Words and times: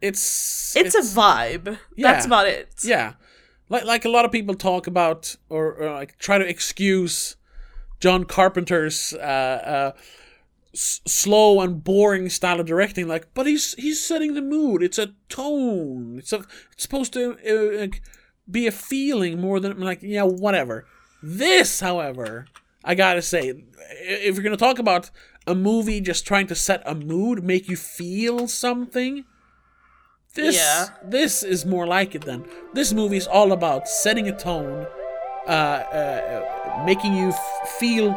it's 0.00 0.74
It's, 0.76 0.94
a 0.94 1.00
vibe. 1.00 1.78
Yeah. 1.96 2.12
That's 2.12 2.26
about 2.26 2.46
it. 2.46 2.68
yeah, 2.84 3.14
like 3.68 3.84
like 3.84 4.04
a 4.04 4.08
lot 4.08 4.24
of 4.24 4.32
people 4.32 4.54
talk 4.54 4.86
about 4.86 5.36
or, 5.48 5.74
or 5.74 5.92
like 5.92 6.18
try 6.18 6.38
to 6.38 6.46
excuse 6.48 7.36
John 8.00 8.24
Carpenter's 8.24 9.12
uh, 9.14 9.16
uh, 9.18 9.92
s- 10.74 11.00
slow 11.06 11.60
and 11.60 11.82
boring 11.82 12.28
style 12.28 12.60
of 12.60 12.66
directing. 12.66 13.08
Like, 13.08 13.28
but 13.34 13.46
he's 13.46 13.74
he's 13.74 14.00
setting 14.02 14.34
the 14.34 14.42
mood. 14.42 14.82
It's 14.82 14.98
a 14.98 15.14
tone. 15.28 16.18
It's 16.18 16.32
a 16.32 16.44
it's 16.72 16.82
supposed 16.84 17.12
to 17.14 17.36
uh, 17.48 17.80
like, 17.80 18.02
be 18.50 18.66
a 18.66 18.72
feeling 18.72 19.40
more 19.40 19.58
than 19.60 19.80
like 19.80 20.00
yeah 20.02 20.22
whatever. 20.22 20.86
This, 21.22 21.80
however, 21.80 22.46
I 22.84 22.94
gotta 22.94 23.22
say, 23.22 23.48
if 24.00 24.36
you're 24.36 24.44
gonna 24.44 24.56
talk 24.56 24.78
about 24.78 25.10
a 25.48 25.54
movie 25.56 26.00
just 26.00 26.24
trying 26.26 26.46
to 26.46 26.54
set 26.54 26.82
a 26.86 26.94
mood, 26.94 27.42
make 27.42 27.68
you 27.68 27.76
feel 27.76 28.46
something. 28.46 29.24
This 30.34 30.56
Yeah. 30.56 30.86
this 31.02 31.42
is 31.42 31.64
more 31.64 31.86
like 31.86 32.14
it 32.14 32.22
then. 32.24 32.44
This 32.74 32.92
movie 32.92 33.16
is 33.16 33.26
all 33.26 33.52
about 33.52 33.88
setting 33.88 34.28
a 34.28 34.32
tone, 34.38 34.86
uh, 35.48 35.50
uh, 35.50 36.82
making 36.84 37.14
you 37.16 37.28
f- 37.30 37.68
feel 37.80 38.14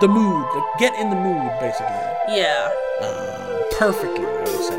the 0.00 0.08
mood, 0.08 0.46
like 0.56 0.78
get 0.78 0.94
in 0.98 1.10
the 1.10 1.16
mood, 1.16 1.50
basically. 1.60 1.94
Yeah. 2.36 2.68
Uh, 3.00 3.58
perfectly, 3.78 4.24
I 4.26 4.40
would 4.40 4.64
say. 4.64 4.78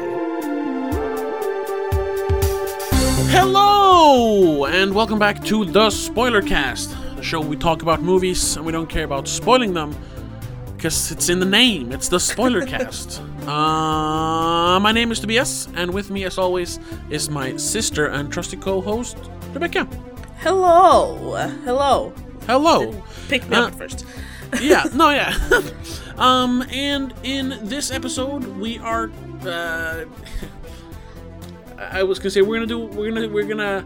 Hello, 3.32 4.66
and 4.66 4.94
welcome 4.94 5.20
back 5.20 5.44
to 5.46 5.66
the 5.66 5.90
Spoiler 5.90 6.42
Cast, 6.42 6.96
the 7.16 7.24
show 7.24 7.40
where 7.40 7.50
we 7.50 7.56
talk 7.56 7.82
about 7.82 8.02
movies 8.02 8.58
and 8.58 8.66
we 8.66 8.72
don't 8.72 8.90
care 8.90 9.06
about 9.06 9.28
spoiling 9.28 9.74
them 9.74 9.96
because 10.76 11.12
it's 11.12 11.30
in 11.30 11.40
the 11.40 11.46
name. 11.46 11.92
It's 11.92 12.10
the 12.10 12.20
Spoiler 12.20 12.66
Cast. 12.74 13.22
Uh, 13.48 14.80
my 14.80 14.92
name 14.94 15.12
is 15.12 15.20
Tobias, 15.20 15.68
and 15.76 15.94
with 15.94 16.10
me, 16.10 16.24
as 16.24 16.38
always, 16.38 16.80
is 17.10 17.30
my 17.30 17.58
sister 17.58 18.06
and 18.08 18.32
trusty 18.32 18.56
co-host 18.56 19.18
Rebecca. 19.54 19.86
Hello. 20.38 21.36
Hello. 21.66 22.14
Hello. 22.48 23.04
Pick 23.28 23.48
me 23.50 23.58
Uh, 23.58 23.68
up 23.68 23.76
first. 23.76 24.06
yeah, 24.62 24.84
no, 24.94 25.10
yeah. 25.10 25.36
um, 26.18 26.64
and 26.72 27.14
in 27.24 27.60
this 27.64 27.92
episode, 27.92 28.46
we 28.58 28.78
are. 28.80 29.12
Uh, 29.46 30.06
I 31.78 32.04
was 32.04 32.20
gonna 32.20 32.30
say 32.32 32.42
we're 32.42 32.56
gonna 32.56 32.66
do 32.66 32.80
we're 32.80 33.12
gonna 33.12 33.28
we're 33.28 33.44
gonna 33.48 33.86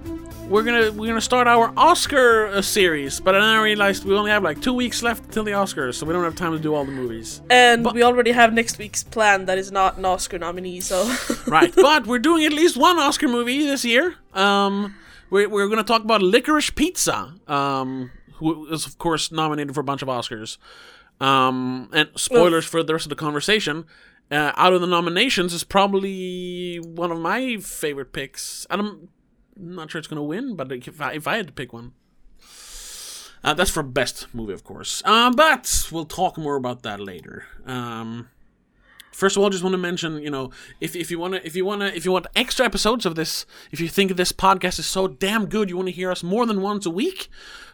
we're 0.50 0.64
gonna 0.64 0.92
we're 0.92 1.08
gonna 1.08 1.20
start 1.20 1.48
our 1.48 1.73
Oscar 1.76 2.48
uh, 2.48 2.62
series, 2.62 3.20
but 3.20 3.34
then 3.34 3.42
I 3.42 3.62
realized 3.62 4.06
we 4.06 4.16
only 4.16 4.31
have 4.31 4.44
like 4.44 4.62
two 4.62 4.73
weeks 4.73 5.03
left 5.03 5.31
till 5.31 5.44
the 5.44 5.52
Oscars, 5.52 5.95
so 5.95 6.06
we 6.06 6.14
don't 6.14 6.23
have 6.23 6.36
time 6.36 6.53
to 6.53 6.59
do 6.59 6.73
all 6.73 6.86
the 6.86 6.92
movies. 6.92 7.42
And 7.50 7.84
but- 7.84 7.94
we 7.94 8.03
already 8.03 8.31
have 8.31 8.53
next 8.53 8.78
week's 8.78 9.03
plan 9.03 9.45
that 9.45 9.58
is 9.58 9.72
not 9.72 9.98
an 9.98 10.06
Oscar 10.06 10.40
nominee, 10.40 10.80
so. 10.80 11.14
right, 11.48 11.73
but 11.75 12.08
we're 12.08 12.20
doing 12.20 12.45
at 12.45 12.53
least 12.53 12.78
one 12.78 12.98
Oscar 12.98 13.28
movie 13.28 13.64
this 13.64 13.84
year. 13.84 14.16
Um, 14.34 14.95
we're, 15.30 15.50
we're 15.50 15.68
going 15.68 15.78
to 15.78 15.84
talk 15.84 16.03
about 16.03 16.22
Licorice 16.22 16.73
Pizza, 16.73 17.34
um, 17.48 18.12
who 18.36 18.68
is 18.68 18.86
of 18.86 18.98
course 18.98 19.31
nominated 19.31 19.73
for 19.75 19.81
a 19.81 19.84
bunch 19.84 20.02
of 20.02 20.08
Oscars. 20.08 20.58
Um, 21.20 21.90
and 21.94 22.09
spoilers 22.16 22.66
for 22.66 22.84
the 22.84 22.94
rest 22.94 23.06
of 23.06 23.09
the 23.09 23.16
conversation. 23.16 23.86
Uh, 24.30 24.52
out 24.56 24.73
of 24.73 24.81
the 24.81 24.88
nominations, 24.88 25.53
is 25.53 25.64
probably 25.64 26.78
one 26.78 27.12
of 27.12 27.20
my 27.20 27.58
favorite 27.58 28.12
picks. 28.12 28.68
And 28.70 29.08
Not 29.59 29.91
sure 29.91 30.00
it's 30.00 30.08
going 30.08 30.17
to 30.17 30.23
win, 30.23 30.55
but 30.55 30.72
if 30.72 31.02
I, 31.02 31.13
if 31.13 31.27
I 31.27 31.38
had 31.38 31.47
to 31.47 31.53
pick 31.53 31.73
one, 31.73 31.94
uh, 33.44 33.53
that's 33.53 33.69
for 33.72 33.83
best 33.83 34.27
movie, 34.33 34.53
of 34.53 34.63
course. 34.63 35.02
Um, 35.05 35.33
but 35.33 35.88
we'll 35.91 36.05
talk 36.05 36.38
more 36.38 36.55
about 36.55 36.83
that 36.83 37.00
later. 37.00 37.45
Um, 37.66 38.30
First 39.18 39.36
of 39.36 39.42
all, 39.42 39.48
I 39.48 39.50
just 39.50 39.64
want 39.64 39.73
to 39.73 39.80
mention, 39.80 40.22
you 40.22 40.30
know, 40.30 40.52
if, 40.80 40.96
if 40.96 41.10
you 41.10 41.18
want 41.18 41.34
to, 41.34 41.44
if 41.44 41.56
you 41.56 41.66
want 41.66 41.82
to, 41.82 41.88
if 41.88 42.06
you 42.06 42.12
want 42.12 42.28
extra 42.36 42.64
episodes 42.64 43.04
of 43.04 43.16
this, 43.16 43.48
if 43.72 43.80
you 43.80 43.88
think 43.88 44.16
this 44.16 44.32
podcast 44.32 44.78
is 44.78 44.86
so 44.86 45.08
damn 45.08 45.48
good, 45.48 45.72
you 45.72 45.76
want 45.76 45.88
to 45.88 45.92
hear 45.92 46.12
us 46.12 46.22
more 46.22 46.46
than 46.46 46.62
once 46.62 46.86
a 46.86 46.92
week, 46.92 47.28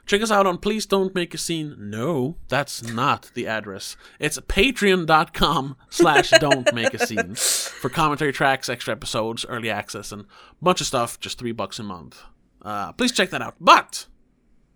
check 0.06 0.22
us 0.22 0.32
out 0.32 0.48
on 0.48 0.58
Please 0.58 0.86
Don't 0.86 1.14
Make 1.14 1.34
a 1.34 1.38
Scene. 1.38 1.76
No, 1.78 2.38
that's 2.48 2.82
not 2.82 3.30
the 3.34 3.46
address. 3.46 3.98
It's 4.22 4.40
patreon.com 4.40 5.76
slash 5.90 6.30
don't 6.30 6.74
make 6.74 6.94
a 6.94 7.06
scene 7.06 7.36
for 7.36 7.90
commentary 7.90 8.32
tracks, 8.32 8.70
extra 8.70 8.94
episodes, 8.94 9.46
early 9.50 9.70
access, 9.70 10.14
and 10.14 10.22
a 10.22 10.26
bunch 10.64 10.80
of 10.80 10.88
stuff, 10.88 11.20
just 11.20 11.40
three 11.40 11.52
bucks 11.52 11.78
a 11.78 11.84
month. 11.84 12.24
Uh, 12.62 12.94
please 12.94 13.12
check 13.12 13.32
that 13.32 13.42
out. 13.42 13.56
But 13.60 14.08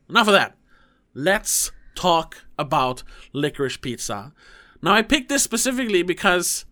enough 0.10 0.28
of 0.28 0.34
that. 0.34 0.58
Let's 1.14 1.72
talk 1.96 2.44
about 2.60 3.04
licorice 3.32 3.78
pizza. 3.78 4.34
Now 4.82 4.94
I 4.94 5.02
picked 5.02 5.30
this 5.30 5.44
specifically 5.44 6.04
because 6.04 6.66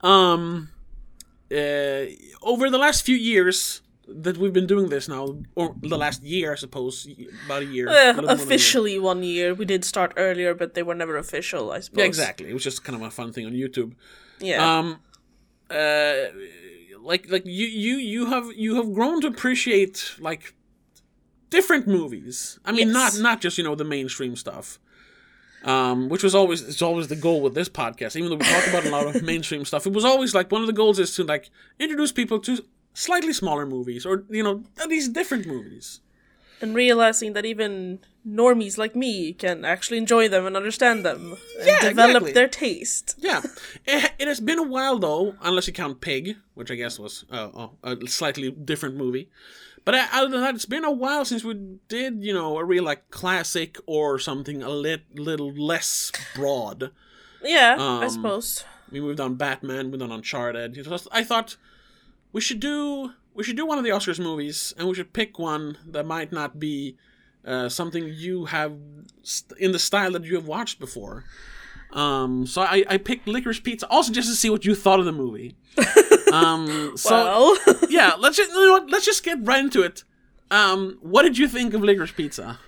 um 0.00 0.68
uh, 1.50 2.04
over 2.42 2.68
the 2.70 2.78
last 2.78 3.04
few 3.06 3.16
years 3.16 3.80
that 4.06 4.36
we've 4.38 4.52
been 4.52 4.66
doing 4.66 4.88
this 4.88 5.06
now, 5.08 5.36
or 5.54 5.74
the 5.82 5.96
last 5.98 6.22
year, 6.22 6.52
I 6.52 6.56
suppose, 6.56 7.06
about 7.46 7.62
a 7.62 7.66
year. 7.66 7.86
a 7.88 7.90
little 7.90 8.04
more 8.04 8.14
than 8.14 8.24
a 8.30 8.36
year. 8.36 8.44
officially 8.44 8.98
one 8.98 9.22
year. 9.22 9.54
We 9.54 9.64
did 9.66 9.84
start 9.84 10.12
earlier, 10.16 10.54
but 10.54 10.72
they 10.74 10.82
were 10.82 10.94
never 10.94 11.16
official, 11.18 11.70
I 11.72 11.80
suppose. 11.80 11.98
Yeah, 11.98 12.04
exactly. 12.06 12.48
It 12.50 12.54
was 12.54 12.64
just 12.64 12.84
kind 12.84 12.96
of 12.96 13.02
a 13.02 13.10
fun 13.10 13.32
thing 13.32 13.44
on 13.46 13.52
YouTube. 13.52 13.92
Yeah. 14.40 14.78
Um, 14.78 15.00
uh, 15.70 16.14
like 17.02 17.30
like 17.30 17.44
you 17.46 17.66
you 17.66 17.96
you 17.96 18.26
have 18.26 18.46
you 18.56 18.76
have 18.76 18.92
grown 18.94 19.20
to 19.22 19.26
appreciate 19.26 20.14
like 20.18 20.54
different 21.50 21.86
movies. 21.86 22.58
I 22.64 22.72
mean, 22.72 22.88
Yes. 22.88 22.94
not 23.16 23.22
not 23.22 23.40
just 23.40 23.58
you 23.58 23.64
know 23.64 23.74
the 23.74 23.84
mainstream 23.84 24.36
stuff. 24.36 24.78
Um, 25.64 26.08
which 26.08 26.22
was 26.22 26.34
always 26.36 26.62
it's 26.62 26.82
always 26.82 27.08
the 27.08 27.16
goal 27.16 27.40
with 27.40 27.54
this 27.54 27.68
podcast. 27.68 28.14
Even 28.16 28.30
though 28.30 28.36
we 28.36 28.44
talk 28.44 28.66
about 28.68 28.84
a 28.86 28.90
lot 28.90 29.06
of 29.14 29.22
mainstream 29.32 29.64
stuff, 29.64 29.86
it 29.86 29.92
was 29.92 30.04
always 30.04 30.34
like 30.34 30.52
one 30.52 30.60
of 30.60 30.66
the 30.68 30.72
goals 30.72 30.98
is 30.98 31.14
to 31.16 31.24
like 31.24 31.50
introduce 31.80 32.12
people 32.12 32.38
to 32.40 32.64
slightly 32.94 33.32
smaller 33.32 33.66
movies 33.66 34.06
or 34.06 34.24
you 34.30 34.42
know 34.42 34.62
at 34.80 34.88
least 34.88 35.12
different 35.12 35.46
movies. 35.46 36.00
and 36.60 36.74
realizing 36.74 37.32
that 37.34 37.44
even 37.44 37.98
normies 38.26 38.76
like 38.78 38.94
me 38.96 39.32
can 39.32 39.64
actually 39.64 39.96
enjoy 39.98 40.28
them 40.28 40.44
and 40.46 40.56
understand 40.56 41.04
them 41.04 41.36
and 41.58 41.66
Yeah, 41.66 41.80
develop 41.80 42.22
exactly. 42.22 42.32
their 42.32 42.48
taste. 42.48 43.14
Yeah, 43.18 43.42
it, 43.86 44.12
it 44.18 44.28
has 44.28 44.40
been 44.40 44.58
a 44.58 44.68
while 44.74 44.98
though, 44.98 45.34
unless 45.42 45.66
you 45.66 45.72
count 45.72 46.00
Pig, 46.00 46.36
which 46.54 46.70
I 46.70 46.74
guess 46.76 46.98
was 46.98 47.24
uh, 47.30 47.48
oh, 47.54 47.70
a 47.82 47.96
slightly 48.06 48.50
different 48.50 48.96
movie. 48.96 49.28
But 49.88 50.06
other 50.12 50.28
than 50.28 50.42
that, 50.42 50.54
it's 50.54 50.66
been 50.66 50.84
a 50.84 50.90
while 50.90 51.24
since 51.24 51.42
we 51.42 51.54
did, 51.88 52.22
you 52.22 52.34
know, 52.34 52.58
a 52.58 52.64
real 52.64 52.84
like 52.84 53.10
classic 53.10 53.78
or 53.86 54.18
something 54.18 54.62
a 54.62 54.68
lit, 54.68 55.04
little 55.18 55.50
less 55.50 56.12
broad. 56.34 56.90
Yeah, 57.42 57.76
I 57.78 58.04
Um, 58.04 58.10
suppose. 58.10 58.64
I 58.86 58.92
mean, 58.92 59.06
we've 59.06 59.16
done 59.16 59.36
Batman, 59.36 59.90
we've 59.90 59.98
done 59.98 60.12
Uncharted. 60.12 60.76
I 61.10 61.24
thought 61.24 61.56
we 62.32 62.42
should 62.42 62.60
do 62.60 63.12
we 63.32 63.42
should 63.44 63.56
do 63.56 63.64
one 63.64 63.78
of 63.78 63.84
the 63.84 63.88
Oscars 63.88 64.18
movies, 64.22 64.74
and 64.76 64.86
we 64.88 64.94
should 64.94 65.14
pick 65.14 65.38
one 65.38 65.78
that 65.86 66.04
might 66.04 66.32
not 66.32 66.58
be 66.60 66.98
uh, 67.46 67.70
something 67.70 68.12
you 68.14 68.44
have 68.44 68.74
st- 69.22 69.58
in 69.58 69.72
the 69.72 69.78
style 69.78 70.12
that 70.12 70.24
you 70.24 70.34
have 70.34 70.46
watched 70.46 70.78
before. 70.78 71.24
Um, 71.94 72.44
so 72.46 72.60
I, 72.60 72.84
I 72.90 72.98
picked 72.98 73.26
Licorice 73.26 73.60
Pizza, 73.62 73.88
also 73.88 74.12
just 74.12 74.28
to 74.28 74.34
see 74.36 74.50
what 74.50 74.66
you 74.66 74.74
thought 74.74 74.98
of 75.00 75.06
the 75.06 75.12
movie. 75.12 75.56
Um, 76.32 76.92
so 76.96 77.10
well, 77.64 77.76
yeah, 77.88 78.14
let's 78.18 78.36
just 78.36 78.50
you 78.50 78.66
know 78.66 78.72
what, 78.72 78.90
let's 78.90 79.04
just 79.04 79.24
get 79.24 79.38
right 79.42 79.60
into 79.64 79.82
it. 79.82 80.04
Um, 80.50 80.98
what 81.02 81.22
did 81.22 81.36
you 81.38 81.48
think 81.48 81.74
of 81.74 81.82
Licorice 81.82 82.12
Pizza? 82.14 82.58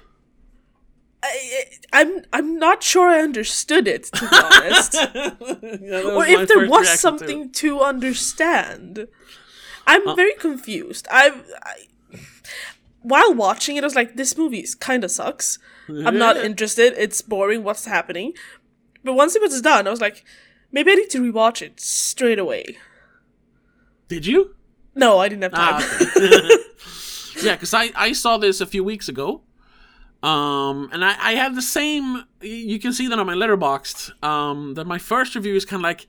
I, 1.22 1.65
I'm 1.93 2.22
I'm 2.32 2.59
not 2.59 2.82
sure 2.82 3.09
I 3.10 3.21
understood 3.21 3.87
it 3.87 4.04
to 4.04 4.21
be 4.28 4.37
honest, 4.37 4.94
Yeah, 5.82 6.03
or 6.16 6.25
if 6.26 6.48
there 6.48 6.66
was 6.66 6.81
reaction 6.81 6.93
to 6.93 6.98
something 6.98 7.50
to 7.53 7.81
understand. 7.81 9.06
I'm 9.87 10.06
Uh. 10.09 10.15
very 10.15 10.34
confused. 10.34 11.06
I, 11.10 11.32
I 11.62 12.19
while 13.03 13.34
watching 13.34 13.77
it, 13.77 13.82
I 13.84 13.87
was 13.87 13.94
like, 13.94 14.16
"This 14.16 14.37
movie 14.37 14.66
kind 14.78 15.04
of 15.04 15.10
sucks. 15.10 15.59
I'm 15.88 16.19
not 16.19 16.37
interested. 16.37 16.94
It's 16.97 17.21
boring. 17.22 17.65
What's 17.65 17.84
happening?" 17.87 18.32
But 19.04 19.15
once 19.15 19.34
it 19.37 19.42
was 19.42 19.60
done, 19.62 19.87
I 19.87 19.91
was 19.91 20.00
like, 20.00 20.25
"Maybe 20.72 20.92
I 20.92 20.94
need 20.94 21.10
to 21.10 21.21
rewatch 21.32 21.60
it 21.62 21.81
straight 21.81 22.38
away." 22.38 22.78
Did 24.10 24.26
you? 24.26 24.56
No, 24.97 25.19
I 25.21 25.28
didn't 25.28 25.43
have 25.44 25.53
time. 25.53 25.75
Ah, 25.76 26.00
yeah, 27.42 27.54
because 27.54 27.72
I, 27.72 27.91
I 27.95 28.12
saw 28.12 28.39
this 28.39 28.60
a 28.60 28.66
few 28.66 28.83
weeks 28.83 29.09
ago. 29.09 29.42
Um, 30.21 30.91
and 30.92 31.04
I, 31.04 31.15
I 31.18 31.33
had 31.34 31.54
the 31.54 31.62
same. 31.62 32.24
You 32.42 32.80
can 32.80 32.92
see 32.92 33.07
that 33.07 33.18
on 33.21 33.27
my 33.27 33.34
letterboxd. 33.34 34.22
Um, 34.22 34.74
that 34.74 34.84
my 34.84 34.98
first 34.98 35.36
review 35.36 35.54
is 35.54 35.65
kind 35.65 35.78
of 35.78 35.84
like, 35.84 36.09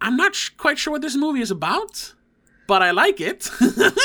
I'm 0.00 0.16
not 0.16 0.36
sh- 0.36 0.50
quite 0.50 0.78
sure 0.78 0.92
what 0.92 1.02
this 1.02 1.16
movie 1.16 1.40
is 1.40 1.50
about, 1.50 2.14
but 2.68 2.82
I 2.82 2.92
like 2.92 3.20
it. 3.20 3.50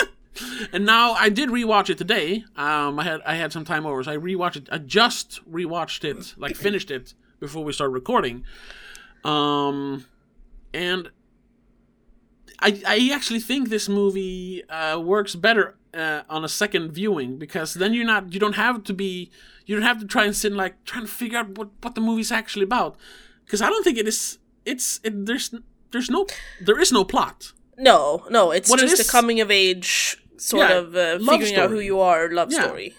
and 0.74 0.84
now 0.88 1.14
I 1.14 1.30
did 1.30 1.50
rewatch 1.50 1.92
it 1.92 2.00
today. 2.00 2.44
Um, 2.58 3.00
I 3.00 3.04
had 3.04 3.22
I 3.28 3.36
had 3.36 3.54
some 3.54 3.64
time 3.64 3.86
over, 3.86 4.04
so 4.04 4.12
I 4.12 4.18
rewatched 4.18 4.56
it. 4.56 4.70
I 4.72 4.80
just 4.80 5.40
rewatched 5.50 6.04
it, 6.04 6.34
like 6.36 6.56
finished 6.56 6.90
it 6.90 7.14
before 7.40 7.64
we 7.64 7.74
started 7.74 7.94
recording. 7.94 8.44
Um, 9.24 10.06
and 10.74 11.12
I, 12.62 12.82
I 12.86 13.10
actually 13.14 13.40
think 13.40 13.70
this 13.70 13.88
movie 13.90 14.64
uh, 14.70 15.00
works 15.00 15.36
better 15.36 15.76
uh, 15.94 16.22
on 16.30 16.44
a 16.44 16.50
second 16.50 16.92
viewing 16.92 17.38
because 17.38 17.74
then 17.74 17.94
you're 17.94 18.06
not 18.06 18.34
you 18.34 18.40
don't 18.40 18.56
have 18.56 18.84
to 18.84 18.94
be 18.94 19.32
you 19.66 19.76
don't 19.76 19.86
have 19.86 20.00
to 20.00 20.06
try 20.06 20.26
and 20.26 20.36
sit 20.36 20.52
and 20.52 20.58
like 20.58 20.76
trying 20.84 21.06
to 21.06 21.12
figure 21.12 21.40
out 21.40 21.58
what, 21.58 21.70
what 21.82 21.96
the 21.96 22.02
movie's 22.02 22.32
actually 22.32 22.64
about 22.64 22.96
because 23.46 23.62
I 23.62 23.70
don't 23.70 23.84
think 23.84 23.98
it 23.98 24.08
is 24.08 24.40
it's 24.66 25.00
it, 25.04 25.26
there's 25.26 25.54
there's 25.92 26.10
no 26.10 26.28
there 26.62 26.80
is 26.80 26.92
no 26.92 27.04
plot 27.04 27.54
No, 27.78 28.26
no, 28.30 28.52
it's 28.52 28.70
What 28.70 28.80
it 28.80 28.90
just 28.90 29.00
is- 29.02 29.10
a 29.10 29.12
coming 29.12 29.40
of 29.42 29.50
age 29.50 30.18
sort 30.38 30.70
Yeah, 30.70 30.78
of 30.78 30.96
uh, 30.96 31.18
figuring 31.20 31.56
out 31.56 31.70
who 31.72 31.80
you 31.80 32.00
are 32.02 32.30
love 32.30 32.52
Yeah. 32.52 32.64
story. 32.66 32.94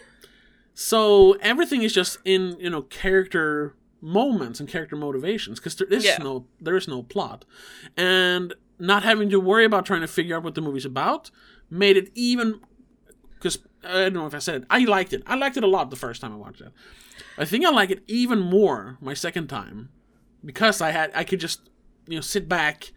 So 0.75 1.37
everything 1.41 1.83
is 1.83 1.93
just 1.93 2.19
in 2.25 2.57
you 2.61 2.71
know 2.71 2.83
character 2.83 3.75
moments 4.01 4.61
and 4.61 4.69
character 4.69 4.97
motivations 4.97 5.59
because 5.61 5.77
there 5.77 5.89
is 5.89 6.05
Yeah. 6.05 6.19
no 6.19 6.47
there 6.61 6.77
is 6.77 6.89
no 6.89 7.03
plot, 7.03 7.45
and 7.97 8.55
not 8.81 9.03
having 9.03 9.31
to 9.31 9.39
worry 9.39 9.65
about 9.65 9.87
trying 9.87 10.01
to 10.01 10.09
figure 10.09 10.37
out 10.37 10.43
what 10.43 10.55
the 10.55 10.61
movie's 10.61 10.85
about 10.85 11.31
made 11.71 11.97
it 11.97 12.11
even 12.15 12.61
because 13.35 13.59
I 13.85 13.93
don't 13.95 14.15
know 14.15 14.27
if 14.27 14.35
I 14.35 14.39
said 14.39 14.63
it. 14.63 14.65
I 14.69 14.81
liked 14.85 15.13
it. 15.13 15.23
I 15.27 15.35
liked 15.37 15.57
it 15.57 15.65
a 15.65 15.69
lot 15.69 15.91
the 15.91 15.97
first 15.97 16.21
time 16.21 16.33
I 16.33 16.37
watched 16.37 16.61
it. 16.61 16.73
I 17.39 17.45
think 17.45 17.65
I 17.65 17.71
like 17.71 17.91
it 17.91 18.03
even 18.07 18.41
more 18.41 18.99
my 19.01 19.15
second 19.15 19.49
time 19.49 19.91
because 20.45 20.81
I 20.81 20.91
had 20.91 21.11
I 21.15 21.25
could 21.25 21.41
just 21.41 21.71
you 22.07 22.17
know 22.17 22.21
sit 22.21 22.49
back 22.49 22.93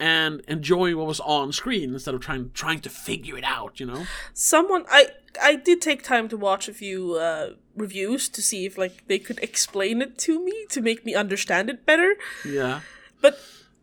and 0.00 0.40
enjoy 0.46 0.94
what 0.94 1.06
was 1.06 1.20
on 1.20 1.52
screen 1.52 1.92
instead 1.92 2.14
of 2.14 2.20
trying 2.20 2.50
trying 2.52 2.80
to 2.80 2.90
figure 2.90 3.36
it 3.36 3.44
out. 3.44 3.80
You 3.80 3.86
know. 3.86 4.06
Someone 4.34 4.84
I 4.90 5.08
I 5.40 5.56
did 5.56 5.80
take 5.80 6.02
time 6.02 6.28
to 6.28 6.36
watch 6.36 6.68
a 6.68 6.74
few 6.74 7.14
uh, 7.14 7.50
reviews 7.76 8.28
to 8.30 8.42
see 8.42 8.66
if 8.66 8.76
like 8.76 9.06
they 9.08 9.18
could 9.18 9.38
explain 9.40 10.02
it 10.02 10.18
to 10.18 10.42
me 10.44 10.66
to 10.70 10.80
make 10.80 11.04
me 11.04 11.14
understand 11.14 11.70
it 11.70 11.86
better. 11.86 12.16
Yeah. 12.44 12.80
But 13.20 13.38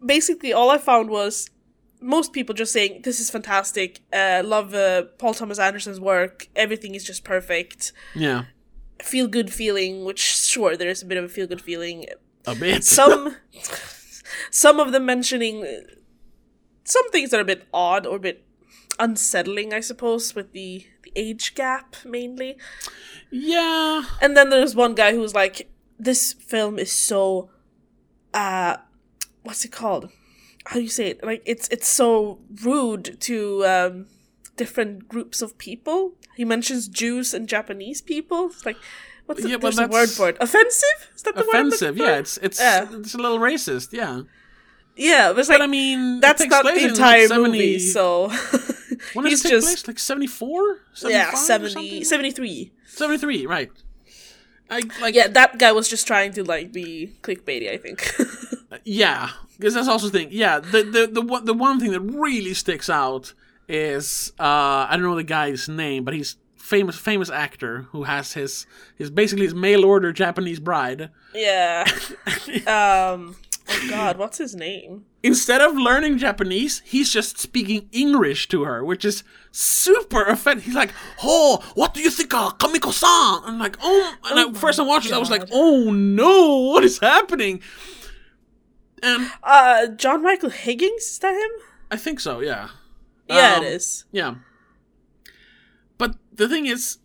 basically, 0.05 0.53
all 0.53 0.69
I 0.69 0.77
found 0.77 1.09
was 1.09 1.49
most 2.01 2.33
people 2.33 2.53
just 2.53 2.71
saying 2.71 3.01
this 3.03 3.19
is 3.19 3.29
fantastic. 3.29 4.01
Uh, 4.13 4.41
love 4.45 4.73
uh, 4.73 5.03
Paul 5.17 5.33
Thomas 5.33 5.59
Anderson's 5.59 5.99
work. 5.99 6.47
Everything 6.55 6.95
is 6.95 7.03
just 7.03 7.23
perfect. 7.23 7.93
Yeah. 8.13 8.45
Feel 9.01 9.27
good 9.27 9.51
feeling, 9.51 10.05
which 10.05 10.19
sure 10.19 10.77
there 10.77 10.89
is 10.89 11.01
a 11.01 11.05
bit 11.05 11.17
of 11.17 11.23
a 11.25 11.29
feel 11.29 11.47
good 11.47 11.61
feeling. 11.61 12.05
A 12.45 12.55
bit. 12.55 12.83
Some 12.83 13.35
some 14.51 14.79
of 14.79 14.91
them 14.91 15.05
mentioning 15.05 15.65
some 16.83 17.09
things 17.11 17.31
that 17.31 17.37
are 17.37 17.41
a 17.41 17.45
bit 17.45 17.67
odd 17.73 18.05
or 18.05 18.17
a 18.17 18.19
bit 18.19 18.45
unsettling, 18.99 19.73
I 19.73 19.79
suppose, 19.79 20.35
with 20.35 20.53
the 20.53 20.85
the 21.03 21.11
age 21.15 21.55
gap 21.55 21.95
mainly. 22.05 22.57
yeah. 23.31 24.03
And 24.21 24.37
then 24.37 24.49
there's 24.49 24.75
one 24.75 24.95
guy 24.95 25.13
who's 25.13 25.33
like, 25.33 25.69
this 25.97 26.33
film 26.33 26.77
is 26.77 26.91
so 26.91 27.49
uh 28.33 28.77
what's 29.45 29.63
it 29.65 29.71
called? 29.71 30.09
How 30.65 30.75
do 30.75 30.81
you 30.81 30.89
say 30.89 31.07
it? 31.11 31.23
Like 31.23 31.41
it's 31.45 31.67
it's 31.69 31.87
so 31.87 32.39
rude 32.63 33.17
to 33.21 33.65
um 33.65 34.07
different 34.57 35.07
groups 35.07 35.41
of 35.41 35.57
people. 35.57 36.13
He 36.35 36.43
mentions 36.45 36.87
Jews 36.87 37.33
and 37.33 37.47
Japanese 37.47 38.01
people. 38.01 38.47
It's 38.47 38.65
like 38.65 38.77
what's 39.25 39.41
the, 39.41 39.49
Yeah, 39.49 39.55
well, 39.57 39.71
there's 39.71 39.79
a 39.79 39.87
word 39.87 40.09
for 40.09 40.29
it? 40.29 40.37
Offensive? 40.41 40.99
Is 41.15 41.21
that 41.23 41.35
the 41.35 41.41
word? 41.41 41.49
Offensive. 41.67 41.97
Yeah, 41.97 42.17
it's 42.17 42.37
it's 42.41 42.59
Yeah. 42.59 42.87
it's 42.91 43.13
a 43.13 43.17
little 43.17 43.39
racist. 43.39 43.93
Yeah, 43.93 44.21
Yeah, 44.95 45.31
was 45.31 45.49
like 45.49 45.59
but 45.59 45.63
I 45.63 45.67
mean, 45.67 46.19
that's 46.19 46.43
not 46.45 46.65
the 46.65 46.87
entire 46.87 47.27
like, 47.27 47.27
70 47.29 47.51
movie, 47.51 47.79
so 47.79 48.29
When 49.13 49.25
he's 49.29 49.45
it 49.45 49.49
just 49.49 49.67
place? 49.67 49.87
Like 49.87 49.99
74? 49.99 50.79
yeah, 51.07 51.31
75 51.35 51.37
70, 51.37 52.03
73. 52.03 52.71
73, 52.87 53.45
right? 53.45 53.71
I 54.69 54.81
like 55.01 55.13
Yeah, 55.13 55.27
that 55.27 55.59
guy 55.59 55.71
was 55.73 55.87
just 55.87 56.07
trying 56.07 56.31
to 56.33 56.43
like 56.43 56.71
be 56.71 57.13
clickbaity, 57.21 57.69
I 57.69 57.77
think. 57.77 57.99
yeah, 58.83 59.29
because 59.57 59.73
that's 59.73 59.87
also 59.87 60.07
the 60.07 60.17
thing. 60.19 60.29
Yeah, 60.31 60.59
the 60.59 60.83
the 60.83 61.07
the 61.11 61.21
one 61.21 61.45
the 61.45 61.53
one 61.53 61.79
thing 61.79 61.91
that 61.91 62.01
really 62.01 62.53
sticks 62.53 62.89
out 62.89 63.33
is 63.67 64.31
uh 64.39 64.87
I 64.89 64.89
don't 64.91 65.03
know 65.03 65.15
the 65.15 65.23
guy's 65.23 65.67
name, 65.67 66.03
but 66.03 66.13
he's 66.13 66.37
famous 66.55 66.97
famous 66.97 67.29
actor 67.29 67.87
who 67.91 68.03
has 68.03 68.33
his 68.33 68.65
his 68.97 69.09
basically 69.09 69.45
his 69.45 69.53
mail 69.53 69.85
order 69.85 70.11
Japanese 70.11 70.59
bride. 70.59 71.09
yeah. 71.33 71.85
um 72.67 73.35
oh 73.69 73.87
god, 73.89 74.17
what's 74.17 74.37
his 74.37 74.55
name? 74.55 75.05
instead 75.25 75.59
of 75.59 75.75
learning 75.75 76.19
Japanese, 76.19 76.83
he's 76.85 77.11
just 77.11 77.39
speaking 77.39 77.89
English 77.91 78.47
to 78.47 78.63
her, 78.63 78.85
which 78.85 79.03
is 79.03 79.23
super 79.51 80.23
offensive. 80.23 80.65
He's 80.65 80.75
like, 80.75 80.93
"Oh, 81.23 81.63
what 81.73 81.95
do 81.95 82.01
you 82.01 82.11
think 82.11 82.31
of 82.33 82.59
Kamiko-san?" 82.59 83.41
I'm 83.43 83.57
like, 83.57 83.75
"Oh!" 83.81 84.13
And 84.29 84.39
Oh 84.39 84.51
I, 84.51 84.53
first 84.53 84.79
I 84.79 84.83
watched 84.83 85.07
it, 85.07 85.13
I 85.13 85.17
was 85.17 85.31
like, 85.31 85.47
"Oh 85.51 85.91
no, 85.91 86.57
what 86.71 86.83
is 86.83 86.99
happening?" 86.99 87.61
And 89.05 89.31
Uh 89.43 89.87
John 89.95 90.23
Michael 90.23 90.49
Higgins, 90.49 91.03
is 91.03 91.19
that 91.19 91.33
him? 91.35 91.51
I 91.91 91.97
think 91.97 92.19
so, 92.19 92.39
yeah, 92.41 92.69
Yeah, 93.29 93.55
Um, 93.57 93.63
it 93.63 93.67
is. 93.77 94.05
yeah. 94.11 94.35
But 95.97 96.15
the 96.33 96.49
thing 96.49 96.65
is, 96.65 96.97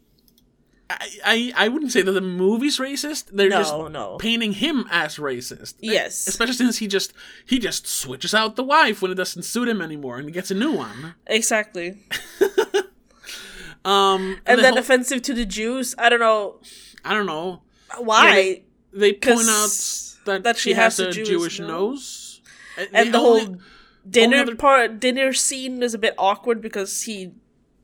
I 0.88 0.96
I, 1.24 1.52
I 1.64 1.68
wouldn't 1.68 1.92
say 1.92 2.02
that 2.02 2.10
the 2.12 2.20
movie's 2.20 2.78
racist. 2.78 3.24
They're 3.32 3.50
just 3.50 3.72
No, 3.72 3.88
no. 3.88 4.16
painting 4.18 4.52
him 4.54 4.86
as 4.90 5.18
racist. 5.18 5.74
Yes. 5.80 6.26
especially 6.26 6.54
since 6.56 6.78
he 6.78 6.86
just 6.88 7.12
he 7.46 7.58
just 7.58 7.86
switches 7.86 8.34
out 8.34 8.56
the 8.56 8.64
wife 8.64 9.00
when 9.02 9.12
it 9.12 9.16
doesn't 9.22 9.44
suit 9.44 9.68
him 9.68 9.80
anymore, 9.82 10.16
and 10.18 10.26
he 10.28 10.32
gets 10.32 10.50
a 10.50 10.54
new 10.54 10.72
one. 10.72 11.14
Exactly. 11.26 11.88
Um, 13.84 14.40
And 14.44 14.58
the 14.58 14.62
then 14.62 14.72
whole- 14.74 14.80
offensive 14.82 15.22
to 15.22 15.32
the 15.34 15.46
Jews. 15.46 15.94
I 15.96 16.08
don't 16.10 16.20
know 16.20 16.60
I 17.04 17.14
don't 17.14 17.26
know. 17.26 17.62
why. 17.98 18.34
they- 18.34 18.64
They 18.92 19.12
point 19.14 19.48
out 19.48 19.70
that, 20.24 20.42
that 20.44 20.56
she 20.56 20.70
she 20.70 20.74
has, 20.74 20.96
has 20.98 21.06
a 21.08 21.10
Jewish, 21.12 21.28
Jewish 21.28 21.60
nose, 21.60 22.40
Uh, 22.78 22.84
and 22.92 23.08
they 23.08 23.10
the 23.12 23.18
only- 23.18 23.44
whole 23.44 23.56
dinner 24.08 24.38
other- 24.38 24.54
part 24.56 25.00
dinner 25.00 25.32
scene 25.32 25.82
is 25.82 25.94
a 25.94 25.98
bit 25.98 26.14
awkward 26.18 26.60
because 26.62 27.02
he 27.02 27.32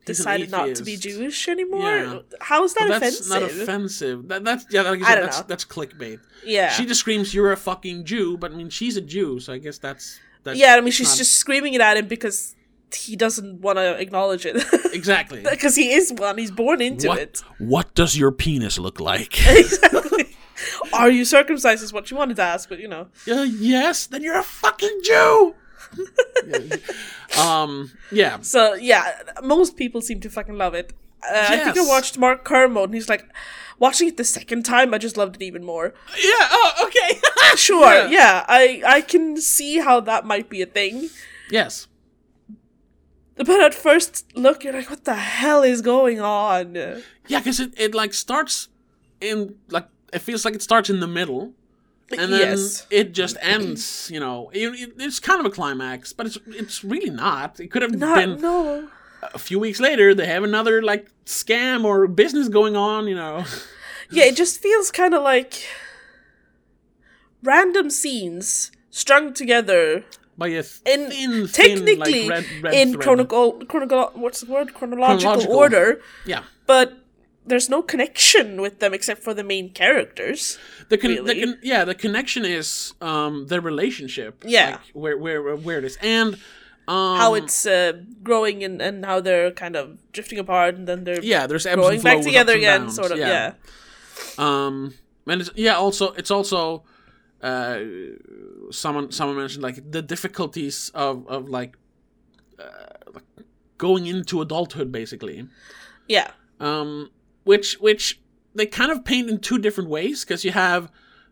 He's 0.06 0.18
decided 0.18 0.50
not 0.52 0.74
to 0.76 0.84
be. 0.84 0.96
Jewish 0.96 1.48
anymore. 1.48 1.96
Yeah. 1.96 2.18
How 2.40 2.62
is 2.64 2.74
that 2.74 2.88
that's 2.88 3.20
offensive? 3.20 3.28
not 3.28 3.42
offensive. 3.42 4.28
That, 4.28 4.44
that's 4.44 4.64
yeah, 4.70 4.82
like 4.82 5.02
I 5.02 5.04
said, 5.08 5.14
don't 5.16 5.24
that's 5.24 5.38
know. 5.40 5.44
that's 5.48 5.64
clickbait. 5.64 6.20
yeah. 6.44 6.70
She 6.70 6.86
just 6.86 7.00
screams, 7.00 7.34
"You're 7.34 7.50
a 7.52 7.56
fucking 7.56 8.04
Jew," 8.04 8.36
but 8.38 8.52
I 8.52 8.54
mean, 8.54 8.70
she's 8.70 8.96
a 8.96 9.00
Jew, 9.00 9.40
so 9.40 9.52
I 9.52 9.58
guess 9.58 9.78
that's 9.78 10.20
that's 10.44 10.58
yeah, 10.58 10.76
I 10.76 10.80
mean 10.80 10.92
she's 10.92 11.08
not- 11.08 11.18
just 11.18 11.32
screaming 11.38 11.74
it 11.74 11.80
at 11.80 11.96
him 11.96 12.06
because 12.06 12.54
he 12.94 13.16
doesn't 13.16 13.60
want 13.60 13.78
to 13.78 13.98
acknowledge 14.00 14.46
it. 14.46 14.56
exactly. 14.94 15.42
Because 15.50 15.74
he 15.74 15.90
is 15.92 16.12
one, 16.12 16.38
he's 16.38 16.52
born 16.52 16.80
into 16.80 17.08
what 17.08 17.18
it. 17.18 17.42
what 17.58 17.92
does 17.96 18.16
your 18.16 18.30
penis 18.30 18.78
look 18.78 19.00
like? 19.00 19.34
exactly. 19.48 20.24
Are 20.92 21.10
you 21.10 21.24
circumcised? 21.24 21.82
Is 21.82 21.92
what 21.92 22.10
you 22.10 22.16
wanted 22.16 22.36
to 22.36 22.42
ask, 22.42 22.68
but 22.68 22.78
you 22.78 22.88
know. 22.88 23.08
uh, 23.30 23.42
yes, 23.42 24.06
then 24.06 24.22
you're 24.22 24.38
a 24.38 24.42
fucking 24.42 25.00
Jew. 25.04 25.54
Yeah. 26.46 26.76
Um. 27.38 27.90
Yeah. 28.12 28.40
So 28.40 28.74
yeah, 28.74 29.12
most 29.42 29.76
people 29.76 30.00
seem 30.00 30.20
to 30.20 30.30
fucking 30.30 30.56
love 30.56 30.74
it. 30.74 30.92
Uh, 31.28 31.46
I 31.50 31.56
think 31.58 31.76
I 31.76 31.84
watched 31.86 32.18
Mark 32.18 32.44
Kermode, 32.44 32.84
and 32.90 32.94
he's 32.94 33.08
like, 33.08 33.24
watching 33.78 34.08
it 34.08 34.16
the 34.16 34.24
second 34.24 34.64
time, 34.64 34.94
I 34.94 34.98
just 34.98 35.16
loved 35.16 35.36
it 35.36 35.42
even 35.44 35.64
more. 35.64 35.92
Yeah. 36.16 36.48
Oh. 36.50 36.72
Okay. 36.86 37.20
Sure, 37.56 37.86
Yeah. 37.94 38.08
yeah, 38.10 38.44
I 38.48 38.82
I 38.86 39.00
can 39.00 39.36
see 39.40 39.78
how 39.78 40.00
that 40.00 40.24
might 40.26 40.48
be 40.50 40.60
a 40.62 40.66
thing. 40.66 41.08
yes. 41.50 41.88
But 43.36 43.60
at 43.60 43.74
first 43.74 44.24
look, 44.34 44.64
you're 44.64 44.72
like, 44.72 44.90
what 44.90 45.04
the 45.04 45.14
hell 45.14 45.62
is 45.62 45.80
going 45.82 46.20
on? 46.20 46.74
Yeah, 47.28 47.38
because 47.40 47.60
it, 47.60 47.72
it 47.76 47.94
like 47.94 48.14
starts 48.14 48.68
in 49.20 49.56
like 49.68 49.86
it 50.12 50.20
feels 50.20 50.44
like 50.44 50.54
it 50.54 50.62
starts 50.62 50.88
in 50.90 51.00
the 51.00 51.06
middle, 51.06 51.52
and 52.16 52.32
then 52.32 52.40
yes. 52.40 52.86
it 52.90 53.12
just 53.12 53.36
ends. 53.40 54.10
You 54.12 54.20
know, 54.20 54.50
it, 54.52 54.68
it- 54.68 54.92
it's 54.98 55.18
kind 55.20 55.40
of 55.40 55.46
a 55.46 55.50
climax, 55.50 56.12
but 56.12 56.26
it's 56.26 56.38
it's 56.46 56.84
really 56.84 57.10
not. 57.10 57.58
It 57.60 57.70
could 57.70 57.82
have 57.82 57.94
Not, 57.94 58.16
been 58.16 58.40
no. 58.40 58.88
a 59.34 59.38
few 59.38 59.58
weeks 59.58 59.80
later. 59.80 60.14
They 60.14 60.26
have 60.26 60.44
another 60.44 60.82
like 60.82 61.08
scam 61.24 61.84
or 61.84 62.06
business 62.06 62.48
going 62.48 62.76
on. 62.76 63.08
You 63.08 63.16
know, 63.16 63.44
Yeah, 64.10 64.24
it 64.24 64.36
just 64.36 64.60
feels 64.60 64.90
kind 64.92 65.14
of 65.14 65.22
like 65.22 65.64
random 67.42 67.90
scenes 67.90 68.70
strung 68.90 69.32
together 69.34 70.04
by 70.38 70.48
a 70.48 70.58
in 70.58 70.64
thin, 70.64 71.08
thin, 71.10 71.48
technically 71.48 72.28
like, 72.28 72.30
red, 72.30 72.62
red 72.62 72.74
in 72.74 72.98
chronicle 72.98 73.52
chronicle 73.66 74.10
what's 74.14 74.40
the 74.42 74.52
word 74.52 74.74
chronological, 74.74 75.32
Chronological. 75.32 75.56
order, 75.56 76.00
Yeah, 76.26 76.42
but 76.66 76.98
there's 77.46 77.68
no 77.68 77.82
connection 77.82 78.60
with 78.60 78.80
them 78.80 78.92
except 78.94 79.22
for 79.22 79.34
the 79.34 79.44
main 79.44 79.70
characters. 79.72 80.58
the, 80.88 80.98
con- 80.98 81.10
Really? 81.10 81.34
the 81.34 81.46
con- 81.46 81.58
yeah 81.62 81.84
the 81.86 81.94
connection 81.94 82.44
is 82.44 82.94
um 83.00 83.46
their 83.46 83.60
relationship. 83.60 84.44
Yeah. 84.46 84.70
like, 84.70 84.80
where 84.92 85.16
where 85.18 85.56
where 85.56 85.78
it 85.78 85.84
is 85.84 85.98
and. 86.02 86.36
Um, 86.88 87.18
How 87.18 87.34
it's 87.34 87.66
uh, 87.66 87.92
growing 88.22 88.62
and, 88.62 88.80
and 88.80 89.04
how 89.04 89.20
they're 89.20 89.50
kind 89.50 89.74
of 89.74 89.98
drifting 90.12 90.38
apart 90.38 90.76
and 90.76 90.86
then 90.86 91.02
they're 91.02 91.20
yeah, 91.20 91.48
there's 91.48 91.66
growing 91.66 92.00
back 92.00 92.22
together 92.22 92.54
again, 92.54 92.82
downs, 92.82 92.94
sort 92.94 93.10
of. 93.10 93.18
Yeah. 93.18 93.54
Um, 94.38 94.94
and 95.26 95.40
it's, 95.40 95.50
yeah, 95.56 95.74
also 95.74 96.12
it's 96.12 96.30
also 96.30 96.84
uh, 97.42 97.80
someone 98.70 99.10
someone 99.10 99.36
mentioned 99.36 99.64
like 99.64 99.90
the 99.90 100.00
difficulties 100.00 100.92
of 100.94 101.26
of 101.26 101.48
like, 101.48 101.76
uh, 102.58 103.12
like 103.12 103.24
going 103.78 104.06
into 104.06 104.40
adulthood, 104.40 104.92
basically. 104.92 105.48
yeah, 106.08 106.30
Um, 106.60 107.10
which 107.46 107.74
which 107.80 108.20
they 108.54 108.66
kind 108.66 108.90
of 108.90 109.04
paint 109.04 109.30
in 109.30 109.38
two 109.38 109.58
different 109.58 109.88
ways 109.90 110.24
because 110.24 110.44
you 110.44 110.50
have 110.52 110.90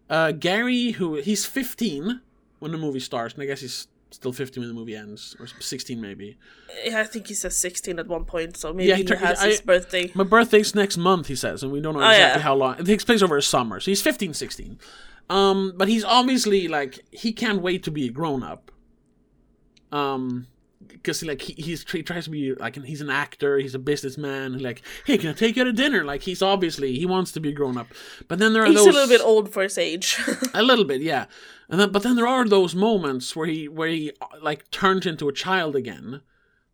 uh, 0.08 0.32
Gary 0.32 0.92
who 0.92 1.16
he's 1.16 1.44
15 1.46 2.20
when 2.60 2.72
the 2.72 2.78
movie 2.78 3.00
starts, 3.00 3.34
and 3.34 3.42
I 3.42 3.46
guess 3.46 3.60
he's 3.60 3.88
still 4.10 4.32
15 4.32 4.60
when 4.62 4.68
the 4.68 4.74
movie 4.74 4.94
ends, 4.94 5.34
or 5.40 5.46
16 5.46 6.00
maybe. 6.00 6.36
Yeah, 6.84 7.00
I 7.00 7.04
think 7.04 7.26
he 7.26 7.34
says 7.34 7.56
16 7.56 7.98
at 7.98 8.06
one 8.06 8.24
point, 8.24 8.56
so 8.56 8.72
maybe 8.72 8.88
Yeah, 8.90 8.96
he 8.96 9.02
he, 9.04 9.14
has 9.16 9.40
I- 9.40 9.48
his 9.48 9.60
birthday. 9.60 10.12
My 10.14 10.22
birthday's 10.24 10.74
next 10.74 10.96
month, 10.96 11.26
he 11.26 11.34
says, 11.34 11.62
and 11.62 11.72
we 11.72 11.80
don't 11.80 11.94
know 11.94 12.00
Oh, 12.02 12.08
exactly 12.08 12.38
yeah. 12.40 12.44
how 12.44 12.54
long. 12.54 12.78
It 12.78 12.86
takes 12.86 13.04
place 13.04 13.22
over 13.22 13.36
a 13.36 13.42
summer, 13.42 13.80
so 13.80 13.90
he's 13.90 14.00
15, 14.02 14.32
16. 14.34 14.78
Um, 15.30 15.72
but 15.76 15.88
he's 15.88 16.04
obviously 16.04 16.68
like 16.68 17.00
he 17.10 17.32
can't 17.32 17.60
wait 17.60 17.82
to 17.84 17.90
be 17.90 18.06
a 18.06 18.10
grown 18.12 18.42
up. 18.42 18.70
Um, 19.90 20.46
because 20.88 21.22
like 21.24 21.42
he, 21.42 21.54
he's 21.54 21.90
he 21.90 22.02
tries 22.02 22.24
to 22.24 22.30
be 22.30 22.54
like 22.54 22.82
he's 22.84 23.00
an 23.00 23.10
actor, 23.10 23.58
he's 23.58 23.74
a 23.74 23.78
businessman. 23.78 24.58
Like, 24.58 24.82
hey, 25.04 25.18
can 25.18 25.30
I 25.30 25.32
take 25.32 25.56
you 25.56 25.64
to 25.64 25.72
dinner? 25.72 26.04
Like 26.04 26.22
he's 26.22 26.42
obviously 26.42 26.96
he 26.98 27.06
wants 27.06 27.32
to 27.32 27.40
be 27.40 27.52
grown 27.52 27.76
up, 27.76 27.88
but 28.28 28.38
then 28.38 28.52
there 28.52 28.62
are 28.62 28.66
He's 28.66 28.76
those 28.76 28.86
a 28.86 28.92
little 28.92 29.08
bit 29.08 29.20
old 29.20 29.52
for 29.52 29.62
his 29.62 29.78
age. 29.78 30.18
a 30.54 30.62
little 30.62 30.84
bit, 30.84 31.00
yeah. 31.00 31.26
And 31.68 31.80
then, 31.80 31.92
but 31.92 32.02
then 32.02 32.16
there 32.16 32.26
are 32.26 32.44
those 32.46 32.74
moments 32.74 33.34
where 33.34 33.46
he 33.46 33.68
where 33.68 33.88
he 33.88 34.12
like 34.40 34.70
turns 34.70 35.06
into 35.06 35.28
a 35.28 35.32
child 35.32 35.76
again. 35.76 36.20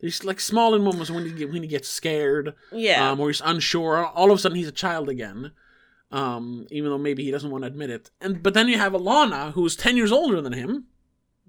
These 0.00 0.24
like 0.24 0.40
small 0.40 0.76
moments 0.78 1.10
when 1.10 1.36
he 1.36 1.44
when 1.44 1.62
he 1.62 1.68
gets 1.68 1.88
scared, 1.88 2.54
yeah. 2.72 3.10
um, 3.10 3.20
or 3.20 3.28
he's 3.28 3.42
unsure. 3.44 4.04
All 4.06 4.30
of 4.30 4.38
a 4.38 4.40
sudden, 4.40 4.56
he's 4.56 4.68
a 4.68 4.72
child 4.72 5.08
again. 5.08 5.52
Um, 6.12 6.66
even 6.70 6.90
though 6.90 6.98
maybe 6.98 7.22
he 7.22 7.30
doesn't 7.30 7.50
want 7.50 7.62
to 7.62 7.68
admit 7.68 7.90
it. 7.90 8.10
And 8.20 8.42
but 8.42 8.54
then 8.54 8.68
you 8.68 8.78
have 8.78 8.92
Alana, 8.92 9.52
who's 9.52 9.76
ten 9.76 9.96
years 9.96 10.10
older 10.10 10.40
than 10.40 10.54
him, 10.54 10.86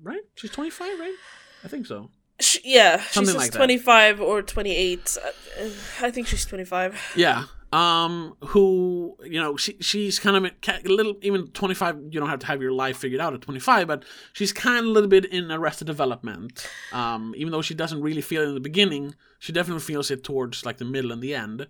right? 0.02 0.22
She's 0.36 0.52
twenty 0.52 0.70
five, 0.70 1.00
right? 1.00 1.16
I 1.64 1.68
think 1.68 1.86
so. 1.86 2.10
Sh 2.42 2.58
yeah, 2.64 3.02
Something 3.10 3.34
she's 3.34 3.38
like 3.38 3.52
that. 3.52 3.58
25 3.58 4.22
or 4.22 4.42
28. 4.42 5.18
Uh, 5.24 5.70
I 6.02 6.12
think 6.12 6.28
she's 6.28 6.46
25. 6.46 7.14
Yeah. 7.16 7.46
Um, 7.74 8.36
who 8.48 9.16
you 9.24 9.40
know 9.40 9.56
she 9.56 9.78
she's 9.80 10.20
kind 10.20 10.36
of 10.36 10.44
a 10.44 10.90
little 10.90 11.16
even 11.22 11.48
twenty 11.52 11.74
five. 11.74 11.96
You 12.10 12.20
don't 12.20 12.28
have 12.28 12.40
to 12.40 12.46
have 12.48 12.62
your 12.62 12.74
life 12.74 12.98
figured 12.98 13.22
out 13.22 13.34
at 13.34 13.40
twenty 13.40 13.62
five, 13.62 13.88
but 13.88 14.04
she's 14.34 14.52
kind 14.52 14.80
of 14.80 14.86
a 14.86 14.90
little 14.90 15.08
bit 15.08 15.24
in 15.24 15.50
arrested 15.50 15.88
development. 15.88 16.68
Um, 16.92 17.34
even 17.38 17.54
though 17.54 17.62
she 17.62 17.74
doesn't 17.74 18.02
really 18.02 18.20
feel 18.20 18.42
it 18.42 18.50
in 18.50 18.56
the 18.56 18.60
beginning, 18.60 19.16
she 19.40 19.54
definitely 19.54 19.84
feels 19.84 20.12
it 20.12 20.22
towards 20.22 20.66
like 20.66 20.80
the 20.80 20.86
middle 20.86 21.14
and 21.14 21.22
the 21.22 21.34
end. 21.34 21.68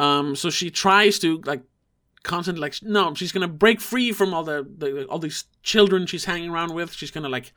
Um, 0.00 0.34
so 0.34 0.50
she 0.50 0.68
tries 0.68 1.20
to 1.20 1.40
like 1.44 1.62
constantly 2.24 2.60
like 2.60 2.74
no, 2.82 3.14
she's 3.14 3.30
gonna 3.30 3.46
break 3.46 3.80
free 3.80 4.10
from 4.10 4.34
all 4.34 4.42
the, 4.42 4.66
the 4.78 5.04
all 5.04 5.20
these 5.20 5.44
children 5.62 6.06
she's 6.06 6.24
hanging 6.24 6.50
around 6.50 6.74
with. 6.74 6.92
She's 6.92 7.12
gonna 7.12 7.28
like 7.28 7.52
st- 7.52 7.54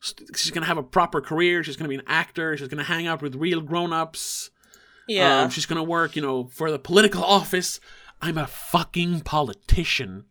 she's 0.00 0.50
gonna 0.50 0.66
have 0.66 0.78
a 0.78 0.82
proper 0.82 1.20
career. 1.20 1.62
She's 1.62 1.76
gonna 1.76 1.88
be 1.88 1.96
an 1.96 2.02
actor. 2.06 2.56
She's 2.56 2.68
gonna 2.68 2.84
hang 2.84 3.06
out 3.06 3.22
with 3.22 3.34
real 3.34 3.60
grown 3.60 3.92
ups. 3.92 4.50
Yeah. 5.08 5.42
Um, 5.42 5.50
she's 5.50 5.66
gonna 5.66 5.82
work, 5.84 6.16
you 6.16 6.22
know, 6.22 6.48
for 6.48 6.70
the 6.70 6.78
political 6.78 7.24
office. 7.24 7.80
I'm 8.22 8.38
a 8.38 8.46
fucking 8.46 9.20
politician. 9.20 10.24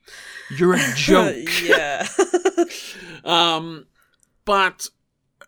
You're 0.57 0.73
a 0.73 0.93
joke. 0.95 1.47
yeah. 1.63 2.07
um, 3.23 3.87
but 4.43 4.87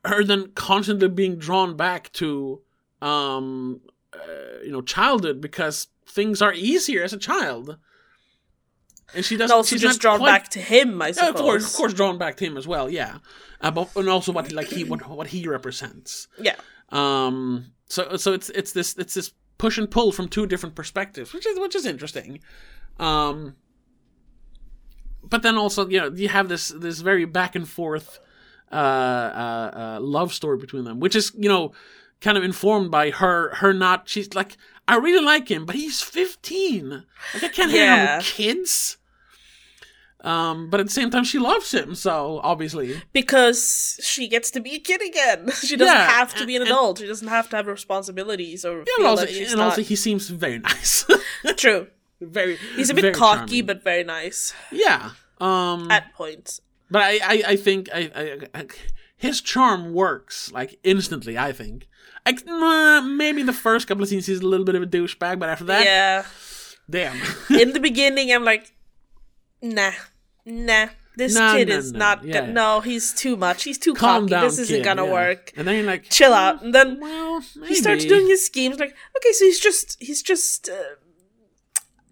her 0.05 0.23
then 0.23 0.51
constantly 0.53 1.09
being 1.09 1.37
drawn 1.37 1.75
back 1.75 2.11
to, 2.13 2.61
um, 3.01 3.81
uh, 4.13 4.63
you 4.63 4.71
know, 4.71 4.81
childhood 4.81 5.41
because 5.41 5.87
things 6.05 6.41
are 6.41 6.53
easier 6.53 7.03
as 7.03 7.13
a 7.13 7.17
child. 7.17 7.77
And 9.15 9.23
she 9.23 9.37
doesn't. 9.37 9.55
also 9.55 9.75
she's 9.75 9.81
just 9.81 10.01
drawn 10.01 10.19
quite- 10.19 10.31
back 10.31 10.49
to 10.49 10.59
him, 10.59 11.01
I 11.01 11.07
Yeah, 11.07 11.13
suppose. 11.13 11.29
of 11.29 11.35
course, 11.37 11.71
of 11.71 11.77
course, 11.77 11.93
drawn 11.93 12.17
back 12.17 12.37
to 12.37 12.45
him 12.45 12.57
as 12.57 12.67
well. 12.67 12.89
Yeah, 12.89 13.19
uh, 13.61 13.71
but 13.71 13.95
and 13.95 14.09
also 14.09 14.31
what 14.31 14.51
like 14.51 14.67
he 14.67 14.83
what, 14.83 15.07
what 15.07 15.27
he 15.27 15.47
represents. 15.47 16.27
Yeah. 16.39 16.55
Um. 16.89 17.71
So 17.87 18.17
so 18.17 18.33
it's 18.33 18.49
it's 18.49 18.73
this 18.73 18.97
it's 18.97 19.13
this 19.13 19.31
push 19.57 19.77
and 19.77 19.89
pull 19.89 20.11
from 20.11 20.27
two 20.27 20.45
different 20.45 20.75
perspectives, 20.75 21.33
which 21.33 21.45
is 21.45 21.57
which 21.59 21.75
is 21.75 21.85
interesting. 21.85 22.39
Um. 22.99 23.55
But 25.23 25.41
then 25.41 25.57
also 25.57 25.87
you 25.87 25.99
know 25.99 26.11
you 26.13 26.27
have 26.29 26.49
this 26.49 26.69
this 26.69 26.99
very 26.99 27.25
back 27.25 27.55
and 27.55 27.67
forth, 27.67 28.19
uh, 28.71 28.75
uh, 28.75 29.71
uh 29.75 29.99
love 30.01 30.33
story 30.33 30.57
between 30.57 30.83
them, 30.83 30.99
which 30.99 31.15
is 31.15 31.31
you 31.37 31.49
know 31.49 31.71
kind 32.19 32.37
of 32.37 32.43
informed 32.43 32.91
by 32.91 33.09
her 33.11 33.53
her 33.55 33.73
not 33.73 34.09
she's 34.09 34.33
like 34.33 34.57
I 34.87 34.95
really 34.97 35.23
like 35.23 35.49
him, 35.49 35.65
but 35.65 35.75
he's 35.75 36.01
fifteen. 36.01 37.03
Like 37.33 37.43
I 37.43 37.47
can't 37.49 37.71
hang 37.71 37.87
out 37.89 38.17
with 38.19 38.25
kids. 38.27 38.96
Um, 40.27 40.69
but 40.69 40.79
at 40.81 40.85
the 40.87 40.91
same 40.91 41.09
time, 41.09 41.23
she 41.23 41.39
loves 41.39 41.73
him, 41.73 41.95
so 41.95 42.41
obviously, 42.43 43.01
Because 43.13 43.97
she 44.03 44.27
gets 44.27 44.51
to 44.51 44.59
be 44.59 44.75
a 44.75 44.79
kid 44.79 45.01
again. 45.01 45.49
She 45.67 45.75
doesn't 45.77 45.95
Yeah, 45.95 46.09
have 46.19 46.35
to 46.35 46.45
be 46.45 46.55
an 46.55 46.63
and- 46.63 46.71
adult. 46.71 46.99
She 46.99 47.07
doesn't 47.07 47.27
have 47.29 47.49
to 47.51 47.55
have 47.55 47.67
responsibilities 47.67 48.65
or 48.65 48.79
yeah, 48.79 48.83
feel 48.85 48.95
and 48.97 49.07
also, 49.07 49.25
and 49.27 49.55
not. 49.55 49.65
also 49.69 49.81
he 49.83 49.95
seems 49.95 50.27
very 50.29 50.59
nice, 50.69 51.05
True. 51.55 51.87
very. 52.19 52.57
He's 52.75 52.89
a 52.89 52.93
bit 52.93 53.13
cocky, 53.15 53.37
charming. 53.61 53.65
but 53.67 53.83
very 53.83 54.03
nice 54.03 54.53
yeah. 54.71 55.11
Um, 55.39 55.89
at 55.91 56.13
points. 56.13 56.61
but 56.91 57.01
I, 57.03 57.13
I, 57.23 57.43
I 57.53 57.55
think 57.55 57.89
I, 57.93 58.01
I, 58.15 58.59
I, 58.59 58.65
his 59.15 59.39
charm 59.41 59.93
works 59.93 60.51
like 60.51 60.79
instantly. 60.83 61.37
I 61.37 61.51
think. 61.53 61.87
Like, 62.25 62.45
nah, 62.45 62.99
maybe 63.01 63.43
the 63.43 63.53
first 63.53 63.87
couple 63.87 64.03
of 64.03 64.09
scenes 64.09 64.25
he's 64.25 64.41
a 64.41 64.45
little 64.45 64.65
bit 64.65 64.75
of 64.75 64.83
a 64.83 64.87
douchebag, 64.87 65.39
but 65.39 65.47
after 65.47 65.63
that, 65.65 65.85
yeah. 65.85 66.25
damn. 66.89 67.15
In 67.61 67.71
the 67.71 67.79
beginning, 67.79 68.33
I'm 68.33 68.43
like, 68.43 68.73
nah, 69.61 69.91
nah. 70.47 70.87
This 71.17 71.35
kid 71.35 71.69
is 71.69 71.93
no. 71.93 71.99
not. 71.99 72.23
Yeah. 72.23 72.41
Go- 72.41 72.51
no, 72.51 72.79
he's 72.81 73.11
too 73.11 73.35
much. 73.35 73.63
He's 73.63 73.79
too 73.79 73.95
Calm 73.95 74.23
cocky. 74.23 74.29
down, 74.29 74.43
this 74.43 74.59
isn't 74.59 74.75
kid, 74.77 74.83
gonna 74.85 75.05
yeah. 75.05 75.11
work. 75.11 75.51
And 75.57 75.67
then 75.67 75.75
you're 75.75 75.83
like, 75.83 76.03
Chill 76.11 76.31
out. 76.31 76.61
And 76.61 76.75
then 76.75 76.99
well, 76.99 77.41
he 77.65 77.73
starts 77.73 78.05
doing 78.05 78.27
his 78.27 78.45
schemes. 78.45 78.79
Like, 78.79 78.95
okay, 79.17 79.31
so 79.31 79.45
he's 79.45 79.59
just 79.59 79.97
he's 79.99 80.21
just 80.21 80.69
uh, 80.69 80.75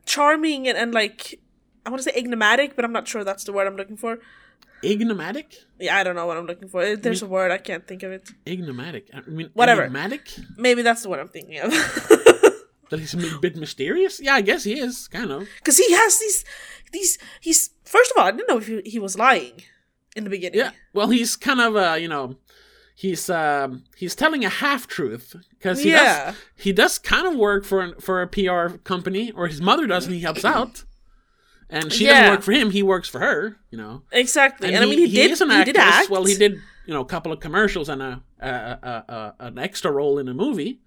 charming 0.08 0.68
and, 0.68 0.76
and 0.76 0.92
like 0.92 1.40
I 1.86 1.92
want 1.92 2.02
to 2.02 2.10
say 2.10 2.18
enigmatic, 2.18 2.76
but 2.76 2.84
I'm 2.84 2.92
not 2.92 3.08
sure 3.08 3.24
that's 3.24 3.44
the 3.44 3.54
word 3.54 3.68
I'm 3.68 3.76
looking 3.76 3.98
for. 3.98 4.18
Ignomatic? 4.84 5.56
Yeah, 5.80 5.98
I 5.98 6.04
don't 6.04 6.16
know 6.16 6.26
what 6.26 6.38
I'm 6.38 6.46
looking 6.46 6.68
for. 6.68 6.96
There's 6.96 7.22
a 7.22 7.28
word 7.28 7.52
I 7.52 7.58
can't 7.58 7.88
think 7.88 8.04
of 8.04 8.12
it. 8.12 8.30
Ignomatic. 8.46 9.04
I 9.14 9.22
mean, 9.30 9.50
Whatever. 9.54 9.84
Enigmatic? 9.84 10.30
Maybe 10.58 10.82
that's 10.82 11.04
the 11.04 11.10
word 11.10 11.20
I'm 11.20 11.28
thinking 11.28 11.60
of. 11.60 11.72
That 12.90 13.00
he's 13.00 13.14
a 13.14 13.40
bit 13.40 13.56
mysterious? 13.56 14.20
Yeah, 14.22 14.36
I 14.36 14.42
guess 14.42 14.64
he 14.64 14.80
is, 14.80 15.08
kind 15.08 15.32
of. 15.32 15.48
Because 15.58 15.78
he 15.78 15.92
has 15.92 16.20
these 16.20 16.46
these 16.92 17.18
he's 17.42 17.72
first 17.84 18.12
of 18.12 18.18
all 18.22 18.28
I 18.28 18.32
didn't 18.32 18.48
know 18.50 18.58
if 18.58 18.68
he, 18.68 18.82
he 18.86 19.00
was 19.00 19.18
lying 19.18 19.62
in 20.16 20.24
the 20.24 20.30
beginning. 20.30 20.60
Yeah. 20.60 20.72
Well, 20.94 21.10
he's 21.10 21.36
kind 21.36 21.60
of 21.62 21.76
uh, 21.76 21.96
you 22.00 22.08
know, 22.08 22.36
he's 22.96 23.30
um 23.30 23.84
he's 23.98 24.16
telling 24.16 24.46
a 24.46 24.50
half 24.50 24.88
truth 24.88 25.36
because 25.50 25.82
he 25.84 25.92
Yeah. 25.92 26.26
does 26.32 26.36
he 26.56 26.72
does 26.74 26.98
kind 27.00 27.28
of 27.28 27.36
work 27.36 27.66
for 27.66 27.82
an, 27.82 27.96
for 28.00 28.22
a 28.22 28.28
PR 28.28 28.78
company, 28.84 29.32
or 29.32 29.48
his 29.48 29.62
mother 29.62 29.88
does, 29.88 30.06
and 30.06 30.14
he 30.16 30.22
helps 30.22 30.46
out. 30.46 30.84
And 31.70 31.92
she 31.92 32.06
doesn't 32.06 32.30
work 32.30 32.44
for 32.44 32.52
him; 32.52 32.70
he 32.70 32.84
works 32.84 33.10
for 33.10 33.20
her. 33.20 33.58
You 33.72 33.78
know. 33.80 34.04
Exactly. 34.12 34.68
And, 34.68 34.76
And, 34.76 34.86
I 34.86 34.88
mean 34.88 35.00
he, 35.00 35.08
did 35.12 35.32
is 35.32 35.42
an 35.42 35.50
he 35.50 35.64
did 35.64 35.78
act. 35.78 36.10
Well, 36.12 36.24
he 36.26 36.36
did 36.36 36.54
you 36.86 36.94
know 36.94 37.02
a 37.02 37.06
couple 37.06 37.32
of 37.32 37.40
commercials 37.40 37.90
and 37.90 38.02
a, 38.04 38.22
a, 38.40 38.48
a, 38.50 39.04
a 39.10 39.36
an 39.48 39.58
extra 39.58 39.92
role 39.92 40.20
in 40.20 40.28
a 40.28 40.34
movie. 40.34 40.80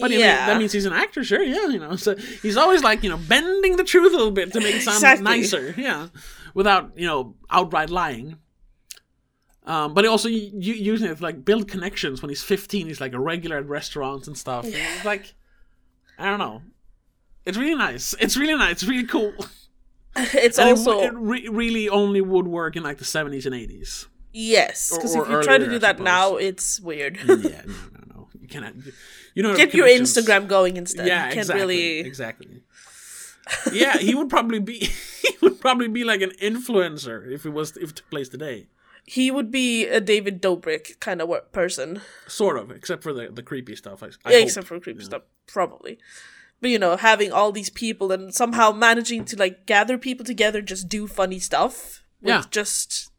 But 0.00 0.06
I 0.06 0.14
mean, 0.14 0.20
Yeah. 0.20 0.46
that 0.46 0.58
means 0.58 0.72
he's 0.72 0.86
an 0.86 0.92
actor, 0.92 1.22
sure, 1.24 1.42
yeah, 1.42 1.66
you 1.68 1.78
know. 1.78 1.96
So 2.04 2.16
he's 2.16 2.56
always 2.56 2.82
like, 2.82 3.02
you 3.02 3.10
know, 3.10 3.16
bending 3.18 3.76
the 3.76 3.84
truth 3.84 4.12
a 4.12 4.16
little 4.16 4.30
bit 4.32 4.52
to 4.52 4.60
make 4.60 4.74
it 4.76 4.82
sound 4.82 4.96
Exactly. 4.96 5.24
nicer, 5.24 5.74
yeah, 5.76 6.08
without 6.54 6.92
you 6.96 7.06
know 7.06 7.34
outright 7.50 7.90
lying. 7.90 8.36
Um, 9.66 9.94
but 9.94 10.04
he 10.04 10.08
also 10.08 10.28
using 10.28 11.08
it 11.08 11.16
to 11.18 11.22
like 11.22 11.44
build 11.44 11.68
connections. 11.68 12.22
When 12.22 12.28
he's 12.30 12.42
fifteen, 12.42 12.86
he's 12.86 13.00
like 13.00 13.12
a 13.12 13.20
regular 13.20 13.58
at 13.58 13.68
restaurants 13.68 14.26
and 14.26 14.36
stuff. 14.36 14.64
And 14.64 14.74
it's 14.74 15.04
like, 15.04 15.34
I 16.18 16.24
don't 16.30 16.38
know, 16.38 16.62
it's 17.44 17.58
really 17.58 17.74
nice. 17.76 18.14
It's 18.20 18.36
really 18.36 18.54
nice. 18.56 18.72
It's 18.72 18.84
really 18.84 19.06
cool. 19.06 19.32
it's 20.16 20.58
And 20.58 20.70
also 20.70 21.00
it, 21.02 21.12
re- 21.14 21.48
really 21.48 21.88
only 21.88 22.20
would 22.20 22.48
work 22.48 22.74
in 22.74 22.82
like 22.82 22.98
the 22.98 23.04
seventies 23.04 23.46
and 23.46 23.54
eighties. 23.54 24.06
yes, 24.32 24.90
because 24.96 25.14
if 25.14 25.28
you 25.28 25.42
try 25.42 25.58
to 25.58 25.68
do 25.68 25.78
that 25.78 26.00
now, 26.00 26.36
it's 26.36 26.80
weird. 26.80 27.18
yeah, 27.18 27.26
no, 27.66 27.74
no, 27.92 28.14
no. 28.14 28.28
You 28.40 28.48
cannot. 28.48 28.72
You 29.34 29.42
don't 29.42 29.56
Get 29.56 29.74
your. 29.74 29.86
Instagram 29.86 30.48
going 30.48 30.76
instead. 30.76 31.06
Yeah, 31.06 31.26
you 31.28 31.34
can't 31.34 31.38
exactly. 31.38 31.60
really. 31.60 31.98
Exactly. 32.00 32.62
yeah, 33.72 33.96
he 33.98 34.14
would 34.14 34.28
probably 34.28 34.60
be. 34.60 34.90
He 35.30 35.36
would 35.46 35.60
probably 35.60 35.88
be 35.88 36.04
like 36.04 36.20
an 36.20 36.32
influencer 36.42 37.26
if 37.30 37.46
it 37.46 37.50
was 37.50 37.74
if 37.78 37.90
it 37.90 37.96
took 37.96 38.10
place 38.10 38.28
today. 38.28 38.66
He 39.06 39.30
would 39.30 39.50
be 39.50 39.86
a 39.86 40.00
David 40.00 40.42
Dobrik 40.42 41.00
kind 41.00 41.22
of 41.22 41.52
person, 41.52 42.02
Sort 42.26 42.58
of, 42.58 42.70
except 42.70 43.02
for 43.02 43.12
the 43.14 43.28
the 43.32 43.42
creepy 43.42 43.74
stuff. 43.76 44.02
I, 44.02 44.06
I 44.06 44.32
Yeah, 44.32 44.38
hope. 44.38 44.46
except 44.46 44.66
for 44.66 44.78
creepy 44.80 45.02
stuff, 45.04 45.22
probably. 45.46 45.98
But 46.60 46.70
you 46.70 46.78
know, 46.78 46.96
having 46.96 47.32
all 47.32 47.52
these 47.52 47.70
people 47.70 48.12
and 48.12 48.34
somehow 48.34 48.72
managing 48.72 49.24
to 49.26 49.36
like 49.36 49.64
gather 49.66 49.96
people 49.96 50.26
together, 50.26 50.60
just 50.60 50.88
do 50.88 51.06
funny 51.06 51.38
stuff. 51.38 52.04
With 52.20 52.28
Yeah. 52.28 52.42
Just 52.50 53.09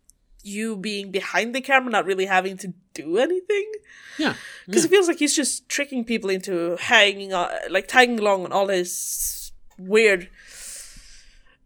you 0.44 0.76
being 0.76 1.12
behind 1.12 1.54
the 1.56 1.62
camera, 1.62 1.92
not 1.92 2.06
really 2.06 2.26
having 2.26 2.58
to 2.58 2.74
do 2.94 3.18
anything. 3.18 3.72
yeah, 4.18 4.36
Because 4.66 4.86
it 4.86 4.90
feels 4.90 5.08
like 5.08 5.20
he's 5.20 5.36
just 5.36 5.68
tricking 5.70 6.04
people 6.06 6.30
into 6.30 6.76
hanging 6.78 7.34
on, 7.34 7.50
like 7.70 7.88
tagging 7.88 8.20
along 8.20 8.46
on 8.46 8.52
all 8.52 8.68
his 8.68 9.52
weird 9.78 10.30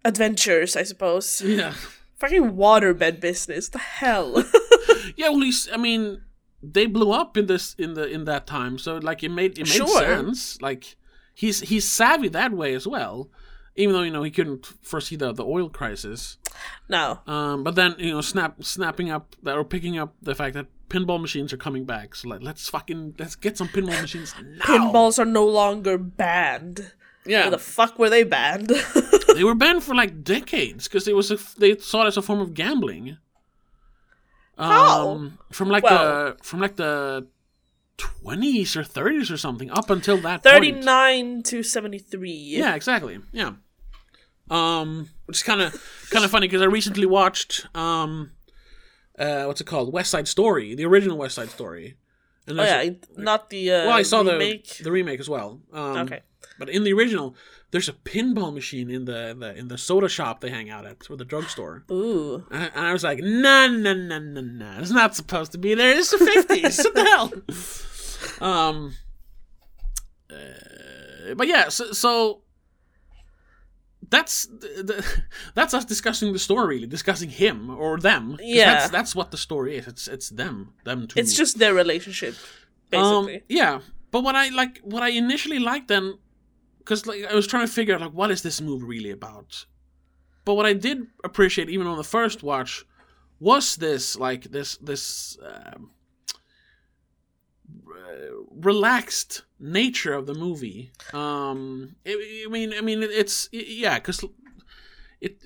adventures, 0.04 0.76
I 0.76 0.84
suppose. 0.84 1.42
yeah, 1.42 1.74
Fucking 2.20 2.52
waterbed 2.54 3.20
business. 3.20 3.70
The 3.70 3.80
hell? 3.80 4.44
yeah. 5.16 5.30
Well, 5.30 5.42
he's. 5.42 5.68
I 5.74 5.78
mean, 5.78 6.22
they 6.64 6.86
blew 6.86 7.12
up 7.12 7.38
in 7.38 7.48
this 7.48 7.76
in 7.78 7.94
the 7.94 8.08
in 8.08 8.26
that 8.26 8.48
time, 8.48 8.78
so 8.78 8.98
like 8.98 9.24
it 9.24 9.30
made 9.30 9.58
it 9.60 9.68
made 9.68 9.76
Sure. 9.76 10.00
sense. 10.00 10.62
Like 10.62 10.96
he's 11.34 11.60
he's 11.62 11.88
savvy 11.88 12.30
that 12.30 12.54
way 12.54 12.74
as 12.74 12.88
well. 12.88 13.30
Even 13.78 13.94
though 13.94 14.04
you 14.04 14.12
know 14.12 14.24
he 14.24 14.32
couldn't 14.32 14.66
foresee 14.82 15.16
the 15.18 15.34
the 15.34 15.44
oil 15.46 15.70
crisis, 15.70 16.38
no. 16.88 17.20
Um, 17.28 17.64
but 17.64 17.76
then 17.76 17.96
you 17.98 18.12
know, 18.12 18.22
snap, 18.22 18.64
snapping 18.64 19.12
up 19.12 19.36
that 19.44 19.58
or 19.58 19.66
picking 19.66 19.98
up 19.98 20.14
the 20.22 20.34
fact 20.34 20.54
that 20.54 20.68
pinball 20.90 21.20
machines 21.20 21.52
are 21.52 21.58
coming 21.58 21.84
back. 21.84 22.16
So 22.16 22.30
like, 22.30 22.42
let's 22.42 22.70
fucking 22.70 23.16
let's 23.20 23.36
get 23.36 23.58
some 23.58 23.68
pinball 23.68 24.00
machines 24.02 24.34
now. 24.42 24.64
Pinballs 24.66 25.20
are 25.20 25.26
no 25.26 25.46
longer 25.46 25.98
banned. 25.98 26.94
yeah, 27.26 27.42
Where 27.42 27.52
the 27.52 27.58
fuck 27.58 28.00
were 28.00 28.10
they 28.10 28.24
banned? 28.24 28.72
they 29.36 29.44
were 29.44 29.56
banned 29.56 29.84
for 29.84 29.94
like 29.94 30.24
decades 30.24 30.88
because 30.88 31.06
it 31.10 31.16
was 31.16 31.30
a, 31.32 31.38
they 31.60 31.78
saw 31.78 32.04
it 32.04 32.08
as 32.08 32.16
a 32.18 32.22
form 32.22 32.40
of 32.40 32.54
gambling. 32.54 33.18
How? 34.58 35.10
Um, 35.10 35.38
from 35.52 35.68
like 35.70 35.84
Well- 35.84 36.36
the 36.38 36.44
from 36.44 36.62
like 36.62 36.78
the 36.78 37.28
twenties 37.98 38.76
or 38.78 38.84
thirties 38.84 39.30
or 39.32 39.38
something 39.38 39.70
up 39.72 39.90
until 39.90 40.18
that 40.18 40.44
point. 40.44 40.56
39 40.56 41.44
to 41.44 41.64
73. 41.64 42.32
Yeah, 42.32 42.76
exactly. 42.76 43.20
Yeah. 43.32 43.54
Um, 44.50 45.10
which 45.26 45.38
is 45.38 45.44
kind 45.44 45.62
of 45.62 45.74
kind 46.12 46.24
of 46.24 46.30
funny 46.32 46.48
because 46.48 46.62
I 46.62 46.66
recently 46.66 47.06
watched 47.08 47.66
um, 47.76 48.32
uh, 49.18 49.46
what's 49.46 49.60
it 49.62 49.66
called? 49.68 49.92
West 49.92 50.12
Side 50.12 50.28
Story, 50.28 50.76
the 50.76 50.86
original 50.86 51.18
West 51.18 51.36
Side 51.36 51.50
Story. 51.50 51.96
And 52.48 52.60
Oh, 52.60 52.64
yeah, 52.64 52.82
a- 52.82 53.00
not 53.18 53.50
the 53.50 53.72
uh, 53.72 53.86
well, 53.88 53.98
I 53.98 54.04
saw 54.04 54.22
remake. 54.22 54.78
the 54.78 54.84
the 54.84 54.92
remake 54.92 55.20
as 55.20 55.28
well. 55.28 55.62
Um, 55.74 55.98
Okay. 55.98 56.22
But 56.60 56.70
in 56.70 56.84
the 56.84 56.94
original, 56.94 57.36
there's 57.72 57.90
a 57.90 57.94
pinball 57.94 58.54
machine 58.54 58.90
in 58.92 59.06
the, 59.06 59.36
the 59.38 59.56
in 59.58 59.68
the 59.68 59.78
soda 59.80 60.08
shop 60.08 60.40
they 60.42 60.50
hang 60.52 60.70
out 60.70 60.86
at, 60.86 61.10
or 61.10 61.18
the 61.18 61.26
drugstore. 61.26 61.84
Ooh. 61.92 62.46
And 62.52 62.64
I, 62.64 62.68
and 62.68 62.86
I 62.86 62.94
was 62.94 63.04
like, 63.04 63.20
nah, 63.20 63.66
nah, 63.68 63.94
nah, 63.94 64.20
nah, 64.20 64.42
nah. 64.42 64.80
It's 64.80 64.92
not 64.92 65.16
supposed 65.16 65.52
to 65.54 65.58
be 65.58 65.74
there. 65.74 65.98
It's 65.98 66.12
the 66.12 66.18
50s. 66.18 66.84
what 66.86 66.94
the 66.94 67.04
hell? 68.42 68.48
Um, 68.48 68.94
uh, 70.32 71.34
but 71.36 71.48
yeah, 71.48 71.70
so, 71.70 71.92
so 71.92 72.42
that's 74.10 74.46
the, 74.48 74.84
the, 74.90 75.22
that's 75.56 75.74
us 75.74 75.86
discussing 75.86 76.34
the 76.34 76.40
story, 76.40 76.76
really, 76.76 76.88
discussing 76.88 77.30
him 77.30 77.70
or 77.70 77.98
them 78.00 78.38
Yeah. 78.42 78.74
that's, 78.74 78.90
that's 78.92 79.16
what 79.16 79.32
the 79.32 79.38
story 79.38 79.78
is. 79.78 79.88
It's 79.88 80.08
it's 80.08 80.30
them, 80.30 80.74
them 80.84 81.08
two. 81.08 81.20
It's 81.20 81.34
just 81.36 81.58
their 81.60 81.74
relationship, 81.74 82.36
Um, 82.94 83.26
basically. 83.26 83.44
yeah, 83.50 83.80
but 84.12 84.22
what 84.24 84.36
I 84.36 84.50
like, 84.50 84.80
what 84.84 85.04
I 85.04 85.10
initially 85.10 85.60
liked 85.60 85.88
then, 85.88 86.18
because 86.80 87.06
like 87.06 87.26
I 87.26 87.34
was 87.36 87.48
trying 87.48 87.66
to 87.68 87.72
figure 87.74 87.96
out 87.96 88.02
like 88.02 88.14
what 88.14 88.32
is 88.32 88.42
this 88.42 88.62
movie 88.62 88.86
really 88.86 89.12
about. 89.12 89.66
But 90.46 90.54
what 90.56 90.66
I 90.68 90.74
did 90.74 91.08
appreciate, 91.24 91.70
even 91.70 91.88
on 91.88 91.98
the 91.98 92.04
first 92.04 92.44
watch, 92.44 92.86
was 93.40 93.76
this 93.78 94.16
like 94.16 94.44
this 94.52 94.78
this 94.78 95.38
um, 95.44 95.90
relaxed 98.52 99.44
nature 99.60 100.14
of 100.14 100.26
the 100.26 100.34
movie. 100.34 100.92
Um, 101.14 101.96
I 102.06 102.44
I 102.48 102.50
mean, 102.50 102.74
I 102.78 102.82
mean, 102.82 103.04
it's 103.04 103.50
yeah, 103.52 103.96
because 103.96 104.24
it 105.22 105.42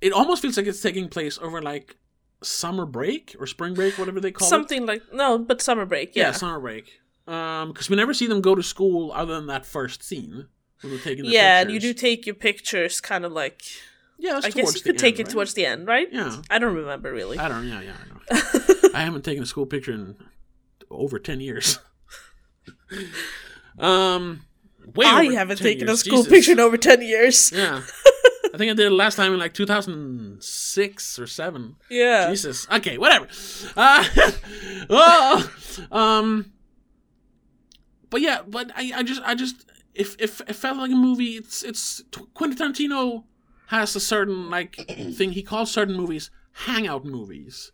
it 0.00 0.12
almost 0.12 0.42
feels 0.42 0.56
like 0.56 0.66
it's 0.66 0.80
taking 0.82 1.08
place 1.08 1.38
over 1.38 1.62
like 1.62 1.96
summer 2.42 2.84
break 2.86 3.34
or 3.38 3.46
spring 3.46 3.74
break, 3.74 3.98
whatever 3.98 4.20
they 4.20 4.30
call 4.30 4.46
it. 4.46 4.50
Something 4.50 4.86
like 4.86 5.02
no, 5.12 5.38
but 5.38 5.60
summer 5.62 5.86
break. 5.86 6.14
Yeah, 6.14 6.26
Yeah. 6.26 6.32
summer 6.32 6.60
break. 6.60 7.00
Um, 7.26 7.72
because 7.72 7.88
we 7.88 7.96
never 7.96 8.12
see 8.12 8.26
them 8.26 8.42
go 8.42 8.54
to 8.54 8.62
school 8.62 9.10
other 9.12 9.34
than 9.34 9.46
that 9.46 9.64
first 9.64 10.02
scene 10.02 10.46
when 10.82 10.90
they're 10.92 11.00
taking. 11.00 11.24
The 11.24 11.30
Yeah, 11.30 11.60
and 11.60 11.70
you 11.70 11.80
do 11.80 11.94
take 11.94 12.26
your 12.26 12.34
pictures, 12.34 13.00
kind 13.00 13.24
of 13.24 13.32
like. 13.32 13.62
Yeah, 14.18 14.40
I 14.44 14.50
guess 14.50 14.74
you 14.76 14.80
could 14.82 14.98
take 14.98 15.14
end, 15.14 15.20
it 15.20 15.22
right? 15.24 15.32
towards 15.32 15.54
the 15.54 15.66
end, 15.66 15.86
right? 15.88 16.06
Yeah, 16.12 16.42
I 16.50 16.58
don't 16.58 16.74
remember 16.76 17.12
really. 17.12 17.38
I 17.38 17.48
don't. 17.48 17.66
Yeah, 17.66 17.80
yeah, 17.80 17.94
I 17.98 18.08
know. 18.08 18.90
I 18.94 19.00
haven't 19.00 19.24
taken 19.24 19.42
a 19.42 19.46
school 19.46 19.66
picture 19.66 19.92
in 19.92 20.16
over 20.94 21.18
ten 21.18 21.40
years. 21.40 21.78
um, 23.78 24.44
way 24.94 25.06
I 25.06 25.32
haven't 25.32 25.58
10 25.58 25.64
taken 25.64 25.88
a 25.88 25.96
school 25.96 26.18
Jesus. 26.18 26.32
picture 26.32 26.52
in 26.52 26.60
over 26.60 26.76
ten 26.76 27.02
years. 27.02 27.52
Yeah, 27.52 27.82
I 28.54 28.56
think 28.56 28.70
I 28.70 28.74
did 28.74 28.80
it 28.80 28.90
last 28.90 29.16
time 29.16 29.32
in 29.32 29.38
like 29.38 29.54
two 29.54 29.66
thousand 29.66 30.42
six 30.42 31.18
or 31.18 31.26
seven. 31.26 31.76
Yeah. 31.90 32.28
Jesus. 32.30 32.66
Okay, 32.70 32.98
whatever. 32.98 33.28
Uh, 33.76 34.04
oh, 34.90 35.50
um, 35.90 36.52
but 38.10 38.20
yeah, 38.20 38.42
but 38.46 38.70
I, 38.76 38.92
I 38.96 39.02
just, 39.02 39.22
I 39.24 39.34
just, 39.34 39.66
if 39.94 40.16
if 40.20 40.40
it 40.42 40.54
felt 40.54 40.78
like 40.78 40.90
a 40.90 40.96
movie, 40.96 41.36
it's 41.36 41.62
it's 41.62 42.02
Quentin 42.34 42.58
Tarantino 42.58 43.24
has 43.68 43.96
a 43.96 44.00
certain 44.00 44.50
like 44.50 44.76
thing 45.16 45.32
he 45.32 45.42
calls 45.42 45.70
certain 45.70 45.96
movies 45.96 46.30
hangout 46.54 47.04
movies, 47.04 47.72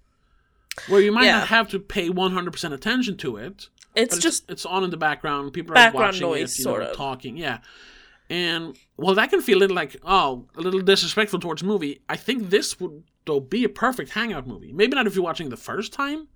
where 0.88 1.00
you 1.00 1.12
might 1.12 1.24
Yeah. 1.24 1.38
not 1.38 1.48
have 1.48 1.68
to 1.70 1.78
pay 1.78 2.10
one 2.10 2.32
hundred 2.32 2.52
percent 2.52 2.74
attention 2.74 3.16
to 3.18 3.36
it. 3.36 3.68
It's 3.96 4.18
just 4.18 4.48
it's 4.50 4.64
on 4.64 4.84
in 4.84 4.90
the 4.90 4.96
background. 4.96 5.52
People 5.52 5.76
are 5.76 5.90
watching 5.92 6.20
noise, 6.22 6.54
it, 6.54 6.58
you 6.60 6.64
know, 6.64 6.70
sort 6.72 6.82
of. 6.82 6.96
talking. 6.96 7.36
Yeah, 7.36 7.58
and 8.28 8.76
well, 8.96 9.14
that 9.16 9.30
can 9.30 9.40
feel 9.42 9.58
a 9.58 9.60
little 9.60 9.76
like 9.76 9.96
oh, 10.04 10.46
a 10.56 10.60
little 10.60 10.80
disrespectful 10.80 11.40
towards 11.40 11.62
movie. 11.64 12.00
I 12.08 12.16
think 12.16 12.50
this 12.50 12.78
would 12.78 13.02
though 13.26 13.40
be 13.40 13.64
a 13.64 13.68
perfect 13.68 14.10
hangout 14.12 14.46
movie. 14.46 14.72
Maybe 14.72 14.94
not 14.94 15.06
if 15.06 15.14
you're 15.14 15.24
watching 15.24 15.48
it 15.48 15.50
the 15.50 15.56
first 15.56 15.92
time, 15.92 16.28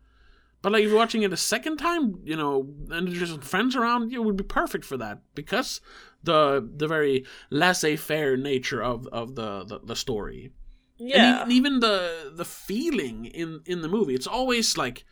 but 0.63 0.73
like 0.73 0.83
if 0.83 0.89
you're 0.91 0.99
watching 0.99 1.23
it 1.23 1.33
a 1.33 1.37
second 1.37 1.77
time, 1.77 2.19
you 2.25 2.37
know, 2.37 2.69
and 2.91 3.07
there's 3.07 3.31
just 3.31 3.45
friends 3.45 3.77
around, 3.77 4.13
it 4.13 4.23
would 4.25 4.37
be 4.37 4.45
perfect 4.45 4.85
for 4.85 4.97
that 4.97 5.21
because 5.37 5.81
the 6.25 6.69
the 6.77 6.89
very 6.89 7.25
laissez-faire 7.51 8.37
nature 8.37 8.83
of 8.83 9.07
of 9.13 9.37
the 9.37 9.65
the, 9.65 9.79
the 9.79 9.97
story 9.97 10.51
yeah. 10.99 11.43
and 11.43 11.53
even 11.53 11.81
the 11.81 12.33
the 12.35 12.45
feeling 12.45 13.25
in 13.27 13.61
in 13.67 13.83
the 13.83 13.89
movie 13.89 14.15
it's 14.15 14.27
always 14.27 14.77
like 14.77 15.05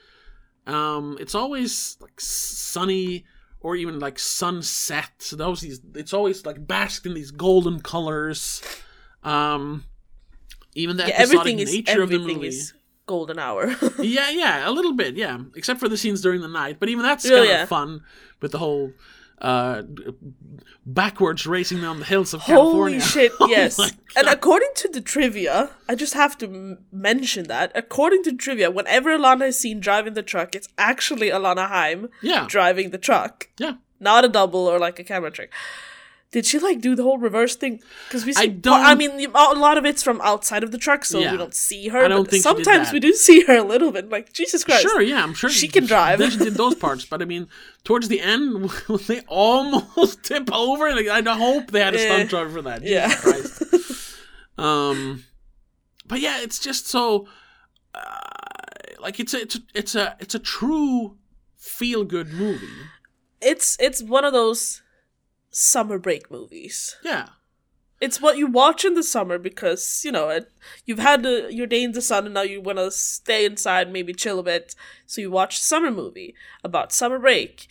um 0.66 1.16
it's 1.20 1.34
always 1.34 1.96
like 2.00 2.20
sunny 2.20 3.24
or 3.60 3.74
even 3.76 3.98
like 3.98 4.18
sunset 4.18 5.30
those 5.32 5.60
these 5.60 5.80
it's 5.94 6.12
always 6.12 6.44
like 6.46 6.66
basked 6.66 7.06
in 7.06 7.14
these 7.14 7.30
golden 7.30 7.80
colors 7.80 8.62
um 9.24 9.84
even 10.74 10.96
the 10.96 11.04
yeah, 11.04 11.14
episodic 11.16 11.38
everything 11.40 11.58
is 11.58 11.72
nature 11.72 12.02
of 12.02 12.08
the 12.10 12.18
movie 12.18 12.46
is 12.48 12.72
golden 13.06 13.38
hour. 13.38 13.66
yeah 13.98 14.30
yeah 14.30 14.68
a 14.68 14.70
little 14.70 14.94
bit 14.94 15.16
yeah 15.16 15.38
except 15.56 15.80
for 15.80 15.88
the 15.88 15.96
scenes 15.96 16.20
during 16.22 16.40
the 16.40 16.48
night 16.48 16.78
but 16.78 16.88
even 16.88 17.02
that's 17.04 17.26
Oh, 17.26 17.36
kind 17.36 17.48
yeah. 17.48 17.62
of 17.64 17.68
fun 17.68 18.02
with 18.40 18.52
the 18.52 18.58
whole 18.58 18.92
uh 19.42 19.82
backwards 20.86 21.46
racing 21.46 21.80
down 21.80 21.98
the 21.98 22.04
hills 22.04 22.32
of 22.34 22.40
california 22.42 22.98
Holy 23.00 23.00
shit, 23.14 23.32
Oh 23.40 23.48
yes. 23.48 23.78
my 23.78 23.90
and 24.16 24.28
according 24.28 24.68
to 24.76 24.88
the 24.88 25.00
trivia, 25.00 25.70
I 25.88 25.94
just 25.94 26.14
have 26.14 26.36
to 26.38 26.46
m- 26.46 26.78
mention 26.92 27.44
that. 27.48 27.72
According 27.74 28.22
to 28.24 28.32
trivia, 28.36 28.70
whenever 28.70 29.10
Alana 29.16 29.48
is 29.48 29.58
seen 29.58 29.80
driving 29.80 30.14
the 30.14 30.22
truck, 30.22 30.54
it's 30.54 30.68
actually 30.76 31.28
Alana 31.30 31.68
Haim 31.68 32.08
yeah 32.22 32.46
driving 32.48 32.90
the 32.90 32.98
truck, 32.98 33.48
yeah 33.58 33.74
not 34.00 34.24
a 34.24 34.28
double 34.28 34.66
or 34.66 34.78
like 34.78 34.98
a 34.98 35.04
camera 35.04 35.30
trick. 35.30 35.52
Did 36.32 36.46
she 36.46 36.58
like 36.58 36.80
do 36.80 36.94
the 36.96 37.02
whole 37.02 37.18
reverse 37.18 37.56
thing? 37.56 37.82
Because 38.08 38.24
we 38.24 38.32
see, 38.32 38.42
I 38.42 38.46
don't- 38.46 38.80
I 38.80 38.94
mean, 38.94 39.10
a 39.34 39.54
lot 39.54 39.76
of 39.76 39.84
it's 39.84 40.02
from 40.02 40.18
outside 40.22 40.62
of 40.64 40.70
the 40.72 40.78
truck, 40.78 41.04
so 41.04 41.18
Yeah. 41.18 41.32
we 41.32 41.36
don't 41.38 41.54
see 41.54 41.88
her. 41.88 42.04
I 42.04 42.08
don't 42.08 42.22
but 42.24 42.30
think 42.30 42.42
sometimes 42.42 42.90
we 42.90 43.00
do 43.00 43.12
see 43.12 43.42
her 43.44 43.56
a 43.58 43.62
little 43.62 43.92
bit. 43.92 44.08
Like 44.08 44.32
Jesus 44.32 44.64
Christ, 44.64 44.82
Sure, 44.82 45.02
yeah, 45.02 45.22
I'm 45.22 45.34
sure 45.34 45.50
She 45.50 45.68
can 45.68 45.84
drive. 45.84 46.20
She 46.32 46.38
did 46.38 46.54
those 46.54 46.74
parts, 46.74 47.04
but 47.04 47.20
I 47.20 47.26
mean, 47.26 47.48
towards 47.84 48.08
the 48.08 48.20
end, 48.20 48.70
they 49.06 49.20
almost 49.28 50.22
tip 50.30 50.50
over, 50.50 50.90
like, 50.94 51.06
I 51.08 51.20
hope 51.34 51.70
they 51.70 51.80
had 51.80 51.94
a 51.94 52.00
Eh, 52.00 52.06
stunt 52.06 52.30
driver 52.30 52.50
for 52.50 52.62
that. 52.62 52.80
Jesus 52.82 52.92
yeah. 52.92 53.14
Christ. 53.14 54.16
um, 54.58 55.24
but 56.06 56.20
yeah, 56.20 56.40
it's 56.40 56.58
just 56.58 56.86
so, 56.88 57.26
uh, 57.94 58.00
like 59.00 59.20
it's 59.20 59.34
a, 59.34 59.40
it's 59.42 59.56
a 59.56 59.60
it's 59.74 59.94
a 59.94 60.16
it's 60.18 60.34
a 60.34 60.38
true 60.38 61.16
feel 61.56 62.04
good 62.04 62.28
movie. 62.32 62.68
It's 63.40 63.76
it's 63.80 64.02
one 64.02 64.24
of 64.24 64.32
those 64.32 64.80
summer 65.52 65.98
break 65.98 66.30
movies. 66.30 66.96
Yeah, 67.04 67.26
It's 68.00 68.20
what 68.20 68.36
you 68.36 68.48
watch 68.48 68.84
in 68.84 68.94
the 68.94 69.02
summer 69.04 69.38
because 69.38 70.02
you 70.04 70.10
know 70.10 70.28
it, 70.28 70.50
you've 70.86 70.98
had 70.98 71.24
uh, 71.24 71.46
your 71.48 71.68
day 71.68 71.82
in 71.84 71.92
the 71.92 72.02
sun 72.02 72.24
and 72.24 72.34
now 72.34 72.42
you 72.42 72.60
want 72.60 72.78
to 72.78 72.90
stay 72.90 73.44
inside, 73.44 73.92
maybe 73.92 74.12
chill 74.12 74.40
a 74.40 74.42
bit. 74.42 74.74
So 75.06 75.20
you 75.20 75.30
watch 75.30 75.58
a 75.58 75.62
summer 75.62 75.90
movie 75.92 76.34
about 76.64 76.92
summer 76.92 77.18
break, 77.20 77.68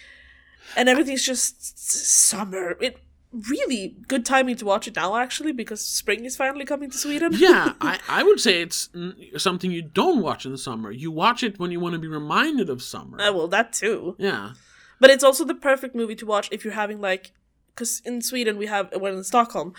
and 0.78 0.88
everything's 0.88 1.26
just 1.26 1.78
summer. 1.90 2.78
It 2.80 2.98
really 3.56 3.96
good 4.10 4.26
timing 4.26 4.58
to 4.58 4.66
watch 4.66 4.88
it 4.90 4.96
now 4.98 5.16
actually 5.16 5.54
because 5.54 5.80
spring 5.82 6.26
is 6.26 6.36
finally 6.36 6.66
coming 6.66 6.90
to 6.92 6.98
Sweden. 6.98 7.32
yeah. 7.34 7.74
I 7.82 8.00
I 8.08 8.24
would 8.24 8.40
say 8.42 8.62
it's 8.62 8.90
something 9.38 9.72
you 9.72 9.82
don't 9.82 10.22
watch 10.22 10.46
in 10.46 10.52
the 10.52 10.58
summer. 10.58 10.92
You 10.92 11.12
watch 11.12 11.42
it 11.44 11.58
when 11.60 11.72
you 11.72 11.80
want 11.80 11.94
to 11.94 12.00
be 12.00 12.08
reminded 12.10 12.70
of 12.70 12.82
summer. 12.82 13.20
Uh, 13.22 13.32
well, 13.34 13.48
that 13.48 13.74
too. 13.74 14.16
yeah, 14.20 14.52
But 15.00 15.10
it's 15.10 15.24
also 15.24 15.44
the 15.46 15.56
perfect 15.56 15.96
movie 15.96 16.16
to 16.16 16.26
watch 16.26 16.48
if 16.52 16.64
you're 16.66 16.74
having 16.74 17.00
like, 17.02 17.32
because 17.74 18.02
in 18.06 18.22
Sweden 18.22 18.58
we 18.58 18.68
have, 18.68 18.90
well 18.96 19.16
in 19.16 19.24
Stockholm, 19.24 19.74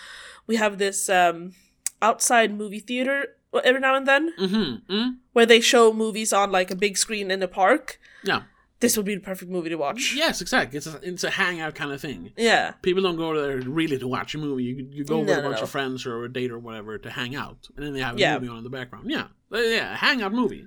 we 0.46 0.56
have 0.56 0.78
this 0.78 1.08
um 1.08 1.54
outside 2.00 2.52
movie 2.56 2.80
theater 2.80 3.36
every 3.64 3.80
now 3.80 3.94
and 3.94 4.06
then 4.08 4.32
mm-hmm. 4.38 4.92
mm 4.92 5.16
where 5.32 5.46
they 5.46 5.60
show 5.60 5.92
movies 5.92 6.32
on 6.32 6.50
like 6.52 6.70
a 6.70 6.76
big 6.76 6.96
screen 6.98 7.30
in 7.30 7.42
a 7.42 7.48
park. 7.48 7.98
yeah. 8.24 8.42
This 8.80 8.96
would 8.96 9.06
be 9.06 9.14
the 9.14 9.20
perfect 9.20 9.48
movie 9.48 9.68
to 9.68 9.76
watch. 9.76 10.12
Yes, 10.12 10.40
exactly. 10.40 10.76
It's 10.76 10.88
a, 10.88 10.98
it's 11.04 11.22
a 11.22 11.30
hangout 11.30 11.76
kind 11.76 11.92
of 11.92 12.00
thing. 12.00 12.32
Yeah. 12.36 12.72
People 12.82 13.04
don't 13.04 13.14
go 13.16 13.32
there 13.40 13.58
really 13.60 13.96
to 13.96 14.08
watch 14.08 14.34
a 14.34 14.38
movie. 14.38 14.64
You, 14.64 14.88
you 14.90 15.04
go 15.04 15.18
with 15.20 15.28
No, 15.28 15.38
a 15.38 15.42
bunch 15.42 15.58
no. 15.58 15.62
of 15.62 15.70
friends 15.70 16.04
or 16.04 16.24
a 16.24 16.28
date 16.32 16.50
or 16.50 16.58
whatever 16.58 16.98
to 16.98 17.08
hang 17.08 17.36
out, 17.36 17.68
and 17.76 17.86
then 17.86 17.92
they 17.92 18.00
have 18.00 18.16
a 18.16 18.18
Yeah. 18.18 18.34
movie 18.40 18.48
on 18.48 18.58
in 18.58 18.64
the 18.64 18.70
background. 18.70 19.08
Yeah, 19.08 19.28
Uh, 19.52 19.58
yeah, 19.58 19.92
a 19.92 19.96
hangout 19.96 20.32
movie. 20.32 20.66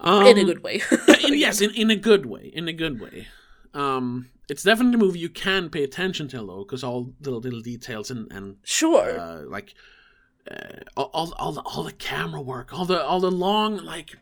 Um, 0.00 0.26
in 0.26 0.36
a 0.38 0.44
good 0.44 0.62
way. 0.64 0.82
in- 1.24 1.38
yes, 1.38 1.60
in, 1.64 1.70
in 1.70 1.90
a 1.92 1.96
good 1.96 2.26
way. 2.26 2.50
In 2.52 2.66
a 2.66 2.72
good 2.72 3.00
way. 3.00 3.28
Um, 3.72 4.30
it's 4.48 4.62
definitely 4.62 4.94
a 4.94 4.98
movie 4.98 5.18
you 5.18 5.28
can 5.28 5.70
pay 5.70 5.84
attention 5.84 6.28
to 6.28 6.38
though, 6.38 6.64
because 6.64 6.84
all 6.84 7.12
the 7.20 7.30
little 7.30 7.60
details 7.60 8.10
and 8.10 8.30
and 8.32 8.56
sure. 8.64 9.18
uh, 9.18 9.42
like 9.42 9.74
uh, 10.50 10.80
all, 10.96 11.10
all 11.14 11.34
all 11.38 11.52
the 11.52 11.60
all 11.62 11.82
the 11.82 11.92
camera 11.92 12.40
work, 12.40 12.72
all 12.72 12.84
the 12.84 13.02
all 13.02 13.20
the 13.20 13.30
long 13.30 13.76
like 13.78 14.16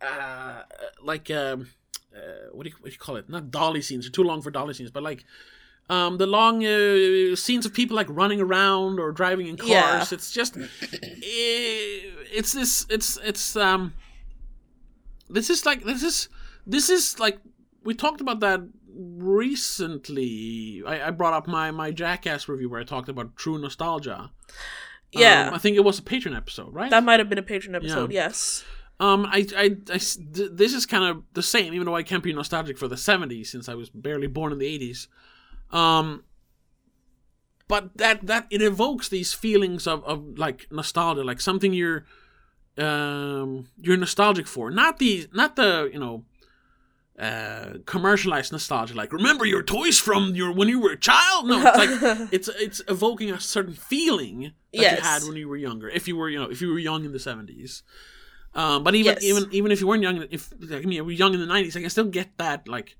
uh 0.00 0.62
like 1.02 1.30
um 1.30 1.68
uh, 2.14 2.48
what 2.52 2.64
do 2.64 2.70
you 2.70 2.76
what 2.80 2.86
do 2.86 2.92
you 2.92 2.98
call 2.98 3.16
it? 3.16 3.28
Not 3.28 3.50
dolly 3.50 3.82
scenes. 3.82 4.04
They're 4.04 4.12
too 4.12 4.24
long 4.24 4.42
for 4.42 4.50
dolly 4.50 4.74
scenes, 4.74 4.90
but 4.90 5.02
like 5.02 5.24
um 5.88 6.18
the 6.18 6.26
long 6.26 6.64
uh, 6.64 7.34
scenes 7.36 7.64
of 7.64 7.72
people 7.72 7.96
like 7.96 8.08
running 8.10 8.40
around 8.40 9.00
or 9.00 9.12
driving 9.12 9.46
in 9.46 9.56
cars. 9.56 9.70
Yeah. 9.70 10.04
It's 10.10 10.30
just 10.30 10.56
eh, 10.56 10.68
it's 11.22 12.52
this 12.52 12.86
it's 12.90 13.18
it's 13.22 13.56
um 13.56 13.94
this 15.30 15.48
is 15.48 15.64
like 15.64 15.84
this 15.84 16.02
is 16.02 16.28
this 16.66 16.90
is 16.90 17.18
like 17.18 17.38
we 17.84 17.94
talked 17.94 18.20
about 18.20 18.40
that 18.40 18.60
recently. 19.00 20.82
I, 20.86 21.08
I 21.08 21.10
brought 21.10 21.32
up 21.32 21.46
my 21.46 21.70
my 21.70 21.90
Jackass 21.90 22.48
review 22.48 22.68
where 22.68 22.80
I 22.80 22.84
talked 22.84 23.08
about 23.08 23.36
true 23.36 23.58
nostalgia. 23.58 24.30
Yeah. 25.12 25.48
Um, 25.48 25.54
I 25.54 25.58
think 25.58 25.76
it 25.76 25.84
was 25.84 25.98
a 25.98 26.02
patron 26.02 26.34
episode, 26.34 26.72
right? 26.72 26.90
that 26.90 27.02
might 27.02 27.18
have 27.18 27.28
been 27.28 27.38
a 27.38 27.42
patron 27.42 27.74
episode. 27.74 28.12
Yes. 28.12 28.64
Um, 29.00 29.24
I, 29.26 29.46
I, 29.56 29.64
I 29.90 29.98
th- 29.98 30.50
this 30.52 30.74
is 30.74 30.84
kind 30.84 31.04
of 31.04 31.22
the 31.32 31.42
same, 31.42 31.72
even 31.72 31.86
though 31.86 31.96
I 31.96 32.02
can't 32.02 32.22
be 32.22 32.34
nostalgic 32.34 32.76
for 32.76 32.86
the 32.86 32.96
'70s 32.96 33.46
since 33.46 33.68
I 33.68 33.74
was 33.74 33.88
barely 33.88 34.26
born 34.26 34.52
in 34.52 34.58
the 34.58 34.78
'80s. 34.78 35.06
Um, 35.74 36.24
but 37.66 37.96
that 37.96 38.26
that 38.26 38.46
it 38.50 38.60
evokes 38.60 39.08
these 39.08 39.32
feelings 39.32 39.86
of, 39.86 40.04
of 40.04 40.38
like 40.38 40.66
nostalgia, 40.70 41.24
like 41.24 41.40
something 41.40 41.72
you're, 41.72 42.04
um, 42.76 43.68
you're 43.78 43.96
nostalgic 43.96 44.46
for. 44.46 44.70
Not 44.70 44.98
the 44.98 45.28
not 45.32 45.56
the 45.56 45.88
you 45.90 45.98
know, 45.98 46.24
uh, 47.20 47.74
commercialized 47.84 48.50
nostalgia. 48.52 48.94
Like 48.94 49.12
remember 49.12 49.44
your 49.44 49.62
toys 49.62 49.98
from 49.98 50.34
your 50.34 50.52
when 50.52 50.68
you 50.68 50.80
were 50.80 50.92
a 50.92 50.98
child. 50.98 51.46
No, 51.46 51.60
it's 51.64 51.76
like 51.78 52.28
it's 52.32 52.48
it's 52.48 52.80
evoking 52.88 53.30
a 53.30 53.38
certain 53.40 53.74
feeling 53.74 54.40
that 54.72 54.80
Yes. 54.82 54.96
you 54.96 55.02
had 55.02 55.22
when 55.24 55.36
you 55.36 55.48
were 55.48 55.56
younger. 55.56 55.88
If 55.88 56.08
you 56.08 56.16
were 56.16 56.28
you 56.30 56.38
know 56.38 56.50
if 56.50 56.60
you 56.62 56.68
were 56.72 56.78
young 56.78 57.04
in 57.04 57.12
the 57.12 57.18
'70s. 57.18 57.82
Um, 58.54 58.82
but 58.82 58.94
even 58.94 59.14
Yes. 59.14 59.22
even 59.24 59.48
even 59.52 59.70
if 59.70 59.80
you 59.80 59.86
weren't 59.86 60.02
young, 60.02 60.24
if 60.30 60.52
like, 60.58 60.82
I 60.82 60.86
mean, 60.86 60.92
you 60.92 61.04
were 61.04 61.12
young 61.12 61.34
in 61.34 61.40
the 61.40 61.46
'90s, 61.46 61.76
I 61.76 61.80
can 61.82 61.90
still 61.90 62.06
get 62.06 62.36
that 62.38 62.66
like 62.66 62.96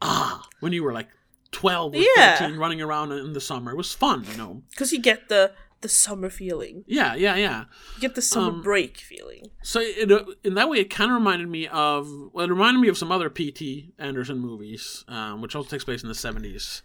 ah 0.00 0.46
when 0.60 0.72
you 0.72 0.82
were 0.84 0.92
like 0.92 1.08
12 1.52 1.94
or 1.94 1.98
Yeah. 2.16 2.36
13 2.38 2.56
running 2.58 2.80
around 2.82 3.12
in 3.12 3.32
the 3.32 3.40
summer. 3.40 3.72
It 3.72 3.76
was 3.76 3.92
fun, 3.92 4.24
you 4.30 4.36
know. 4.36 4.62
Because 4.70 4.92
you 4.92 5.00
get 5.00 5.28
the 5.28 5.52
the 5.86 5.92
summer 5.94 6.30
feeling. 6.30 6.84
Yeah, 6.86 7.14
yeah, 7.14 7.36
yeah. 7.36 7.64
You 7.94 8.00
get 8.00 8.14
the 8.14 8.22
summer 8.22 8.48
Um, 8.56 8.62
break 8.62 8.98
feeling. 8.98 9.50
So 9.62 9.80
it, 9.80 10.10
uh, 10.10 10.24
in 10.42 10.54
that 10.54 10.68
way, 10.68 10.78
it 10.78 10.90
kind 10.90 11.10
of 11.10 11.14
reminded 11.16 11.48
me 11.48 11.68
of 11.68 12.08
well, 12.32 12.44
it 12.46 12.50
reminded 12.50 12.80
me 12.80 12.88
of 12.88 12.98
some 12.98 13.12
other 13.12 13.30
P.T. 13.30 13.92
Anderson 13.98 14.38
movies, 14.38 15.04
um, 15.08 15.40
which 15.42 15.54
also 15.54 15.68
takes 15.70 15.84
place 15.84 16.02
in 16.02 16.08
the 16.08 16.14
'70s, 16.14 16.82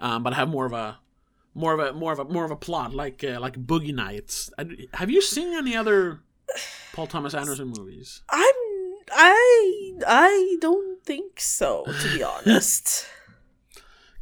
um, 0.00 0.22
but 0.22 0.34
have 0.34 0.48
more 0.48 0.66
of 0.66 0.72
a 0.72 0.98
more 1.54 1.72
of 1.74 1.80
a 1.80 1.92
more 1.92 2.12
of 2.12 2.18
a 2.18 2.24
more 2.24 2.44
of 2.44 2.50
a 2.50 2.56
plot, 2.56 2.94
like 2.94 3.24
uh, 3.24 3.38
like 3.40 3.54
Boogie 3.66 3.94
Nights. 3.94 4.50
I- 4.58 4.86
Have 4.94 5.10
you 5.10 5.20
seen 5.20 5.52
any 5.54 5.74
other 5.76 6.20
Paul 6.92 7.06
Thomas 7.08 7.34
Anderson 7.34 7.72
movies? 7.76 8.22
I'm 8.30 8.54
I 9.12 9.92
I 10.06 10.56
don't 10.60 11.02
think 11.04 11.40
so, 11.40 11.84
to 11.86 12.08
be 12.16 12.22
honest. 12.34 13.06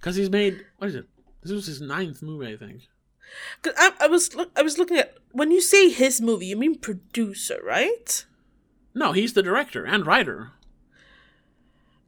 Because 0.01 0.17
he's 0.17 0.31
made 0.31 0.65
what 0.79 0.89
is 0.89 0.97
it? 0.97 1.07
This 1.43 1.53
was 1.53 1.67
his 1.67 1.81
ninth 1.81 2.23
movie, 2.23 2.53
I 2.53 2.57
think. 2.57 2.83
'Cause 3.63 3.73
I, 3.77 3.93
I 4.01 4.07
was 4.09 4.35
look, 4.35 4.51
I 4.57 4.63
was 4.63 4.79
looking 4.79 4.97
at 4.99 5.17
when 5.33 5.51
you 5.51 5.61
say 5.61 5.89
his 5.91 6.21
movie, 6.21 6.47
you 6.47 6.57
mean 6.57 6.79
producer, 6.79 7.59
right? 7.65 8.25
No, 8.95 9.13
he's 9.13 9.33
the 9.33 9.43
director 9.43 9.85
and 9.85 10.07
writer. 10.07 10.51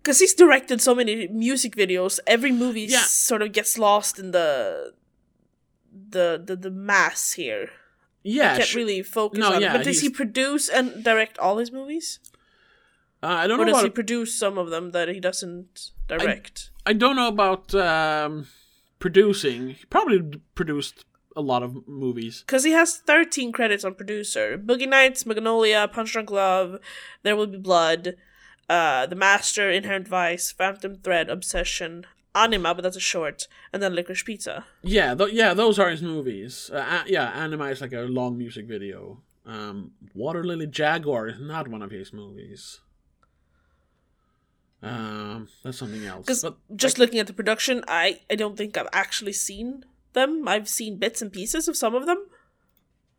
Because 0.03 0.19
he's 0.19 0.35
directed 0.35 0.83
so 0.83 0.95
many 0.95 1.29
music 1.29 1.75
videos, 1.77 2.21
every 2.27 2.53
movie 2.53 2.83
Yeah. 2.83 3.01
sort 3.05 3.41
of 3.43 3.53
gets 3.53 3.79
lost 3.79 4.19
in 4.19 4.33
the 4.33 4.93
the 6.11 6.43
the, 6.45 6.57
the 6.57 6.71
mass 6.71 7.33
here. 7.33 7.71
Yeah, 8.23 8.57
Can't 8.57 8.69
sh- 8.69 8.75
really 8.75 9.03
focus 9.03 9.39
No, 9.39 9.53
on 9.55 9.63
yeah, 9.63 9.71
it. 9.75 9.77
But 9.79 9.85
does 9.85 10.01
he 10.01 10.09
produce 10.11 10.69
and 10.69 11.05
direct 11.05 11.39
all 11.39 11.59
his 11.59 11.71
movies? 11.73 12.21
uh, 13.23 13.27
I 13.29 13.47
don't 13.47 13.61
Or 13.61 13.65
know 13.65 13.73
does 13.73 13.83
he 13.83 13.91
produce 13.91 14.35
some 14.39 14.59
of 14.59 14.69
them 14.71 14.91
that 14.93 15.09
he 15.09 15.21
doesn't 15.21 15.91
direct? 16.09 16.71
I 16.87 16.93
don't 16.93 17.17
know 17.17 17.29
about 17.29 17.75
um, 17.75 18.47
producing. 18.99 19.71
He 19.71 19.85
probably 19.87 20.21
produced 20.55 21.05
a 21.37 21.41
lot 21.41 21.63
of 21.63 21.87
movies. 21.89 22.43
Because 22.47 22.65
he 22.65 22.73
has 22.73 22.97
13 22.99 23.53
credits 23.53 23.85
on 23.85 23.95
producer 23.95 24.57
Boogie 24.59 24.89
Nights, 24.89 25.27
Magnolia, 25.27 25.89
Punch 25.89 26.13
Drunk 26.13 26.31
Love, 26.31 26.79
There 27.23 27.37
Will 27.37 27.47
Be 27.47 27.59
Blood, 27.59 28.17
uh, 28.69 29.07
The 29.07 29.17
Master, 29.17 29.71
Inherent 29.71 30.09
Vice, 30.09 30.53
Phantom 30.53 30.97
Thread, 30.97 31.29
Obsession, 31.29 32.07
Anima, 32.35 32.75
but 32.75 32.83
that's 32.83 32.97
a 32.97 33.01
short, 33.01 33.47
and 33.73 33.83
then 33.83 33.95
Licorice 33.95 34.25
Pizza. 34.25 34.65
Yeah, 34.83 35.15
th- 35.15 35.33
yeah, 35.33 35.55
those 35.55 35.79
are 35.79 35.91
his 35.91 36.03
movies. 36.03 36.71
Uh, 36.73 37.03
a- 37.07 37.11
yeah, 37.11 37.31
Anima 37.31 37.67
is 37.67 37.81
like 37.81 37.93
a 37.93 38.01
long 38.03 38.37
music 38.39 38.67
video. 38.67 39.21
Um, 39.47 39.93
Water 40.15 40.43
Lily 40.43 40.67
Jaguar 40.67 41.29
is 41.29 41.39
not 41.41 41.69
one 41.69 41.83
of 41.83 41.91
his 41.91 42.13
movies. 42.13 42.81
Um, 44.83 45.49
that's 45.63 45.79
something 45.79 46.05
else. 46.05 46.27
Because 46.27 46.45
just 46.77 46.99
looking 46.99 47.19
at 47.19 47.27
the 47.27 47.33
production, 47.33 47.85
I, 47.89 48.21
I 48.31 48.35
don't 48.35 48.57
think 48.57 48.77
I've 48.77 48.89
actually 48.93 49.33
seen 49.33 49.85
them. 50.15 50.49
I've 50.49 50.69
seen 50.69 50.99
bits 50.99 51.21
and 51.23 51.33
pieces 51.33 51.69
of 51.69 51.77
some 51.77 51.95
of 51.95 52.07
them. 52.07 52.27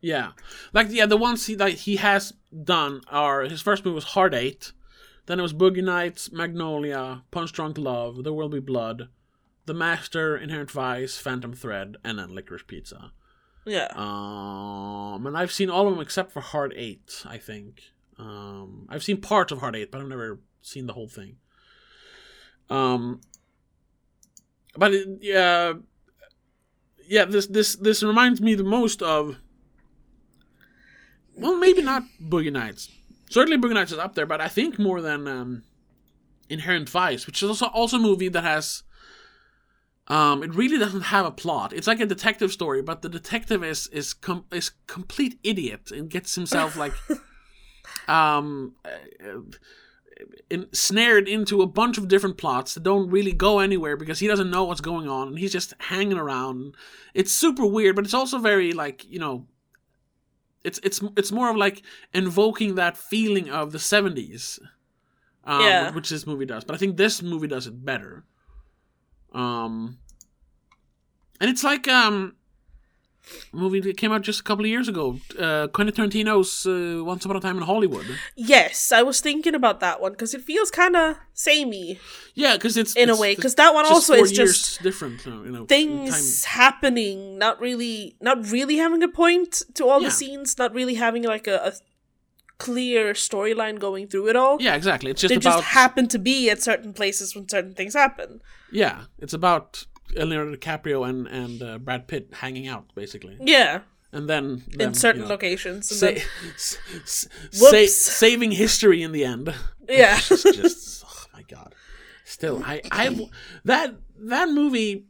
yeah, 0.01 0.31
like 0.73 0.87
yeah, 0.89 1.05
the 1.05 1.17
ones 1.17 1.45
he 1.47 1.55
like 1.55 1.75
he 1.75 1.95
has 1.97 2.33
done 2.63 3.01
are 3.09 3.41
his 3.43 3.61
first 3.61 3.85
movie 3.85 3.95
was 3.95 4.03
Hard 4.15 4.33
Eight, 4.33 4.71
then 5.25 5.39
it 5.39 5.43
was 5.43 5.53
Boogie 5.53 5.83
Nights, 5.83 6.31
Magnolia, 6.31 7.23
Punch 7.31 7.51
Drunk 7.51 7.77
Love, 7.77 8.23
There 8.23 8.33
Will 8.33 8.49
Be 8.49 8.59
Blood, 8.59 9.09
The 9.65 9.73
Master, 9.73 10.37
Inherent 10.37 10.71
Vice, 10.71 11.17
Phantom 11.17 11.53
Thread, 11.53 11.97
and 12.03 12.19
then 12.19 12.29
Licorice 12.35 12.67
Pizza. 12.67 13.11
Yeah. 13.65 13.87
Um, 13.95 15.25
and 15.25 15.35
I've 15.35 15.51
seen 15.51 15.71
all 15.71 15.87
of 15.87 15.93
them 15.93 16.01
except 16.01 16.31
for 16.31 16.41
Hard 16.41 16.73
Eight. 16.75 17.23
I 17.25 17.37
think. 17.37 17.81
Um, 18.19 18.85
I've 18.89 19.03
seen 19.03 19.19
parts 19.21 19.51
of 19.51 19.59
Hard 19.59 19.75
Eight, 19.75 19.91
but 19.91 20.01
I've 20.01 20.07
never 20.07 20.39
seen 20.61 20.85
the 20.85 20.93
whole 20.93 21.07
thing. 21.09 21.37
Um, 22.69 23.21
but 24.77 24.93
it, 24.93 25.07
yeah, 25.21 25.73
yeah. 27.07 27.25
This 27.25 27.47
this 27.47 27.75
this 27.75 28.03
reminds 28.03 28.41
me 28.41 28.55
the 28.55 28.63
most 28.63 29.01
of. 29.01 29.37
Well, 31.35 31.57
maybe 31.57 31.81
not 31.81 32.03
Boogie 32.21 32.51
Nights. 32.51 32.89
Certainly, 33.29 33.57
Boogie 33.57 33.73
Nights 33.73 33.91
is 33.91 33.97
up 33.97 34.15
there, 34.15 34.25
but 34.25 34.39
I 34.39 34.47
think 34.47 34.79
more 34.79 35.01
than 35.01 35.27
um, 35.27 35.63
Inherent 36.49 36.89
Vice, 36.89 37.25
which 37.25 37.41
is 37.41 37.49
also 37.49 37.67
also 37.67 37.97
a 37.97 38.01
movie 38.01 38.29
that 38.29 38.43
has. 38.43 38.83
Um, 40.07 40.43
it 40.43 40.53
really 40.53 40.77
doesn't 40.77 41.01
have 41.01 41.25
a 41.25 41.31
plot. 41.31 41.73
It's 41.73 41.87
like 41.87 41.99
a 41.99 42.05
detective 42.05 42.51
story, 42.51 42.83
but 42.83 43.01
the 43.01 43.09
detective 43.09 43.63
is 43.63 43.87
is 43.87 44.13
com- 44.13 44.45
is 44.51 44.71
complete 44.85 45.39
idiot 45.43 45.89
and 45.89 46.09
gets 46.11 46.35
himself 46.35 46.75
like, 46.75 46.93
um, 48.07 48.75
uh, 48.85 49.39
snared 50.71 51.27
into 51.27 51.61
a 51.61 51.67
bunch 51.67 51.97
of 51.97 52.07
different 52.07 52.37
plots 52.37 52.73
that 52.73 52.83
don't 52.83 53.09
really 53.09 53.33
go 53.33 53.59
anywhere 53.59 53.97
because 53.97 54.19
he 54.19 54.27
doesn't 54.27 54.49
know 54.49 54.63
what's 54.63 54.81
going 54.81 55.09
on 55.09 55.29
and 55.29 55.39
he's 55.39 55.51
just 55.51 55.73
hanging 55.79 56.17
around. 56.17 56.75
It's 57.13 57.33
super 57.33 57.65
weird, 57.65 57.95
but 57.95 58.05
it's 58.05 58.13
also 58.13 58.39
very 58.39 58.71
like 58.73 59.05
you 59.09 59.19
know. 59.19 59.47
It's 60.63 60.79
it's 60.83 60.99
it's 61.15 61.31
more 61.31 61.49
of 61.49 61.57
like 61.57 61.83
invoking 62.13 62.75
that 62.75 62.97
feeling 62.97 63.49
of 63.51 63.71
the 63.71 63.77
seventies, 63.79 64.59
um, 65.43 65.61
Yeah. 65.61 65.91
which 65.91 66.09
this 66.09 66.25
movie 66.25 66.45
does. 66.47 66.63
But 66.63 66.73
I 66.75 66.77
think 66.79 66.97
this 66.97 67.21
movie 67.21 67.47
does 67.47 67.67
it 67.67 67.85
better. 67.85 68.23
Um, 69.31 69.99
and 71.39 71.49
it's 71.51 71.63
like 71.63 71.87
um, 71.87 72.35
movie 73.51 73.79
that 73.81 73.97
came 73.97 74.11
out 74.11 74.21
just 74.21 74.39
a 74.39 74.43
couple 74.43 74.65
of 74.65 74.69
years 74.69 74.87
ago. 74.87 75.17
Uh, 75.39 75.67
Quentin 75.67 75.95
Tarantino's 75.95 76.65
uh, 76.65 77.03
Once 77.03 77.25
Upon 77.25 77.37
a 77.37 77.39
Time 77.39 77.57
in 77.57 77.63
Hollywood. 77.63 78.05
Yes, 78.35 78.91
I 78.91 79.01
was 79.03 79.19
thinking 79.21 79.55
about 79.55 79.79
that 79.79 80.01
one 80.01 80.11
because 80.11 80.33
it 80.33 80.41
feels 80.41 80.71
kind 80.71 80.95
of 80.95 81.17
samey 81.33 81.99
Yeah, 82.33 82.53
because 82.55 82.77
it's 82.77 82.95
in 82.95 83.09
a 83.09 83.15
way. 83.17 83.35
Because 83.35 83.55
that 83.55 83.73
one 83.73 83.85
also 83.85 84.13
is 84.15 84.31
just 84.31 84.81
different. 84.83 85.25
You 85.25 85.51
know, 85.51 85.65
things 85.65 86.45
happening, 86.45 87.37
not 87.37 87.59
really, 87.59 88.15
not 88.21 88.49
really 88.51 88.77
having 88.77 89.01
a 89.03 89.07
point 89.09 89.63
to 89.75 89.87
all 89.87 90.01
Yeah. 90.01 90.07
the 90.09 90.11
scenes, 90.11 90.57
not 90.57 90.73
really 90.73 90.95
having 90.95 91.23
like 91.23 91.47
a, 91.47 91.55
a 91.67 91.73
clear 92.57 93.13
storyline 93.13 93.79
going 93.79 94.07
through 94.07 94.29
it 94.29 94.35
all. 94.35 94.61
Yeah, 94.61 94.75
exactly. 94.75 95.11
It's 95.11 95.21
just 95.21 95.29
they 95.29 95.35
about 95.35 95.59
just 95.59 95.63
happen 95.73 96.07
to 96.07 96.17
be 96.17 96.49
at 96.49 96.61
certain 96.61 96.93
places 96.93 97.35
when 97.35 97.49
certain 97.49 97.73
things 97.73 97.93
happen. 97.93 98.41
yeah. 98.71 99.03
It's 99.19 99.33
about 99.33 99.85
Leonardo 100.13 100.55
DiCaprio 100.55 101.07
and 101.07 101.27
and 101.27 101.61
uh, 101.63 101.77
Brad 101.77 102.07
Pitt 102.07 102.29
hanging 102.33 102.67
out 102.67 102.85
basically, 102.95 103.37
Yeah, 103.41 103.81
and 104.11 104.29
then 104.29 104.63
them, 104.67 104.89
in 104.89 104.93
certain 104.93 105.21
you 105.21 105.27
know, 105.27 105.33
locations. 105.33 105.87
sa- 105.97 106.07
then- 106.07 106.21
sa- 107.51 107.85
saving 107.87 108.51
history 108.51 109.01
in 109.01 109.11
the 109.11 109.25
end. 109.25 109.53
yeah, 109.89 110.15
It's 110.17 110.29
just, 110.29 110.53
just 110.55 111.05
oh 111.07 111.25
my 111.33 111.43
god. 111.43 111.73
Still, 112.23 112.61
I, 112.65 112.81
I, 112.91 113.29
that 113.65 113.95
that 114.17 114.49
movie. 114.49 115.05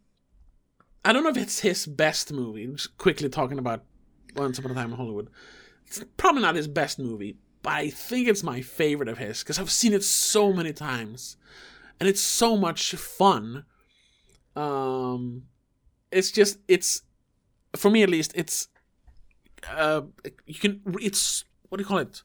I 1.03 1.13
don't 1.13 1.23
know 1.23 1.29
if 1.29 1.37
it's 1.37 1.59
his 1.59 1.85
best 1.85 2.33
movie. 2.33 2.65
Just 2.67 2.97
quickly 2.97 3.29
talking 3.29 3.59
about 3.59 3.83
Once 4.35 4.57
Upon 4.59 4.71
a 4.71 4.73
Time 4.73 4.91
in 4.91 4.97
Hollywood. 4.97 5.29
It's 5.85 6.03
probably 6.17 6.41
not 6.41 6.55
his 6.55 6.67
best 6.67 6.97
movie, 6.99 7.37
but 7.61 7.73
I 7.73 7.89
think 7.91 8.27
it's 8.27 8.41
my 8.43 8.61
favorite 8.61 9.07
of 9.07 9.19
his 9.19 9.43
because 9.43 9.59
I've 9.59 9.71
seen 9.71 9.93
it 9.93 10.03
so 10.03 10.51
many 10.51 10.73
times, 10.73 11.37
and 11.99 12.09
it's 12.09 12.21
so 12.21 12.57
much 12.57 12.91
fun. 12.95 13.65
Um, 14.55 15.43
it's 16.11 16.31
just 16.31 16.59
it's 16.67 17.01
for 17.75 17.89
me 17.91 18.03
at 18.03 18.09
least 18.09 18.31
it's 18.35 18.67
uh 19.75 20.01
you 20.45 20.55
can 20.55 20.81
it's 21.01 21.43
what 21.69 21.77
do 21.77 21.81
you 21.83 21.87
call 21.87 21.97
it? 21.97 22.23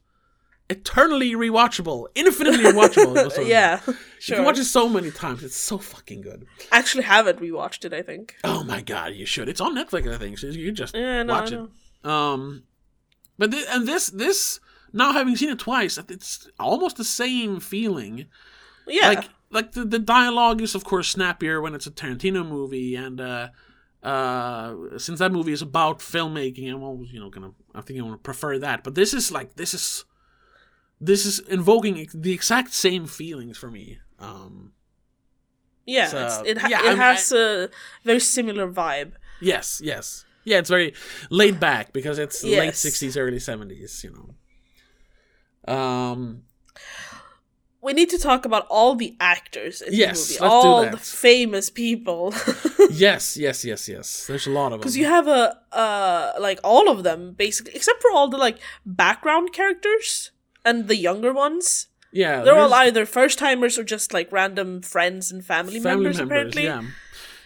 Eternally 0.68 1.32
rewatchable 1.32 2.06
infinitely 2.14 2.58
rewatchable 2.72 3.10
It 3.16 3.24
goes 3.24 3.34
so- 3.34 3.42
yeah. 3.42 3.80
you 3.86 4.36
can 4.36 4.44
watch 4.44 4.58
it 4.58 4.64
so 4.66 4.88
many 4.88 5.10
times 5.10 5.42
it's 5.42 5.56
so 5.56 5.78
fucking 5.78 6.20
good. 6.20 6.46
I 6.70 6.78
actually 6.78 7.02
haven't 7.04 7.40
rewatched 7.40 7.84
it. 7.84 7.92
I 7.92 8.02
think. 8.02 8.36
oh 8.44 8.62
my 8.62 8.80
god 8.80 9.14
you 9.14 9.26
should. 9.26 9.48
It's 9.48 9.60
on 9.60 9.74
netflix 9.74 10.12
i 10.12 10.18
think 10.18 10.38
so 10.38 10.46
you 10.48 10.70
just 10.70 10.94
Yeah, 10.94 11.24
no, 11.24 11.34
watch 11.34 11.50
it. 11.52 11.60
um 12.04 12.62
but 13.38 13.50
thi- 13.50 13.64
and 13.70 13.88
this 13.88 14.06
this 14.10 14.60
now 14.92 15.12
having 15.12 15.34
seen 15.34 15.48
it 15.50 15.58
twice 15.58 15.98
it's 15.98 16.48
almost 16.60 16.96
the 16.96 17.04
same 17.04 17.58
feeling. 17.58 18.26
Yeah, 18.86 19.08
like 19.08 19.28
like 19.50 19.72
the, 19.72 19.84
the 19.84 19.98
dialogue 19.98 20.60
is 20.60 20.74
of 20.74 20.84
course 20.84 21.08
snappier 21.10 21.60
when 21.60 21.74
it's 21.74 21.86
a 21.86 21.90
Tarantino 21.90 22.46
movie, 22.46 22.94
and 22.96 23.20
uh, 23.20 23.48
uh, 24.02 24.74
since 24.98 25.18
that 25.18 25.32
movie 25.32 25.52
is 25.52 25.62
about 25.62 25.98
filmmaking, 25.98 26.72
I'm 26.72 26.82
always 26.82 27.12
you 27.12 27.20
know 27.20 27.30
gonna 27.30 27.52
I 27.74 27.80
think 27.80 27.98
I 27.98 28.02
want 28.02 28.14
to 28.14 28.22
prefer 28.22 28.58
that. 28.58 28.84
But 28.84 28.94
this 28.94 29.12
is 29.14 29.30
like 29.32 29.56
this 29.56 29.74
is 29.74 30.04
this 31.00 31.24
is 31.26 31.38
invoking 31.40 32.08
the 32.14 32.32
exact 32.32 32.72
same 32.74 33.06
feelings 33.06 33.56
for 33.58 33.70
me. 33.70 33.98
Um, 34.18 34.72
Yeah, 35.86 36.06
So, 36.08 36.42
it 36.44 36.58
ha- 36.58 36.68
yeah, 36.68 36.80
it 36.80 36.86
I 36.86 36.88
mean, 36.90 36.98
has 36.98 37.32
a 37.32 37.70
very 38.04 38.20
similar 38.20 38.68
vibe. 38.70 39.12
yes, 39.40 39.80
yes, 39.82 40.24
yeah. 40.44 40.58
It's 40.58 40.68
very 40.70 40.92
laid 41.30 41.58
back 41.58 41.92
because 41.92 42.18
it's 42.18 42.44
late 42.44 42.74
'60s, 42.74 43.16
early 43.16 43.38
'70s. 43.38 44.04
You 44.04 44.12
know. 45.66 45.74
Um. 45.74 46.42
We 47.82 47.92
need 47.94 48.10
to 48.10 48.18
talk 48.18 48.44
about 48.44 48.66
all 48.68 48.94
the 48.94 49.16
actors 49.20 49.80
in 49.80 49.94
Yes, 49.94 50.28
the 50.28 50.34
movie, 50.44 50.52
all 50.54 50.90
the 50.90 50.96
famous 50.98 51.70
people. 51.70 52.34
Yes, 52.90 53.36
yes, 53.36 53.64
yes, 53.64 53.88
yes. 53.88 54.26
There's 54.26 54.46
a 54.46 54.50
lot 54.50 54.66
of 54.66 54.70
them. 54.72 54.80
Because 54.80 54.96
you 54.96 55.06
have 55.06 55.28
a 55.28 55.56
uh 55.72 56.32
like 56.40 56.58
all 56.64 56.90
of 56.90 57.02
them 57.04 57.34
basically, 57.38 57.72
except 57.74 58.02
for 58.02 58.10
all 58.10 58.28
the 58.28 58.36
like 58.36 58.58
background 58.84 59.52
characters 59.52 60.32
and 60.64 60.88
the 60.88 60.96
younger 60.96 61.32
ones. 61.32 61.86
yeah, 62.12 62.42
They're 62.42 62.58
all 62.58 62.74
either 62.74 63.06
first 63.06 63.38
timers 63.38 63.78
or 63.78 63.84
just 63.84 64.12
like 64.12 64.32
random 64.32 64.82
friends 64.82 65.30
and 65.32 65.44
family, 65.44 65.78
members, 65.80 66.18
Apparently, 66.18 66.64
Yeah, 66.64 66.82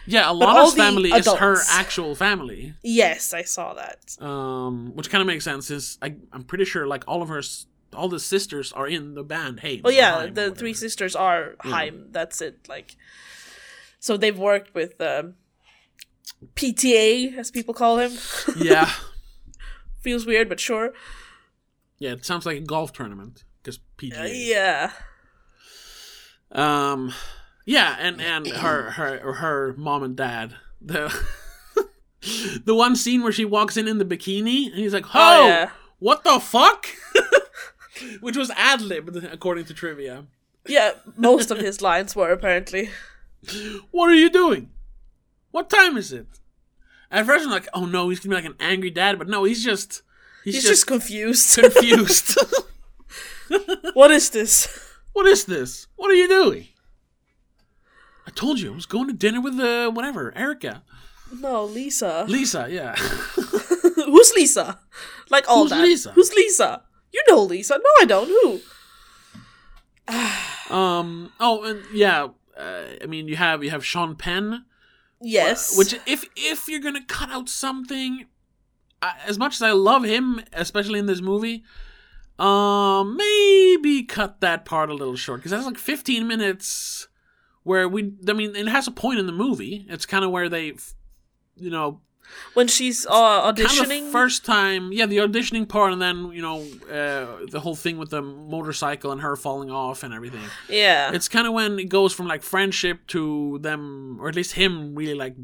yeah. 0.07 0.31
A 0.31 0.33
But 0.33 0.39
lot 0.47 0.57
of 0.67 0.73
family 0.73 1.11
is 1.11 1.27
her 1.27 1.57
actual 1.69 2.15
family, 2.15 2.73
yes, 2.81 3.33
I 3.33 3.43
saw 3.43 3.73
that. 3.75 3.99
um, 4.21 4.91
which 4.95 5.09
kind 5.11 5.21
of 5.21 5.27
makes 5.27 5.43
sense. 5.45 5.69
Is 5.69 5.97
I, 6.01 6.15
I'm 6.33 6.43
pretty 6.43 6.65
sure 6.65 6.87
like 6.87 7.03
all 7.07 7.21
of 7.21 7.29
her, 7.29 7.41
all 7.95 8.09
the 8.09 8.19
sisters 8.19 8.71
are 8.73 8.87
in 8.87 9.15
the 9.15 9.23
band. 9.23 9.61
Hey, 9.61 9.81
Well, 9.83 9.93
yeah, 9.93 10.27
the 10.27 10.51
three 10.51 10.73
sisters 10.73 11.15
are 11.15 11.55
Yeah. 11.65 11.71
Haim. 11.71 12.07
That's 12.11 12.41
it. 12.41 12.67
Like, 12.69 12.95
so 13.99 14.17
they've 14.17 14.37
worked 14.37 14.73
with 14.75 14.99
um, 15.01 15.35
PTA, 16.55 17.37
as 17.37 17.51
people 17.51 17.73
call 17.73 17.97
him. 17.99 18.11
yeah, 18.57 18.91
Feels 20.01 20.25
weird, 20.25 20.49
but 20.49 20.59
sure. 20.59 20.93
yeah. 21.97 22.11
It 22.11 22.25
sounds 22.25 22.45
like 22.45 22.57
a 22.57 22.61
golf 22.61 22.93
tournament 22.93 23.43
because 23.63 23.79
Uh, 24.17 24.27
yeah. 24.29 24.91
Um, 26.51 27.11
yeah, 27.65 27.95
and 27.99 28.21
and 28.21 28.47
her 28.47 28.91
her 28.91 29.33
her 29.33 29.73
mom 29.77 30.03
and 30.03 30.15
dad. 30.15 30.55
The 30.81 31.11
the 32.65 32.75
one 32.75 32.95
scene 32.95 33.23
where 33.23 33.31
she 33.31 33.45
walks 33.45 33.75
in 33.77 33.87
in 33.87 33.97
the 33.97 34.05
bikini 34.05 34.67
and 34.67 34.75
he's 34.75 34.93
like, 34.93 35.05
"Oh, 35.07 35.43
Oh, 35.43 35.47
yeah. 35.47 35.69
what 35.99 36.23
the 36.23 36.39
fuck?" 36.39 36.87
Which 38.21 38.37
was 38.37 38.51
ad 38.51 38.81
libbed 38.81 39.15
according 39.23 39.65
to 39.65 39.73
trivia. 39.73 40.25
Yeah, 40.67 40.91
most 41.15 41.51
of 41.51 41.59
his 41.59 41.81
lines 41.81 42.15
were 42.15 42.31
apparently. 42.31 42.89
What 43.91 44.09
are 44.09 44.15
you 44.15 44.29
doing? 44.29 44.71
What 45.51 45.69
time 45.69 45.95
is 45.97 46.11
it? 46.11 46.27
At 47.11 47.25
first, 47.25 47.45
I'm 47.45 47.51
like, 47.51 47.67
oh 47.73 47.85
no, 47.85 48.09
he's 48.09 48.19
gonna 48.19 48.35
be 48.35 48.41
like 48.41 48.51
an 48.51 48.57
angry 48.59 48.89
dad, 48.89 49.17
but 49.19 49.27
no, 49.29 49.43
he's 49.43 49.63
just 49.63 50.01
he's, 50.43 50.55
He's 50.55 50.63
just, 50.63 50.73
just 50.73 50.87
confused. 50.87 51.57
confused. 51.57 52.37
what 53.93 54.11
is 54.11 54.29
this? 54.31 54.67
what 55.13 55.27
is 55.27 55.45
this? 55.45 55.87
What 55.95 56.09
are 56.11 56.15
you 56.15 56.27
doing? 56.27 56.67
I 58.27 58.31
told 58.31 58.59
you 58.59 58.71
I 58.71 58.75
was 58.75 58.87
going 58.87 59.07
to 59.07 59.13
dinner 59.13 59.39
with 59.39 59.59
uh, 59.59 59.91
whatever 59.91 60.33
Erica, 60.35 60.81
No, 61.39 61.63
Lisa. 61.65 62.25
Lisa. 62.27 62.67
Yeah, 62.69 62.95
Who's 63.35 64.33
Lisa? 64.35 64.79
Like 65.29 65.47
all 65.47 65.63
Who's 65.63 65.69
that. 65.69 65.83
Lisa? 65.83 66.11
Who's 66.13 66.33
Lisa? 66.33 66.81
You 67.15 67.23
know 67.29 67.43
Lisa. 67.43 67.75
No, 67.77 67.89
I 68.01 68.05
don't. 68.05 68.27
Who? 68.27 68.59
um. 70.73 71.31
Oh, 71.39 71.63
and 71.63 71.81
yeah. 71.93 72.27
Uh, 72.57 72.83
I 73.01 73.05
mean, 73.05 73.27
you 73.29 73.35
have 73.37 73.63
you 73.63 73.69
have 73.69 73.85
Sean 73.85 74.15
Penn, 74.15 74.65
Yes. 75.21 75.77
which 75.77 75.95
if 76.05 76.25
if 76.35 76.67
you're 76.67 76.79
gonna 76.81 77.05
cut 77.05 77.29
out 77.29 77.47
something, 77.49 78.25
I, 79.01 79.13
as 79.25 79.37
much 79.39 79.55
as 79.55 79.61
I 79.61 79.71
love 79.71 80.03
him, 80.03 80.41
especially 80.53 80.99
in 80.99 81.05
this 81.05 81.21
movie, 81.21 81.63
um, 82.37 83.15
maybe 83.17 84.03
cut 84.03 84.41
that 84.41 84.65
part 84.65 84.89
a 84.89 84.93
little 84.93 85.15
short 85.15 85.39
because 85.39 85.51
that's 85.51 85.65
like 85.65 85.77
15 85.77 86.27
minutes 86.27 87.07
where 87.63 87.87
we. 87.87 88.11
I 88.27 88.33
mean, 88.33 88.55
it 88.55 88.67
has 88.67 88.87
a 88.87 88.91
point 88.91 89.19
in 89.19 89.25
the 89.25 89.31
movie. 89.33 89.85
It's 89.89 90.05
kind 90.05 90.23
of 90.25 90.31
where 90.31 90.49
they, 90.49 90.73
you 91.55 91.69
know, 91.69 92.01
when 92.53 92.67
she's 92.67 93.05
uh, 93.05 93.41
kind 93.51 93.59
of 93.59 93.65
auditioning. 93.67 94.11
first 94.11 94.45
time, 94.45 94.91
yeah, 94.91 95.05
the 95.05 95.17
auditioning 95.17 95.67
part, 95.67 95.93
and 95.93 96.01
then 96.01 96.31
you 96.31 96.41
know 96.41 96.61
uh, 96.89 97.45
the 97.49 97.59
whole 97.59 97.75
thing 97.75 97.97
with 97.97 98.09
the 98.09 98.21
motorcycle 98.21 99.11
and 99.11 99.21
her 99.21 99.35
falling 99.35 99.69
off 99.69 100.03
and 100.03 100.13
everything. 100.13 100.43
yeah. 100.69 101.11
It's 101.13 101.27
kind 101.27 101.47
of 101.47 101.53
when 101.53 101.79
it 101.79 101.89
goes 101.89 102.13
from 102.13 102.27
like 102.27 102.43
friendship 102.43 103.07
to 103.07 103.59
them, 103.61 104.17
or 104.21 104.29
at 104.29 104.35
least 104.35 104.53
him, 104.53 104.95
really 104.95 105.13
like 105.15 105.35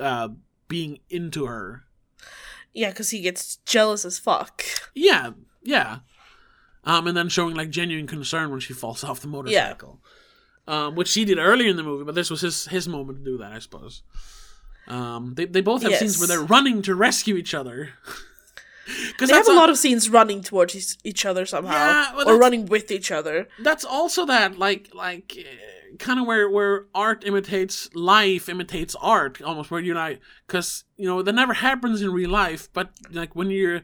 uh, 0.00 0.28
being 0.68 0.98
into 1.08 1.46
her. 1.46 1.84
yeah, 2.74 2.90
because 2.90 3.10
he 3.10 3.20
gets 3.20 3.56
jealous 3.64 4.04
as 4.04 4.18
fuck. 4.18 4.62
Yeah, 4.94 5.30
yeah. 5.62 5.98
Um, 6.84 7.06
and 7.08 7.16
then 7.16 7.28
showing 7.28 7.56
like 7.56 7.70
genuine 7.70 8.06
concern 8.06 8.50
when 8.50 8.60
she 8.60 8.72
falls 8.72 9.02
off 9.02 9.20
the 9.20 9.26
motorcycle, 9.28 10.00
um, 10.68 10.94
which 10.94 11.08
she 11.08 11.24
did 11.24 11.38
earlier 11.38 11.68
in 11.68 11.76
the 11.76 11.82
movie, 11.82 12.04
but 12.04 12.14
this 12.14 12.30
was 12.30 12.42
his 12.42 12.66
his 12.66 12.86
moment 12.86 13.18
to 13.18 13.24
do 13.24 13.38
that, 13.38 13.52
I 13.52 13.58
suppose. 13.58 14.02
Um, 14.88 15.34
they 15.34 15.46
they 15.46 15.60
both 15.62 15.82
have 15.82 15.94
scenes 15.96 16.18
where 16.18 16.28
they're 16.28 16.42
running 16.56 16.82
to 16.82 16.94
rescue 16.94 17.36
each 17.36 17.54
other. 17.54 17.90
Because 19.08 19.30
They 19.30 19.34
have 19.36 19.48
a 19.48 19.52
lot 19.52 19.68
of 19.68 19.76
scenes 19.76 20.08
running 20.08 20.42
towards 20.42 20.96
each- 21.02 21.26
other 21.26 21.44
somehow, 21.44 21.72
Yeah, 21.74 22.14
well, 22.14 22.28
or 22.30 22.38
running 22.38 22.66
with 22.66 22.92
each 22.92 23.10
other. 23.10 23.48
that's 23.58 23.84
also 23.84 24.24
that 24.26 24.60
like 24.60 24.90
like 24.94 25.36
uh, 25.36 25.96
kind 25.98 26.20
of 26.20 26.26
where 26.26 26.48
where 26.48 26.86
art 26.94 27.24
imitates 27.26 27.90
life 27.96 28.48
imitates 28.48 28.94
art 29.00 29.42
almost 29.42 29.72
where 29.72 29.80
you're 29.80 29.96
like 29.96 30.20
because 30.46 30.84
you 30.96 31.06
know 31.08 31.20
that 31.20 31.34
never 31.34 31.54
happens 31.54 32.00
in 32.00 32.12
real 32.12 32.30
life 32.30 32.68
but 32.72 32.90
like 33.10 33.34
when 33.34 33.50
you're 33.50 33.82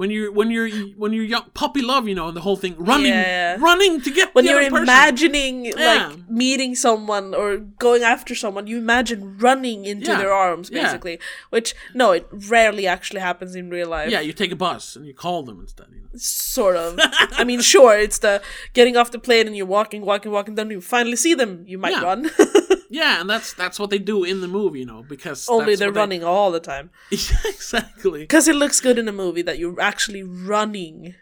when 0.00 0.10
you're 0.14 0.30
when 0.38 0.48
you're 0.54 0.70
when 1.02 1.10
you're 1.14 1.28
young 1.34 1.46
puppy 1.62 1.82
love 1.92 2.04
you 2.10 2.14
know 2.18 2.28
and 2.28 2.36
the 2.38 2.44
whole 2.46 2.56
thing 2.64 2.74
running 2.90 3.12
Yeah. 3.12 3.56
running 3.68 4.00
to 4.06 4.10
get 4.18 4.26
When 4.36 4.44
you're 4.48 4.62
imagining 4.62 5.54
Yeah. 5.66 5.74
like 5.90 6.30
meeting 6.42 6.72
someone 6.86 7.26
or 7.40 7.48
going 7.86 8.02
after 8.14 8.34
someone, 8.42 8.64
you 8.72 8.76
imagine 8.86 9.20
running 9.46 9.80
into 9.92 10.10
Yeah. 10.10 10.18
their 10.22 10.32
arms, 10.46 10.66
basically. 10.70 11.16
Which 11.54 11.68
no, 12.00 12.06
it 12.18 12.24
rarely 12.54 12.84
actually 12.94 13.20
happens 13.30 13.52
in 13.60 13.64
real 13.76 13.88
life. 13.96 14.10
yeah 14.14 14.22
you 14.28 14.32
take 14.42 14.52
a 14.58 14.60
bus 14.68 14.82
and 14.96 15.04
you 15.08 15.14
call 15.26 15.38
them 15.48 15.58
instead 15.66 15.86
you 15.94 16.00
know 16.02 16.08
sort 16.56 16.76
of. 16.84 16.88
I 17.40 17.44
mean, 17.50 17.60
sure, 17.74 17.94
it's 18.06 18.18
the 18.26 18.34
getting 18.78 18.94
off 18.98 19.08
the 19.16 19.22
plane 19.28 19.46
and 19.48 19.54
you're 19.58 19.72
walking, 19.78 20.00
walking, 20.12 20.30
walking. 20.36 20.54
Then 20.58 20.68
you 20.74 20.80
finally 20.96 21.16
see 21.26 21.34
them, 21.40 21.52
you 21.72 21.78
might 21.84 21.98
run. 22.08 22.20
yeah 22.92 23.20
and 23.20 23.30
that's 23.30 23.52
that's 23.54 23.78
what 23.78 23.88
they 23.90 23.98
do 23.98 24.24
in 24.24 24.40
the 24.40 24.48
movie 24.48 24.80
you 24.80 24.86
know 24.86 25.02
because 25.08 25.48
Only 25.48 25.64
that's 25.66 25.78
they're 25.78 25.88
what 25.88 25.94
they- 25.94 26.00
running 26.00 26.24
all 26.24 26.50
the 26.50 26.60
time 26.60 26.90
exactly 27.12 28.20
because 28.20 28.48
it 28.48 28.56
looks 28.56 28.80
good 28.80 28.98
in 28.98 29.08
a 29.08 29.12
movie 29.12 29.42
that 29.42 29.58
you're 29.58 29.80
actually 29.80 30.22
running 30.22 31.14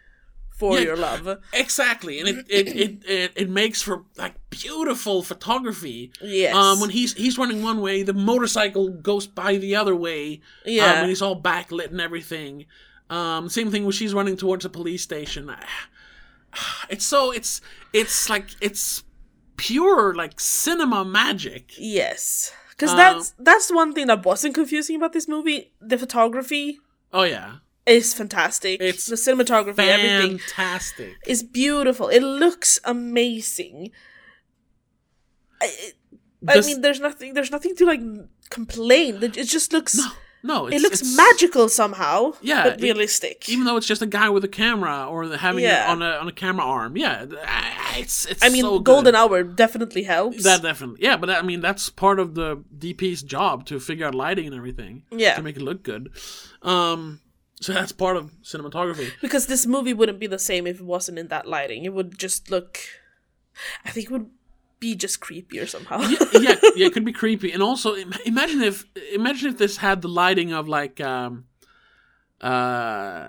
for 0.57 0.75
Yeah. 0.75 0.85
your 0.87 0.97
love. 0.97 1.39
exactly 1.53 2.19
and 2.19 2.29
it 2.29 2.47
it, 2.49 2.67
it 2.69 3.05
it 3.09 3.33
it 3.37 3.49
makes 3.51 3.81
for 3.81 4.03
like 4.17 4.35
beautiful 4.51 5.23
photography 5.23 6.11
Yes. 6.21 6.53
Um, 6.55 6.81
when 6.81 6.91
he's 6.91 7.13
he's 7.15 7.39
running 7.39 7.63
one 7.63 7.81
way, 7.81 8.03
the 8.03 8.13
motorcycle 8.15 8.89
goes 8.89 9.27
by 9.29 9.57
the 9.59 9.77
other 9.77 9.95
way. 9.95 10.41
Yeah. 10.65 10.85
Um, 10.87 10.97
and 10.99 11.09
he's 11.11 11.23
all 11.23 11.41
backlit 11.41 11.91
and 11.93 12.01
everything. 12.01 12.67
Um, 13.09 13.49
same 13.49 13.71
thing 13.71 13.85
when 13.85 13.93
she's 13.93 14.13
running 14.15 14.37
towards 14.37 14.65
a 14.65 14.69
police 14.69 15.03
station. 15.03 15.49
It's 16.89 17.07
so 17.07 17.31
it's 17.31 17.61
it's 17.93 18.29
like 18.29 18.47
it's 18.61 19.05
pure 19.59 20.15
like 20.15 20.41
cinema 20.41 21.05
magic. 21.05 21.73
Yes, 21.77 22.53
because 22.71 22.93
Uh, 22.93 22.97
that's 22.97 23.35
that's 23.39 23.69
one 23.71 23.93
thing 23.93 24.07
that 24.07 24.25
wasn't 24.25 24.55
confusing 24.55 24.97
about 24.97 25.13
this 25.13 25.29
movie. 25.29 25.73
The 25.81 25.99
photography 25.99 26.79
Oh 27.13 27.25
yeah, 27.25 27.57
is 27.87 28.15
fantastic. 28.15 28.81
It's 28.81 29.07
the 29.07 29.17
cinematography, 29.17 29.79
everything 29.87 30.39
fantastic. 30.39 31.17
is 31.27 31.43
beautiful. 31.43 32.09
It 32.09 32.21
looks 32.23 32.79
amazing. 32.85 33.91
I, 35.61 35.67
I 36.47 36.55
This- 36.55 36.67
mean, 36.67 36.81
there's 36.83 37.01
nothing. 37.01 37.35
There's 37.35 37.51
nothing 37.51 37.75
to 37.77 37.85
like 37.85 38.01
complain. 38.51 39.23
It 39.23 39.37
it 39.37 39.49
just 39.49 39.73
looks. 39.73 39.97
no, 39.97 40.07
no, 40.43 40.67
it's, 40.67 40.77
it 40.77 40.83
looks 40.83 41.01
it's- 41.01 41.17
magical 41.17 41.69
somehow. 41.69 42.33
Yeah, 42.41 42.63
but 42.65 42.73
it- 42.75 42.83
realistic. 42.83 43.49
Even 43.49 43.65
though 43.65 43.77
it's 43.77 43.87
just 43.87 44.03
a 44.03 44.07
guy 44.07 44.29
with 44.31 44.45
a 44.45 44.49
camera 44.49 45.07
or 45.09 45.27
having 45.37 45.65
Yeah. 45.65 45.85
it 45.85 45.91
on 45.91 46.03
a 46.03 46.11
on 46.13 46.29
a 46.29 46.33
camera 46.33 46.65
arm, 46.65 46.97
yeah, 46.97 47.27
it's 47.97 48.27
it's. 48.27 48.45
I 48.45 48.49
mean, 48.49 48.63
so. 48.63 48.79
Golden 48.79 49.15
Hour 49.15 49.43
definitely 49.43 50.05
helps. 50.05 50.45
That 50.45 50.63
definitely, 50.63 51.01
yeah, 51.03 51.17
but 51.17 51.31
I 51.31 51.43
mean 51.43 51.61
that's 51.61 51.91
part 51.91 52.19
of 52.21 52.35
the 52.35 52.63
DP's 52.79 53.23
job 53.23 53.67
to 53.67 53.81
figure 53.81 54.07
out 54.07 54.15
lighting 54.15 54.47
and 54.47 54.55
everything. 54.55 55.03
Yeah. 55.11 55.35
to 55.37 55.43
make 55.43 55.57
it 55.57 55.63
look 55.63 55.83
good. 55.83 56.11
Um, 56.63 57.21
so 57.61 57.73
that's 57.73 57.91
part 57.93 58.17
of 58.17 58.31
cinematography. 58.43 59.11
because 59.21 59.47
this 59.47 59.67
movie 59.67 59.93
wouldn't 59.93 60.21
be 60.21 60.29
the 60.29 60.39
same 60.39 60.67
if 60.67 60.79
it 60.81 60.85
wasn't 60.85 61.19
in 61.19 61.29
that 61.29 61.47
lighting. 61.47 61.85
It 61.85 61.93
would 61.93 62.17
just 62.19 62.51
look. 62.51 62.79
I 63.85 63.91
think 63.91 64.07
it 64.07 64.13
would 64.13 64.31
be 64.81 64.95
just 64.95 65.21
creepier 65.21 65.69
somehow. 65.69 66.01
yeah, 66.01 66.19
yeah, 66.33 66.55
yeah, 66.77 66.87
it 66.87 66.93
could 66.93 67.05
be 67.05 67.13
creepy, 67.13 67.53
and 67.53 67.63
also 67.63 67.95
imagine 68.27 68.63
if 68.63 68.85
imagine 69.13 69.51
if 69.51 69.59
this 69.59 69.77
had 69.79 70.03
the 70.03 70.09
lighting 70.09 70.53
of 70.53 70.69
like 70.69 71.01
um, 71.01 71.45
uh, 72.41 73.29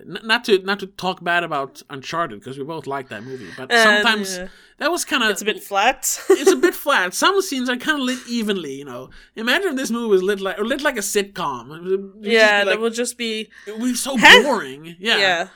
n- 0.00 0.18
not 0.24 0.44
to 0.44 0.58
not 0.62 0.78
to 0.80 0.86
talk 0.86 1.22
bad 1.22 1.44
about 1.44 1.82
Uncharted 1.90 2.38
because 2.40 2.58
we 2.58 2.64
both 2.64 2.86
like 2.86 3.08
that 3.10 3.22
movie, 3.22 3.48
but 3.56 3.70
Uh, 3.70 3.82
sometimes 3.82 4.38
yeah. 4.38 4.48
that 4.78 4.90
was 4.90 5.04
kind 5.04 5.22
of 5.22 5.30
It's 5.30 5.42
a 5.42 5.44
bit 5.44 5.62
flat. 5.62 5.98
it's 6.30 6.50
a 6.52 6.56
bit 6.56 6.74
flat. 6.84 7.12
Some 7.14 7.40
scenes 7.42 7.68
are 7.68 7.76
kind 7.76 7.98
of 8.00 8.04
lit 8.04 8.18
evenly, 8.28 8.74
you 8.74 8.84
know. 8.84 9.10
Imagine 9.34 9.70
if 9.70 9.76
this 9.76 9.90
movie 9.90 10.08
was 10.08 10.22
lit 10.22 10.40
like 10.40 10.58
or 10.58 10.64
lit 10.64 10.80
like 10.82 10.96
a 10.96 11.02
sitcom. 11.02 11.76
It 11.76 11.82
would- 11.82 11.92
it 11.92 12.00
would 12.00 12.22
just 12.22 12.32
yeah, 12.32 12.64
be 12.64 12.70
that 12.70 12.80
would 12.80 12.94
just 12.94 13.18
be 13.18 13.48
it 13.66 13.78
would 13.78 13.88
be 13.92 13.94
so 13.94 14.16
boring. 14.16 14.96
Yeah. 14.98 15.18
yeah. 15.18 15.48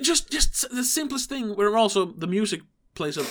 just 0.00 0.30
just 0.30 0.70
the 0.70 0.84
simplest 0.84 1.28
thing. 1.28 1.56
Where 1.56 1.76
also 1.76 2.06
the 2.06 2.26
music 2.28 2.60
plays 2.94 3.16
a 3.16 3.24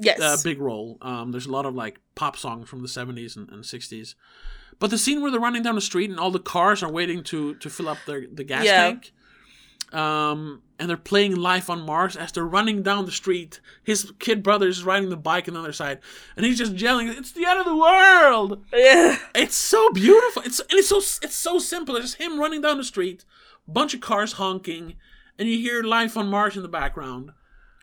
Yes. 0.00 0.18
a 0.40 0.42
big 0.42 0.60
role. 0.60 0.98
Um, 1.02 1.30
there's 1.32 1.46
a 1.46 1.52
lot 1.52 1.66
of 1.66 1.74
like 1.74 2.00
pop 2.14 2.36
songs 2.36 2.68
from 2.68 2.82
the 2.82 2.88
70s 2.88 3.36
and, 3.36 3.48
and 3.50 3.62
60s. 3.64 4.14
But 4.78 4.90
the 4.90 4.98
scene 4.98 5.20
where 5.20 5.30
they're 5.30 5.40
running 5.40 5.62
down 5.62 5.74
the 5.74 5.80
street 5.80 6.10
and 6.10 6.18
all 6.18 6.30
the 6.30 6.38
cars 6.38 6.82
are 6.82 6.90
waiting 6.90 7.22
to 7.24 7.54
to 7.56 7.68
fill 7.70 7.88
up 7.88 7.98
their 8.06 8.24
the 8.32 8.44
gas 8.44 8.64
Yeah. 8.64 8.82
tank. 8.84 9.12
Um, 9.92 10.62
and 10.78 10.88
they're 10.88 10.96
playing 10.96 11.34
Life 11.36 11.68
on 11.68 11.80
Mars 11.84 12.16
as 12.16 12.30
they're 12.32 12.44
running 12.46 12.82
down 12.82 13.06
the 13.06 13.12
street. 13.12 13.60
His 13.82 14.12
kid 14.20 14.42
brother 14.42 14.68
is 14.68 14.84
riding 14.84 15.10
the 15.10 15.16
bike 15.16 15.48
on 15.48 15.54
the 15.54 15.60
other 15.60 15.72
side, 15.72 15.98
and 16.36 16.46
he's 16.46 16.58
just 16.58 16.74
yelling, 16.74 17.08
"It's 17.08 17.32
the 17.32 17.44
end 17.44 17.58
of 17.58 17.66
the 17.66 17.76
world!" 17.76 18.64
yeah. 18.72 19.18
It's 19.34 19.56
so 19.56 19.90
beautiful. 19.90 20.42
It's 20.42 20.60
and 20.60 20.78
it's 20.78 20.88
so 20.88 20.98
it's 20.98 21.34
so 21.34 21.58
simple. 21.58 21.96
It's 21.96 22.06
just 22.12 22.18
him 22.20 22.38
running 22.38 22.60
down 22.60 22.76
the 22.78 22.84
street, 22.84 23.24
bunch 23.66 23.92
of 23.94 24.00
cars 24.00 24.34
honking, 24.34 24.94
and 25.38 25.48
you 25.48 25.58
hear 25.58 25.82
Life 25.82 26.16
on 26.16 26.28
Mars 26.28 26.56
in 26.56 26.62
the 26.62 26.68
background. 26.68 27.32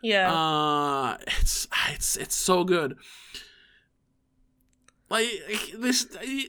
Yeah. 0.07 0.31
Uh, 0.33 1.17
it's 1.39 1.67
it's 1.93 2.15
it's 2.23 2.35
so 2.35 2.63
good. 2.63 2.95
Like 5.09 5.27
this, 5.79 6.05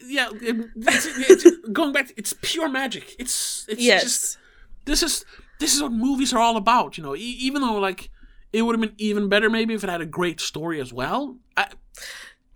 yeah. 0.07 0.31
it- 0.33 0.71
It's, 0.77 1.07
it's, 1.07 1.69
going 1.73 1.93
back, 1.93 2.13
it's 2.17 2.35
pure 2.43 2.69
magic. 2.69 3.15
It's 3.19 3.65
it's 3.69 3.81
yes. 3.83 4.03
just 4.03 4.39
this 4.85 5.03
is 5.03 5.25
this 5.61 5.75
is 5.75 5.83
what 5.83 5.93
movies 5.93 6.33
are 6.33 6.41
all 6.47 6.57
about. 6.57 6.99
You 6.99 7.05
know, 7.05 7.15
e- 7.15 7.39
even 7.47 7.63
though 7.63 7.79
like 7.79 8.11
it 8.53 8.63
would 8.63 8.75
have 8.75 8.81
been 8.81 8.95
even 8.99 9.29
better 9.29 9.49
maybe 9.51 9.75
if 9.75 9.85
it 9.85 9.91
had 9.91 10.01
a 10.01 10.07
great 10.07 10.41
story 10.41 10.81
as 10.81 10.93
well. 10.93 11.37
I 11.57 11.67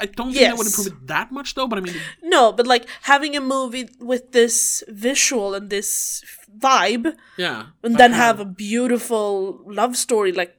I 0.01 0.07
don't 0.07 0.33
think 0.33 0.47
that 0.49 0.57
would 0.59 0.67
Yes. 0.67 0.79
improve 0.79 0.87
it 1.03 1.07
that 1.07 1.31
much 1.31 1.55
though. 1.55 1.69
But 1.69 1.79
I 1.79 1.83
mean, 1.83 1.95
no, 2.35 2.51
but 2.53 2.67
like 2.67 2.87
having 3.03 3.37
a 3.37 3.41
movie 3.41 3.89
with 4.01 4.33
this 4.33 4.83
visual 4.89 5.55
and 5.55 5.71
this 5.71 6.25
vibe, 6.59 7.15
yeah, 7.39 7.67
and 7.85 7.95
then 7.97 8.11
have 8.13 8.41
a 8.41 8.45
beautiful 8.45 9.61
love 9.67 9.95
story, 9.97 10.33
like 10.33 10.53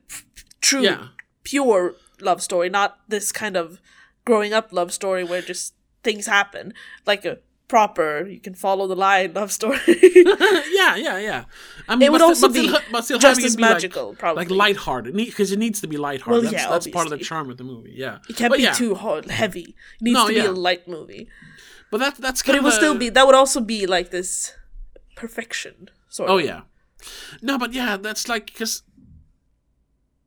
true, 0.69 0.81
Yeah. 0.89 1.07
pure 1.43 1.95
love 2.21 2.41
story, 2.41 2.69
not 2.69 2.89
this 3.07 3.31
kind 3.31 3.55
of 3.55 3.79
growing 4.25 4.53
up 4.53 4.71
love 4.71 4.91
story 4.91 5.23
where 5.23 5.41
just 5.41 5.73
things 6.03 6.25
happen, 6.27 6.73
like 7.05 7.23
a 7.25 7.37
proper 7.67 8.25
you 8.27 8.39
can 8.39 8.53
follow 8.53 8.85
the 8.87 8.95
line 8.95 9.33
love 9.33 9.51
story. 9.51 9.79
yeah, 9.87 10.95
yeah, 10.95 11.17
yeah. 11.29 11.43
I 11.87 11.95
mean, 11.95 12.03
It 12.07 12.11
would 12.11 12.19
but 12.19 12.25
also 12.29 12.49
still, 12.49 12.71
be 12.73 12.77
but 12.91 13.01
still 13.03 13.19
just 13.19 13.41
as 13.43 13.55
be 13.55 13.61
like- 13.63 13.71
magical, 13.73 14.15
probably. 14.15 14.41
like 14.45 14.51
lighthearted, 14.51 15.13
because 15.15 15.51
it 15.51 15.59
needs 15.59 15.79
to 15.81 15.87
be 15.87 15.97
lighthearted. 15.97 16.31
Well, 16.43 16.51
that's, 16.51 16.63
yeah, 16.63 16.69
that's 16.69 16.87
part 16.87 17.05
of 17.07 17.11
the 17.17 17.23
charm 17.29 17.49
of 17.49 17.57
the 17.57 17.63
movie. 17.63 17.93
Yeah, 17.95 18.19
it 18.29 18.35
can't 18.35 18.51
But 18.51 18.57
be 18.57 18.63
yeah, 18.63 18.73
too 18.73 18.95
hard, 18.95 19.25
heavy. 19.29 19.75
It 19.99 20.01
needs 20.01 20.15
No, 20.15 20.27
to 20.27 20.33
be 20.33 20.39
yeah. 20.39 20.49
a 20.49 20.51
light 20.67 20.87
movie. 20.87 21.27
But 21.91 21.97
that 21.99 22.15
that's 22.17 22.41
But 22.41 22.47
kind 22.53 22.57
it 22.57 22.63
would 22.63 22.73
still 22.73 22.95
be 22.95 23.09
that 23.09 23.25
would 23.25 23.35
also 23.35 23.59
be 23.61 23.85
like 23.95 24.09
this 24.11 24.53
perfection 25.15 25.89
sort 26.09 26.29
Oh 26.29 26.37
of. 26.39 26.45
yeah, 26.45 26.61
no, 27.41 27.57
but 27.57 27.73
yeah, 27.73 27.97
that's 27.97 28.27
like 28.27 28.45
because. 28.47 28.83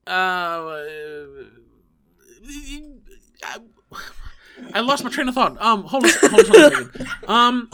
Uh, 0.07 0.11
I, 3.43 3.59
I 4.75 4.81
lost 4.81 5.05
my 5.05 5.11
train 5.11 5.29
of 5.29 5.35
thought. 5.35 5.61
Um, 5.61 5.85
hold 5.85 6.05
on, 6.05 6.11
hold 6.23 6.41
on, 6.41 6.47
hold 6.47 6.57
on 6.57 6.73
a 6.73 6.87
second. 6.93 7.09
Um, 7.29 7.71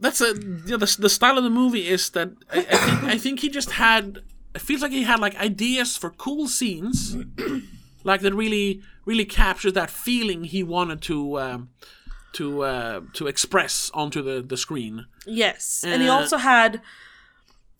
that's 0.00 0.20
a 0.20 0.34
yeah, 0.66 0.76
the 0.76 0.96
the 0.98 1.08
style 1.08 1.38
of 1.38 1.44
the 1.44 1.50
movie 1.50 1.88
is 1.88 2.10
that 2.10 2.30
I, 2.52 2.58
I 2.58 2.62
think 2.76 3.04
I 3.04 3.18
think 3.18 3.40
he 3.40 3.48
just 3.48 3.72
had. 3.72 4.18
It 4.54 4.60
feels 4.62 4.80
like 4.82 4.90
he 4.92 5.02
had 5.04 5.20
like 5.20 5.36
ideas 5.36 5.96
for 5.96 6.10
cool 6.10 6.48
scenes, 6.48 7.16
like 8.04 8.20
that 8.22 8.34
really 8.34 8.80
really 9.04 9.24
captures 9.24 9.74
that 9.74 9.90
feeling 9.90 10.44
he 10.44 10.62
wanted 10.62 11.02
to 11.02 11.38
um, 11.38 11.68
to 12.32 12.62
uh, 12.62 13.00
to 13.14 13.26
express 13.26 13.90
onto 13.94 14.22
the 14.22 14.42
the 14.42 14.56
screen. 14.56 15.06
Yes, 15.26 15.84
and 15.86 16.02
he 16.02 16.08
Uh, 16.08 16.14
also 16.14 16.38
had 16.38 16.80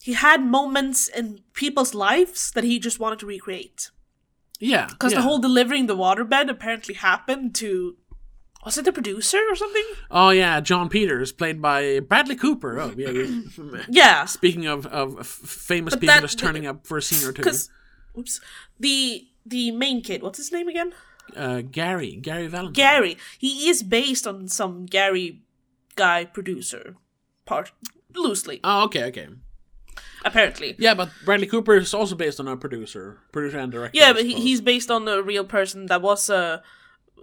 he 0.06 0.12
had 0.26 0.40
moments 0.58 1.00
in 1.20 1.40
people's 1.62 1.92
lives 1.94 2.50
that 2.54 2.64
he 2.70 2.78
just 2.88 2.98
wanted 3.02 3.18
to 3.20 3.26
recreate. 3.26 3.90
Yeah, 4.58 4.86
Because 4.88 5.12
yeah. 5.12 5.18
the 5.18 5.26
whole 5.26 5.38
delivering 5.38 5.86
the 5.86 5.96
waterbed 6.04 6.48
apparently 6.48 6.94
happened 6.94 7.54
to 7.56 7.70
was 8.64 8.76
it 8.78 8.84
the 8.84 8.92
producer 8.92 9.38
or 9.50 9.54
something? 9.54 9.84
Oh 10.10 10.30
yeah, 10.30 10.60
Jon 10.60 10.88
Peters, 10.88 11.30
played 11.32 11.60
by 11.62 12.00
Bradley 12.00 12.34
Cooper. 12.36 12.80
Oh 12.80 12.92
yeah. 12.96 13.10
yeah. 13.10 13.80
Yeah, 14.00 14.24
Speaking 14.26 14.66
of 14.66 14.86
of 14.86 15.26
famous 15.26 15.92
But 15.94 16.00
people 16.00 16.14
that- 16.14 16.22
just 16.28 16.38
turning 16.38 16.66
up 16.66 16.86
for 16.86 16.96
a 16.98 17.02
scene 17.02 17.28
or 17.28 17.32
two, 17.32 17.48
oops, 18.18 18.40
the 18.80 19.28
the 19.54 19.70
main 19.70 20.02
kid, 20.02 20.22
what's 20.22 20.38
his 20.38 20.50
name 20.52 20.68
again? 20.68 20.90
uh, 21.36 21.60
Gary 21.78 22.12
Gary 22.28 22.46
Valentine. 22.48 22.72
Gary. 22.72 23.16
He 23.38 23.68
is 23.70 23.82
based 23.84 24.26
on 24.26 24.48
some 24.48 24.86
Gary 24.86 25.42
guy 25.96 26.24
producer 26.24 26.96
part 27.44 27.72
loosely, 28.14 28.58
oh 28.64 28.84
okay 28.86 29.04
okay. 29.10 29.28
Apparently. 30.26 30.74
Yeah, 30.78 30.94
but 30.94 31.08
Bradley 31.24 31.46
Cooper 31.46 31.76
is 31.76 31.94
also 31.94 32.14
based 32.14 32.40
on 32.40 32.48
a 32.48 32.56
producer, 32.56 33.18
producer 33.32 33.58
and 33.58 33.72
director. 33.72 33.96
Yeah, 33.98 34.12
but 34.12 34.24
he, 34.24 34.34
he's 34.34 34.60
based 34.60 34.90
on 34.90 35.06
a 35.08 35.22
real 35.22 35.44
person 35.44 35.86
that 35.86 36.02
was 36.02 36.28
a 36.28 36.62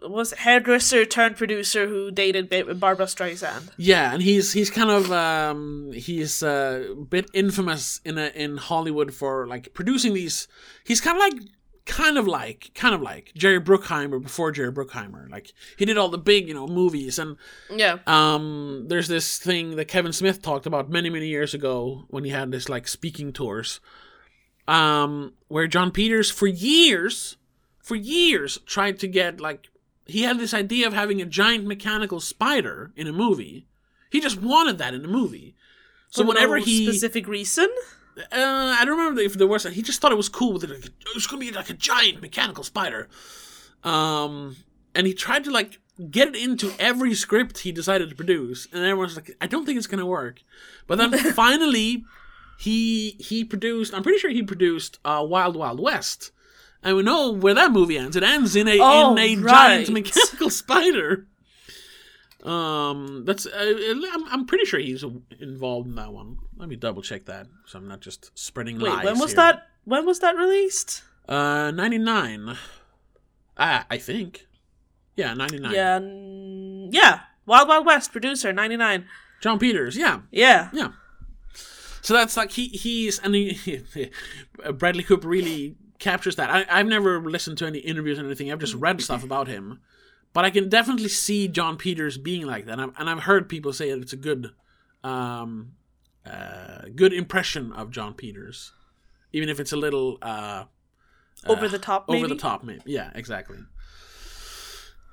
was 0.02 0.34
a 0.34 0.38
hairdresser 0.38 1.06
turned 1.06 1.38
producer 1.38 1.88
who 1.88 2.12
dated 2.12 2.50
Ba- 2.50 2.76
Barbra 2.76 3.06
Streisand. 3.06 3.70
Yeah, 3.78 4.13
and 4.13 4.22
he's 4.22 4.54
he's 4.54 4.70
kind 4.70 4.89
of 4.89 5.12
um 5.12 5.92
he's 5.94 6.44
uh, 6.44 6.88
a 6.92 6.96
bit 6.96 7.30
infamous 7.34 8.02
in 8.04 8.18
a, 8.18 8.28
in 8.36 8.58
Hollywood 8.58 9.13
for 9.13 9.48
like 9.48 9.74
producing 9.74 10.13
these. 10.13 10.48
He's 10.84 11.02
kind 11.02 11.18
of 11.18 11.22
like 11.22 11.50
kind 11.86 12.17
of 12.17 12.26
like 12.28 12.72
kind 12.76 12.96
of 12.96 13.02
like 13.02 13.32
Jerry 13.36 13.60
Bruckheimer 13.60 14.22
before 14.22 14.52
Jerry 14.52 14.72
Bruckheimer. 14.72 15.30
Like 15.30 15.52
he 15.78 15.84
did 15.86 15.98
all 15.98 16.10
the 16.10 16.17
big 16.17 16.48
you 16.48 16.54
know 16.54 16.65
movies 16.67 17.19
and 17.19 17.36
Yeah. 17.69 17.98
um 18.08 18.86
there's 18.88 19.08
this 19.10 19.38
thing 19.38 19.76
that 19.76 19.88
Kevin 19.89 20.13
Smith 20.13 20.41
talked 20.41 20.65
about 20.65 20.89
many 20.89 21.10
many 21.10 21.28
years 21.28 21.54
ago 21.54 22.06
when 22.10 22.24
he 22.24 22.30
had 22.32 22.52
this 22.52 22.69
like 22.69 22.88
speaking 22.88 23.34
tours 23.34 23.80
um 24.67 25.34
where 25.50 25.67
Jon 25.67 25.91
Peters 25.91 26.32
for 26.32 26.48
years 26.48 27.36
for 27.82 27.96
years 27.96 28.60
tried 28.65 28.98
to 29.00 29.08
get 29.08 29.41
like 29.41 29.67
he 30.06 30.24
had 30.24 30.39
this 30.39 30.54
idea 30.54 30.88
of 30.88 30.93
having 30.93 31.22
a 31.22 31.26
giant 31.26 31.65
mechanical 31.65 32.19
spider 32.19 32.91
in 32.96 33.08
a 33.08 33.13
movie. 33.13 33.65
He 34.10 34.19
just 34.22 34.41
wanted 34.41 34.78
that 34.78 34.93
in 34.93 35.04
a 35.04 35.08
movie. 35.08 35.56
So 36.10 36.22
For 36.24 36.28
whenever 36.30 36.60
no 36.60 36.63
he 36.65 36.86
specific 36.86 37.28
reason, 37.28 37.69
uh, 38.17 38.76
I 38.80 38.84
don't 38.86 38.97
remember 38.97 39.21
if 39.21 39.34
there 39.34 39.47
was. 39.47 39.63
He 39.63 39.82
just 39.82 39.99
thought 40.02 40.12
it 40.12 40.15
was 40.15 40.30
cool 40.30 40.54
with 40.54 40.63
it. 40.63 40.69
Like, 40.69 40.86
it 40.86 41.15
was 41.15 41.28
gonna 41.28 41.39
be 41.39 41.52
like 41.52 41.69
a 41.69 41.73
giant 41.73 42.21
mechanical 42.21 42.63
spider. 42.63 43.08
Um, 43.84 44.58
and 44.95 45.08
he 45.08 45.13
tried 45.13 45.43
to 45.45 45.52
like 45.52 45.80
get 46.10 46.30
it 46.30 46.36
into 46.36 46.73
every 46.80 47.13
script 47.13 47.60
he 47.60 47.71
decided 47.71 48.10
to 48.10 48.15
produce, 48.15 48.67
and 48.71 48.84
everyone's 48.84 49.15
like, 49.15 49.36
"I 49.41 49.47
don't 49.47 49.65
think 49.65 49.78
it's 49.78 49.88
gonna 49.88 50.06
work." 50.06 50.41
But 50.88 50.97
then 50.97 51.12
finally, 51.34 52.04
he 52.60 53.12
he 53.19 53.43
produced. 53.43 53.93
I'm 53.93 54.04
pretty 54.04 54.19
sure 54.19 54.30
he 54.30 54.43
produced 54.43 54.99
uh, 55.04 55.26
Wild 55.28 55.56
Wild 55.56 55.80
West, 55.80 56.32
and 56.84 56.95
we 56.95 57.04
know 57.04 57.32
where 57.32 57.54
that 57.56 57.71
movie 57.71 57.97
ends. 57.97 58.15
It 58.15 58.23
ends 58.23 58.56
in 58.56 58.67
a 58.67 58.78
Oh, 58.80 59.15
in 59.15 59.19
a 59.19 59.36
right. 59.43 59.49
giant 59.86 59.89
mechanical 59.89 60.49
spider. 60.62 61.28
Um, 62.43 63.23
that's 63.25 63.45
uh, 63.45 63.73
I'm, 64.13 64.25
I'm 64.25 64.45
pretty 64.45 64.65
sure 64.65 64.79
he's 64.79 65.03
involved 65.39 65.88
in 65.88 65.95
that 65.95 66.12
one. 66.12 66.39
Let 66.58 66.67
me 66.67 66.75
double 66.75 67.01
check 67.01 67.25
that, 67.25 67.47
so 67.65 67.79
I'm 67.79 67.88
not 67.88 68.01
just 68.01 68.38
spreading 68.38 68.79
wait, 68.79 68.89
lies. 68.91 69.06
when 69.06 69.19
was 69.19 69.32
here. 69.32 69.38
that? 69.38 69.67
When 69.86 70.06
was 70.06 70.19
that 70.19 70.36
released? 70.36 71.03
Uh, 71.27 71.71
99. 71.71 72.58
Ah, 73.58 73.86
I 73.89 73.97
think. 73.97 74.47
Yeah, 75.15 75.34
99. 75.34 75.71
Yeah, 75.73 75.95
n- 75.95 76.89
yeah. 76.91 77.21
Wild 77.45 77.67
Wild 77.67 77.86
West 77.86 78.12
producer, 78.12 78.53
ninety 78.53 78.77
nine. 78.77 79.06
Jon 79.41 79.60
Peters. 79.60 79.97
Yeah, 79.97 80.21
Yeah, 80.32 80.69
yeah. 80.73 80.89
So 82.01 82.13
that's 82.13 82.36
like 82.36 82.51
he 82.51 82.67
he's 82.67 83.19
and 83.19 83.36
he, 83.36 83.82
Bradley 84.74 85.03
Cooper 85.03 85.28
really 85.28 85.76
captures 85.99 86.36
that. 86.38 86.49
I, 86.49 86.65
I've 86.70 86.88
never 86.88 87.22
listened 87.22 87.57
to 87.59 87.65
any 87.65 87.80
interviews 87.80 88.20
or 88.20 88.26
anything. 88.26 88.51
I've 88.51 88.59
just 88.59 88.76
read 88.76 89.01
stuff 89.01 89.24
about 89.24 89.47
him, 89.47 89.80
but 90.34 90.45
I 90.45 90.49
can 90.49 90.67
definitely 90.69 91.09
see 91.09 91.47
Jon 91.47 91.77
Peters 91.77 92.17
being 92.17 92.45
like 92.45 92.65
that. 92.65 92.73
And 92.73 92.81
I've, 92.81 92.99
and 92.99 93.09
I've 93.09 93.23
heard 93.23 93.47
people 93.47 93.71
say 93.71 93.91
that 93.91 94.01
it's 94.01 94.13
a 94.13 94.17
good, 94.17 94.51
um, 95.03 95.73
uh, 96.25 96.84
good 96.95 97.13
impression 97.13 97.71
of 97.71 97.91
Jon 97.91 98.13
Peters, 98.13 98.71
even 99.31 99.49
if 99.49 99.59
it's 99.59 99.71
a 99.71 99.77
little 99.77 100.17
uh, 100.21 100.65
over 101.47 101.67
the 101.67 101.79
top. 101.79 102.07
Maybe? 102.07 102.19
over 102.19 102.27
the 102.27 102.39
top 102.39 102.63
maybe 102.63 102.81
yeah 102.86 103.11
exactly 103.15 103.57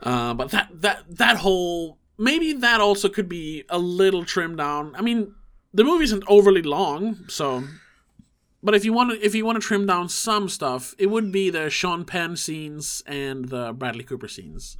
uh, 0.03 0.35
but 0.35 0.51
that 0.51 0.69
that 0.73 1.05
that 1.09 1.37
whole 1.39 1.99
maybe 2.19 2.53
that 2.53 2.81
also 2.81 3.09
could 3.09 3.29
be 3.29 3.65
a 3.69 3.79
little 3.79 4.25
trimmed 4.25 4.59
down 4.59 4.95
i 4.97 5.03
mean 5.03 5.35
the 5.73 5.85
movie 5.85 6.05
isn't 6.05 6.25
overly 6.29 6.63
long 6.63 7.19
so 7.29 7.65
but 8.63 8.75
if 8.75 8.85
you 8.85 8.93
want 8.93 9.11
to 9.13 9.25
if 9.25 9.35
you 9.35 9.45
want 9.45 9.61
to 9.61 9.67
trim 9.67 9.87
down 9.87 10.09
some 10.09 10.49
stuff, 10.49 10.95
it 10.99 11.07
would 11.07 11.31
be 11.33 11.51
the 11.51 11.71
Sean 11.71 12.05
Penn 12.05 12.37
scenes 12.37 13.03
and 13.07 13.49
the 13.49 13.73
Bradley 13.73 14.05
Cooper 14.05 14.29
scenes. 14.29 14.77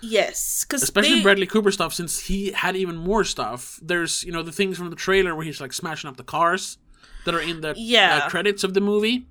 Yes, 0.00 0.64
because 0.64 0.82
Especially 0.82 1.22
Bradley 1.22 1.46
Cooper 1.46 1.72
stuff, 1.72 1.92
since 1.92 2.20
he 2.20 2.52
had 2.52 2.76
even 2.76 2.96
more 2.96 3.24
stuff. 3.24 3.80
There's 3.82 4.22
you 4.24 4.30
know 4.32 4.42
the 4.42 4.52
things 4.52 4.78
from 4.78 4.90
the 4.90 4.96
trailer 4.96 5.34
where 5.34 5.44
he's 5.44 5.60
like 5.60 5.72
smashing 5.72 6.08
up 6.08 6.16
the 6.16 6.24
cars 6.24 6.78
that 7.24 7.34
are 7.34 7.40
in 7.40 7.60
the 7.62 7.74
Yeah. 7.76 8.22
uh, 8.24 8.28
credits 8.28 8.62
of 8.64 8.74
the 8.74 8.80
movie. 8.80 9.26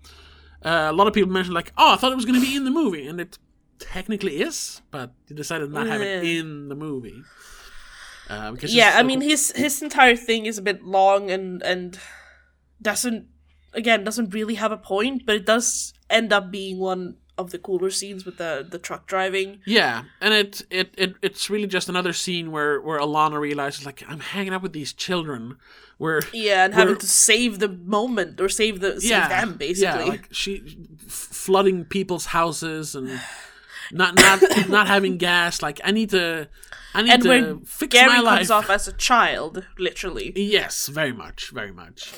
Uh, 0.63 0.87
a 0.89 0.93
lot 0.93 1.07
of 1.07 1.13
people 1.13 1.31
mentioned 1.31 1.53
like, 1.55 1.71
oh, 1.77 1.93
I 1.93 1.95
thought 1.95 2.11
it 2.11 2.15
was 2.15 2.25
going 2.25 2.39
to 2.39 2.45
be 2.45 2.55
in 2.55 2.65
the 2.65 2.71
movie, 2.71 3.07
and 3.07 3.21
it 3.21 3.37
technically 3.79 4.41
is, 4.41 4.81
but 4.91 5.11
they 5.27 5.35
decided 5.35 5.71
not 5.71 5.85
to 5.85 5.91
have 5.91 6.01
it 6.01 6.23
in 6.25 6.67
the 6.67 6.75
movie. 6.75 7.21
Uh, 8.29 8.51
because 8.51 8.75
yeah, 8.75 8.93
I 8.97 9.03
mean 9.03 9.21
his 9.21 9.53
his 9.55 9.81
entire 9.81 10.17
thing 10.17 10.45
is 10.47 10.57
a 10.57 10.61
bit 10.61 10.83
long 10.83 11.31
and 11.31 11.63
and 11.63 11.97
doesn't 12.81 13.27
again 13.73 14.03
doesn't 14.03 14.33
really 14.33 14.55
have 14.55 14.71
a 14.71 14.77
point, 14.77 15.25
but 15.25 15.35
it 15.35 15.45
does 15.45 15.93
end 16.09 16.31
up 16.33 16.51
being 16.51 16.79
one 16.79 17.15
of 17.37 17.51
the 17.51 17.59
cooler 17.59 17.91
scenes 17.91 18.25
with 18.25 18.37
the 18.37 18.65
the 18.67 18.79
truck 18.79 19.05
driving. 19.07 19.59
Yeah, 19.65 20.03
and 20.19 20.33
it, 20.33 20.61
it 20.71 20.93
it 20.97 21.15
it's 21.21 21.49
really 21.49 21.67
just 21.67 21.87
another 21.89 22.13
scene 22.13 22.51
where 22.51 22.81
where 22.81 22.99
Alana 22.99 23.39
realizes 23.39 23.85
like 23.85 24.03
I'm 24.09 24.19
hanging 24.19 24.53
out 24.53 24.63
with 24.63 24.73
these 24.73 24.91
children, 24.93 25.57
where 25.99 26.21
Yeah, 26.33 26.65
and 26.65 26.73
having 26.73 26.97
to 26.97 27.07
save 27.07 27.59
the 27.59 27.67
moment 27.69 28.41
or 28.41 28.49
save 28.49 28.79
the 28.79 28.99
save 28.99 29.09
yeah, 29.11 29.27
them 29.29 29.53
basically. 29.57 30.05
yeah, 30.05 30.09
like 30.09 30.27
she 30.31 30.77
f- 31.05 31.11
flooding 31.11 31.85
people's 31.85 32.27
houses 32.27 32.95
and 32.95 33.19
not 33.91 34.15
not 34.15 34.41
not 34.69 34.87
having 34.87 35.17
gas. 35.17 35.61
Like 35.61 35.79
I 35.83 35.91
need 35.91 36.09
to, 36.09 36.47
I 36.95 37.03
need 37.03 37.11
and 37.11 37.23
to 37.23 37.61
fix 37.65 37.93
Gary 37.93 38.07
my 38.13 38.19
life. 38.19 38.37
comes 38.39 38.51
off 38.51 38.69
as 38.71 38.87
a 38.87 38.93
child, 38.93 39.63
literally. 39.77 40.33
Yes, 40.35 40.87
very 40.87 41.13
much, 41.13 41.51
very 41.51 41.71
much. 41.71 42.13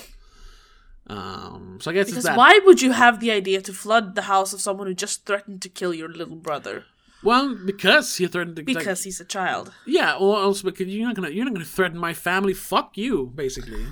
Um, 1.09 1.79
so 1.81 1.89
I 1.89 1.93
guess 1.95 2.05
Because 2.05 2.17
it's 2.17 2.27
that. 2.27 2.37
why 2.37 2.59
would 2.65 2.81
you 2.81 2.91
have 2.91 3.19
the 3.19 3.31
idea 3.31 3.61
to 3.61 3.73
flood 3.73 4.13
the 4.15 4.23
house 4.23 4.53
of 4.53 4.61
someone 4.61 4.85
who 4.87 4.93
just 4.93 5.25
threatened 5.25 5.61
to 5.63 5.69
kill 5.69 5.93
your 5.93 6.07
little 6.09 6.35
brother? 6.35 6.83
Well, 7.23 7.55
because 7.65 8.15
he 8.17 8.27
threatened 8.27 8.55
to. 8.57 8.61
like, 8.61 8.67
Because 8.77 9.03
he's 9.03 9.19
a 9.19 9.25
child. 9.25 9.73
Yeah, 9.85 10.13
or 10.15 10.37
also 10.37 10.63
because 10.69 10.87
you're 10.87 11.05
not 11.07 11.15
gonna 11.15 11.29
you're 11.29 11.45
not 11.45 11.53
gonna 11.53 11.65
threaten 11.65 11.97
my 11.97 12.13
family. 12.13 12.53
Fuck 12.53 12.95
you, 12.97 13.31
basically. 13.35 13.85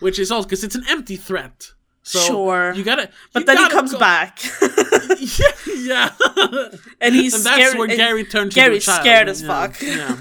Which 0.00 0.18
is 0.18 0.30
also 0.30 0.46
because 0.46 0.62
it's 0.62 0.74
an 0.76 0.84
empty 0.88 1.16
threat. 1.16 1.72
So 2.02 2.20
Sure. 2.20 2.72
you 2.74 2.84
gotta. 2.84 3.10
But 3.32 3.40
you 3.40 3.46
then 3.46 3.56
he 3.56 3.62
gotta 3.64 3.74
comes 3.74 3.92
go- 3.92 3.98
back. 3.98 4.38
yeah, 5.18 5.48
yeah. 5.74 6.10
and 7.00 7.14
he's 7.16 7.34
and 7.34 7.44
that's 7.44 7.56
scared, 7.56 7.78
where 7.78 7.88
Gary 7.88 8.24
turns. 8.24 8.54
Gary's 8.54 8.86
into 8.86 8.92
a 8.92 8.94
child. 8.94 9.02
scared 9.04 9.28
as 9.28 9.42
Yeah, 9.42 9.48
fuck. 9.48 9.82
Yeah. 9.82 10.20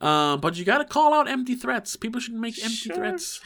Um, 0.00 0.40
but 0.44 0.56
you 0.56 0.64
gotta 0.64 0.86
call 0.86 1.12
out 1.12 1.28
empty 1.28 1.54
threats. 1.54 1.96
People 1.96 2.20
shouldn't 2.20 2.40
make 2.40 2.56
empty 2.62 2.76
Sure. 2.76 2.96
threats. 2.96 3.40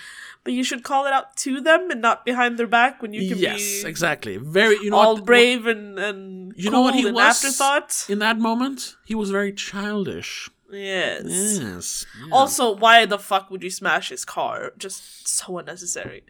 But 0.45 0.53
you 0.53 0.63
should 0.63 0.83
call 0.85 1.07
it 1.07 1.13
out 1.13 1.37
to 1.39 1.61
them 1.61 1.91
and 1.91 2.03
not 2.03 2.25
behind 2.27 2.59
their 2.59 2.67
back 2.67 3.01
when 3.01 3.15
you 3.15 3.27
can 3.29 3.39
be. 3.39 3.43
yes, 3.45 3.83
be 3.83 3.89
exactly. 3.89 4.37
Very. 4.37 4.77
You 4.77 4.91
know 4.91 4.97
all 4.99 5.15
what, 5.15 5.25
brave 5.25 5.67
and 5.67 5.99
and 5.99 6.53
You 6.57 6.71
know 6.71 6.83
what 6.83 6.95
he 6.95 7.11
was? 7.11 7.43
afterthought. 7.45 8.05
In 8.11 8.19
that 8.19 8.39
moment, 8.39 8.97
he 9.07 9.15
was 9.15 9.31
very 9.31 9.53
childish. 9.55 10.51
Yes. 10.71 11.23
Yes. 11.27 12.07
yeah. 12.21 12.35
Also, 12.35 12.75
why 12.77 13.07
the 13.07 13.19
fuck 13.19 13.51
would 13.51 13.63
you 13.63 13.71
smash 13.71 14.11
his 14.11 14.25
car? 14.25 14.73
Just 14.77 15.27
so 15.27 15.59
unnecessary. 15.59 16.25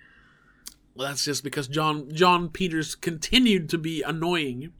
Well, 0.94 1.08
that's 1.08 1.24
just 1.24 1.42
because 1.42 1.66
John 1.66 2.08
Jon 2.14 2.50
Peters 2.50 2.94
continued 2.94 3.68
to 3.70 3.78
be 3.78 4.02
annoying. 4.02 4.72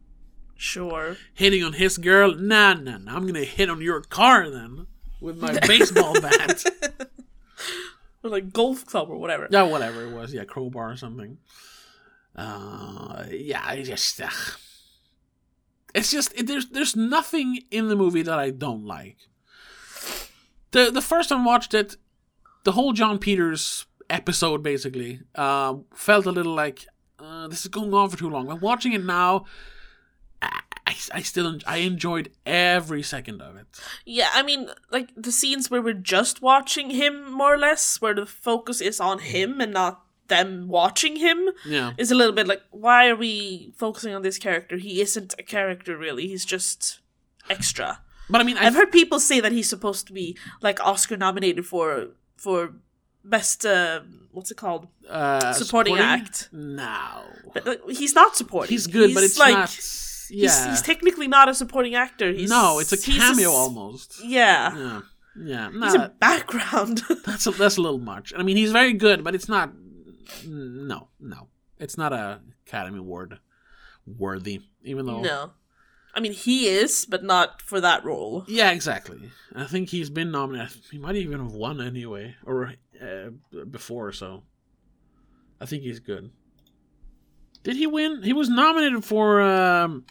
Sure. 0.56 1.16
hitting 1.34 1.64
on 1.64 1.72
his 1.72 1.98
girl. 1.98 2.32
Nah, 2.36 2.74
nah, 2.74 2.98
nah. 2.98 3.16
I'm 3.16 3.26
gonna 3.26 3.42
hit 3.44 3.68
on 3.68 3.80
your 3.80 4.00
car 4.02 4.48
then 4.48 4.86
with 5.20 5.36
my 5.38 5.58
baseball 5.66 6.14
bat. 6.20 6.62
Like 8.24 8.52
golf 8.52 8.86
club 8.86 9.10
or 9.10 9.18
whatever. 9.18 9.48
Yeah, 9.50 9.64
whatever 9.64 10.02
it 10.02 10.12
was. 10.12 10.32
Yeah, 10.32 10.44
crowbar 10.44 10.92
or 10.92 10.96
something. 10.96 11.38
Uh, 12.34 13.24
yeah, 13.30 13.62
I 13.62 13.82
just. 13.82 14.20
Uh, 14.20 14.30
it's 15.94 16.10
just 16.10 16.32
it, 16.34 16.46
there's 16.46 16.70
there's 16.70 16.96
nothing 16.96 17.60
in 17.70 17.88
the 17.88 17.96
movie 17.96 18.22
that 18.22 18.38
I 18.38 18.50
don't 18.50 18.84
like. 18.84 19.18
The 20.70 20.90
the 20.90 21.02
first 21.02 21.28
time 21.28 21.42
I 21.42 21.46
watched 21.46 21.74
it, 21.74 21.96
the 22.64 22.72
whole 22.72 22.92
Jon 22.92 23.18
Peters 23.18 23.86
episode 24.10 24.62
basically 24.62 25.20
uh, 25.34 25.76
felt 25.94 26.26
a 26.26 26.32
little 26.32 26.54
like 26.54 26.86
uh, 27.18 27.46
this 27.48 27.60
is 27.60 27.68
going 27.68 27.94
on 27.94 28.08
for 28.08 28.16
too 28.16 28.30
long. 28.30 28.46
But 28.46 28.60
watching 28.60 28.92
it 28.92 29.04
now, 29.04 29.44
I, 30.42 30.94
I, 31.12 31.22
still 31.22 31.58
I 31.66 31.78
enjoyed 31.78 32.30
every 32.44 33.02
second 33.02 33.40
of 33.42 33.56
it. 33.56 33.66
Yeah, 34.04 34.28
I 34.34 34.42
mean, 34.42 34.68
like 34.90 35.10
the 35.16 35.32
scenes 35.32 35.70
where 35.70 35.80
we're 35.82 35.94
just 35.94 36.42
watching 36.42 36.90
him, 36.90 37.32
more 37.32 37.54
or 37.54 37.58
less, 37.58 38.00
where 38.00 38.14
the 38.14 38.26
focus 38.26 38.80
is 38.80 39.00
on 39.00 39.18
him 39.20 39.60
and 39.60 39.72
not 39.72 40.02
them 40.28 40.68
watching 40.68 41.16
him, 41.16 41.50
Yeah. 41.66 41.92
is 41.98 42.10
a 42.10 42.14
little 42.14 42.34
bit 42.34 42.46
like, 42.46 42.62
why 42.70 43.08
are 43.08 43.16
we 43.16 43.72
focusing 43.76 44.14
on 44.14 44.22
this 44.22 44.38
character? 44.38 44.76
He 44.76 45.00
isn't 45.00 45.34
a 45.38 45.42
character, 45.42 45.96
really. 45.96 46.26
He's 46.28 46.44
just 46.44 47.00
extra. 47.50 48.00
But 48.30 48.40
I 48.40 48.44
mean, 48.44 48.56
I've 48.56 48.74
heard 48.74 48.90
people 48.90 49.20
say 49.20 49.40
that 49.40 49.52
he's 49.52 49.68
supposed 49.68 50.06
to 50.06 50.12
be 50.14 50.36
like 50.62 50.80
Oscar 50.80 51.16
nominated 51.16 51.66
for 51.66 52.08
for 52.36 52.72
best 53.22 53.66
uh, 53.66 54.00
what's 54.32 54.50
it 54.50 54.56
called? 54.56 54.88
uh, 55.10 55.52
supporting 55.52 55.98
act. 55.98 56.48
No, 56.52 57.22
But 57.52 57.66
like, 57.66 57.80
he's 57.90 58.14
not 58.14 58.34
supporting. 58.36 58.70
he's 58.70 58.86
good, 58.86 59.12
but 59.14 59.22
it's 59.24 59.38
like, 59.38 59.54
not. 59.54 59.70
He's, 60.28 60.42
Yeah, 60.42 60.70
he's 60.70 60.82
technically 60.82 61.28
not 61.28 61.48
a 61.48 61.54
supporting 61.54 61.94
actor. 61.94 62.32
He's, 62.32 62.50
no, 62.50 62.78
it's 62.78 62.92
a 62.92 62.96
he's 62.96 63.16
cameo 63.18 63.48
s- 63.50 63.54
almost. 63.54 64.24
Yeah, 64.24 64.76
Yeah, 64.76 65.00
yeah. 65.36 65.70
he's 65.84 65.94
a 65.94 66.12
background. 66.18 67.02
that's 67.26 67.46
a, 67.46 67.50
that's 67.52 67.76
a 67.76 67.80
little 67.82 67.98
much. 67.98 68.32
I 68.36 68.42
mean, 68.42 68.56
he's 68.56 68.72
very 68.72 68.92
good, 68.92 69.22
but 69.24 69.34
it's 69.34 69.48
not. 69.48 69.72
No, 70.46 71.08
no, 71.20 71.48
it's 71.78 71.96
not 71.98 72.12
a 72.12 72.40
Academy 72.66 72.98
Award 72.98 73.38
worthy. 74.06 74.60
Even 74.82 75.06
though, 75.06 75.20
no, 75.22 75.52
I 76.14 76.20
mean 76.20 76.32
he 76.32 76.66
is, 76.68 77.06
but 77.06 77.22
not 77.24 77.60
for 77.62 77.80
that 77.80 78.04
role. 78.04 78.44
yeah, 78.48 78.70
exactly. 78.70 79.30
I 79.54 79.64
think 79.64 79.90
he's 79.90 80.10
been 80.10 80.30
nominated. 80.30 80.76
He 80.90 80.98
might 80.98 81.16
even 81.16 81.40
have 81.40 81.52
won 81.52 81.80
anyway, 81.80 82.36
or 82.44 82.74
uh, 83.02 83.30
before. 83.70 84.12
So, 84.12 84.42
I 85.60 85.66
think 85.66 85.82
he's 85.82 86.00
good. 86.00 86.30
Did 87.64 87.76
he 87.76 87.86
win? 87.86 88.22
He 88.22 88.32
was 88.32 88.48
nominated 88.48 89.04
for 89.04 89.40
um, 89.40 90.04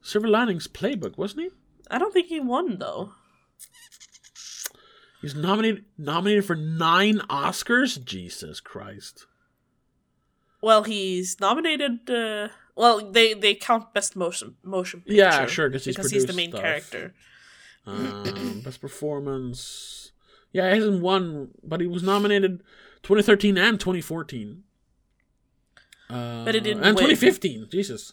Silver 0.00 0.28
Linings 0.28 0.68
Playbook, 0.68 1.18
wasn't 1.18 1.42
he? 1.42 1.50
I 1.90 1.98
don't 1.98 2.12
think 2.14 2.28
he 2.28 2.40
won 2.40 2.78
though. 2.78 3.12
He's 5.20 5.34
nominated 5.34 5.84
nominated 5.98 6.44
for 6.44 6.56
nine 6.56 7.18
Oscars. 7.28 8.02
Jesus 8.02 8.60
Christ! 8.60 9.26
Well, 10.62 10.84
he's 10.84 11.38
nominated. 11.40 12.08
Uh, 12.08 12.48
well, 12.76 13.10
they 13.10 13.34
they 13.34 13.54
count 13.54 13.92
best 13.92 14.16
motion 14.16 14.56
motion 14.62 15.00
picture. 15.00 15.14
Yeah, 15.14 15.46
sure, 15.46 15.70
he's 15.70 15.84
because 15.84 16.10
he's 16.10 16.26
the 16.26 16.32
main 16.32 16.50
stuff. 16.50 16.62
character. 16.62 17.14
Um, 17.86 18.62
best 18.64 18.80
performance. 18.80 20.12
Yeah, 20.52 20.70
he 20.72 20.76
hasn't 20.76 21.02
won, 21.02 21.48
but 21.64 21.80
he 21.80 21.86
was 21.86 22.02
nominated 22.02 22.62
2013 23.02 23.58
and 23.58 23.80
2014. 23.80 24.62
Uh, 26.12 26.44
But 26.44 26.54
it 26.54 26.60
didn't 26.64 26.84
and 26.84 26.96
win. 26.96 27.04
2015. 27.06 27.68
Jesus. 27.70 28.12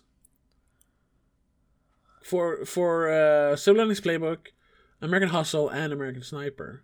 For 2.24 2.66
for 2.66 3.10
uh, 3.10 3.56
Silver 3.56 3.80
Linings 3.80 4.02
Playbook, 4.02 4.48
American 5.02 5.30
Hustle, 5.30 5.70
and 5.70 5.92
American 5.92 6.22
Sniper. 6.24 6.84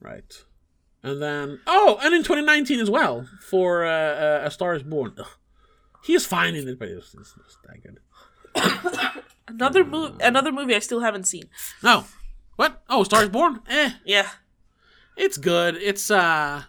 Right. 0.00 0.44
And 1.02 1.20
then 1.22 1.60
oh, 1.66 1.98
and 2.02 2.14
in 2.14 2.22
2019 2.22 2.78
as 2.80 2.90
well 2.90 3.26
for 3.48 3.84
uh, 3.84 3.90
uh, 3.90 4.42
A 4.44 4.50
Star 4.50 4.74
Is 4.74 4.82
Born. 4.82 5.14
Ugh. 5.18 5.26
He 6.04 6.14
is 6.14 6.24
fine 6.26 6.54
in 6.54 6.68
it, 6.68 6.78
but 6.78 6.88
it's, 6.88 7.14
it's 7.14 7.34
not 7.36 7.74
that 7.74 7.82
good. 7.82 9.22
Another 9.48 9.84
movie. 9.84 10.14
Another 10.22 10.52
movie 10.52 10.74
I 10.74 10.78
still 10.78 11.00
haven't 11.00 11.24
seen. 11.24 11.44
No. 11.82 12.04
What? 12.56 12.82
Oh, 12.88 13.02
Star 13.04 13.22
Is 13.24 13.28
Born? 13.30 13.60
Eh. 13.68 13.90
Yeah, 14.04 14.28
It's 15.16 15.36
good. 15.38 15.76
It's 15.76 16.10
uh 16.10 16.62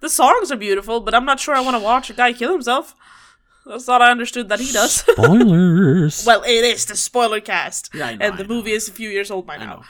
the 0.00 0.08
songs 0.08 0.50
are 0.50 0.56
beautiful, 0.56 1.00
but 1.00 1.14
I'm 1.14 1.24
not 1.24 1.40
sure 1.40 1.54
I 1.54 1.60
want 1.60 1.76
to 1.76 1.82
watch 1.82 2.10
a 2.10 2.14
guy 2.14 2.32
kill 2.32 2.52
himself. 2.52 2.94
That's 3.66 3.88
all 3.88 4.02
I 4.02 4.10
understood 4.10 4.48
that 4.48 4.58
he 4.60 4.72
does. 4.72 4.92
spoilers. 5.12 6.24
well, 6.26 6.42
it 6.42 6.64
is 6.64 6.86
the 6.86 6.96
spoiler 6.96 7.40
cast, 7.40 7.90
Yeah, 7.94 8.06
I 8.06 8.14
know, 8.16 8.26
and 8.26 8.38
the 8.38 8.44
know. 8.44 8.54
movie 8.54 8.72
is 8.72 8.88
a 8.88 8.92
few 8.92 9.10
years 9.10 9.30
old 9.30 9.46
by 9.46 9.54
I 9.56 9.58
now. 9.58 9.74
know. 9.76 9.82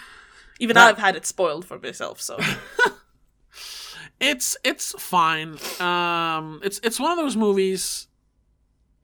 Even 0.59 0.75
That- 0.75 0.89
I've 0.89 0.99
had 0.99 1.17
it 1.17 1.25
spoiled 1.25 1.65
for 1.65 1.79
myself. 1.79 2.21
So 2.21 2.39
It's 4.21 4.55
it's 4.65 4.93
fine. 5.01 5.57
Um 5.81 6.61
it's 6.63 6.79
it's 6.83 7.01
one 7.01 7.11
of 7.13 7.17
those 7.17 7.37
movies 7.37 8.07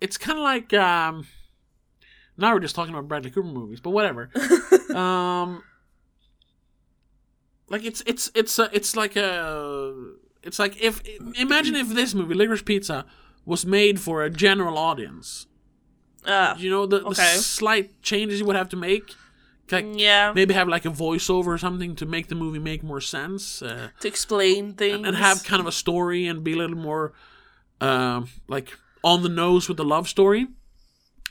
it's 0.00 0.18
kind 0.18 0.38
of 0.38 0.42
like 0.44 0.74
um 0.74 1.26
now 2.36 2.52
we're 2.52 2.61
just 2.61 2.74
talking 2.74 2.92
about 2.92 3.09
Bradley 3.09 3.30
Cooper 3.30 3.48
movies, 3.48 3.80
but 3.80 3.90
whatever. 3.90 4.28
um 4.94 5.62
like 7.68 7.82
it's 7.84 8.02
it's 8.04 8.30
it's 8.34 8.59
a, 8.59 8.68
it's 8.74 8.94
like 8.94 9.16
a 9.16 9.94
it's 10.47 10.59
like 10.59 10.74
if 10.82 11.03
imagine 11.38 11.74
if 11.76 11.88
this 11.90 12.14
movie 12.14 12.34
Licorice 12.34 12.62
Pizza 12.64 13.05
was 13.44 13.64
made 13.66 14.01
for 14.01 14.22
a 14.24 14.30
general 14.30 14.76
audience. 14.78 15.47
uh, 16.24 16.55
You 16.59 16.70
know 16.70 16.86
the, 16.86 17.01
the 17.01 17.14
slight 17.14 18.01
changes 18.03 18.40
you 18.40 18.47
would 18.47 18.57
have 18.57 18.68
to 18.70 18.76
make. 18.76 19.03
Like 19.70 19.86
yeah, 19.97 20.32
maybe 20.32 20.55
have 20.55 20.68
like 20.68 20.84
a 20.84 20.90
voiceover 20.90 21.49
or 21.49 21.59
something 21.59 21.97
to 21.97 22.07
make 22.07 22.28
the 22.28 22.36
movie 22.36 22.61
make 22.61 22.82
more 22.84 23.01
sense 23.01 23.62
uh, 23.62 23.88
to 24.01 24.07
explain 24.09 24.74
things 24.74 25.05
and 25.07 25.16
have 25.16 25.42
kind 25.42 25.61
of 25.61 25.66
a 25.66 25.72
story 25.72 26.28
and 26.28 26.44
be 26.44 26.53
a 26.53 26.57
little 26.57 26.76
more 26.76 27.12
um, 27.80 28.28
like 28.49 28.78
on 29.03 29.22
the 29.24 29.28
nose 29.28 29.68
with 29.68 29.76
the 29.76 29.84
love 29.84 30.07
story. 30.09 30.47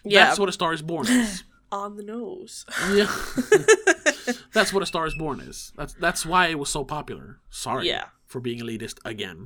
Yeah, 0.04 0.26
That's 0.26 0.38
what 0.40 0.50
A 0.50 0.52
Star 0.52 0.74
Is 0.74 0.82
Born 0.82 1.08
is. 1.08 1.44
on 1.72 1.96
the 1.96 2.04
nose. 2.04 2.66
yeah, 2.94 3.10
that's 4.54 4.72
what 4.74 4.84
A 4.84 4.86
Star 4.86 5.08
Is 5.08 5.16
Born 5.16 5.40
is. 5.40 5.72
That's 5.78 5.94
that's 5.94 6.26
why 6.26 6.48
it 6.48 6.60
was 6.60 6.70
so 6.70 6.84
popular. 6.84 7.40
Sorry, 7.50 7.88
Yeah. 7.88 8.06
For 8.36 8.42
being 8.42 8.60
elitist 8.60 8.98
again. 9.06 9.40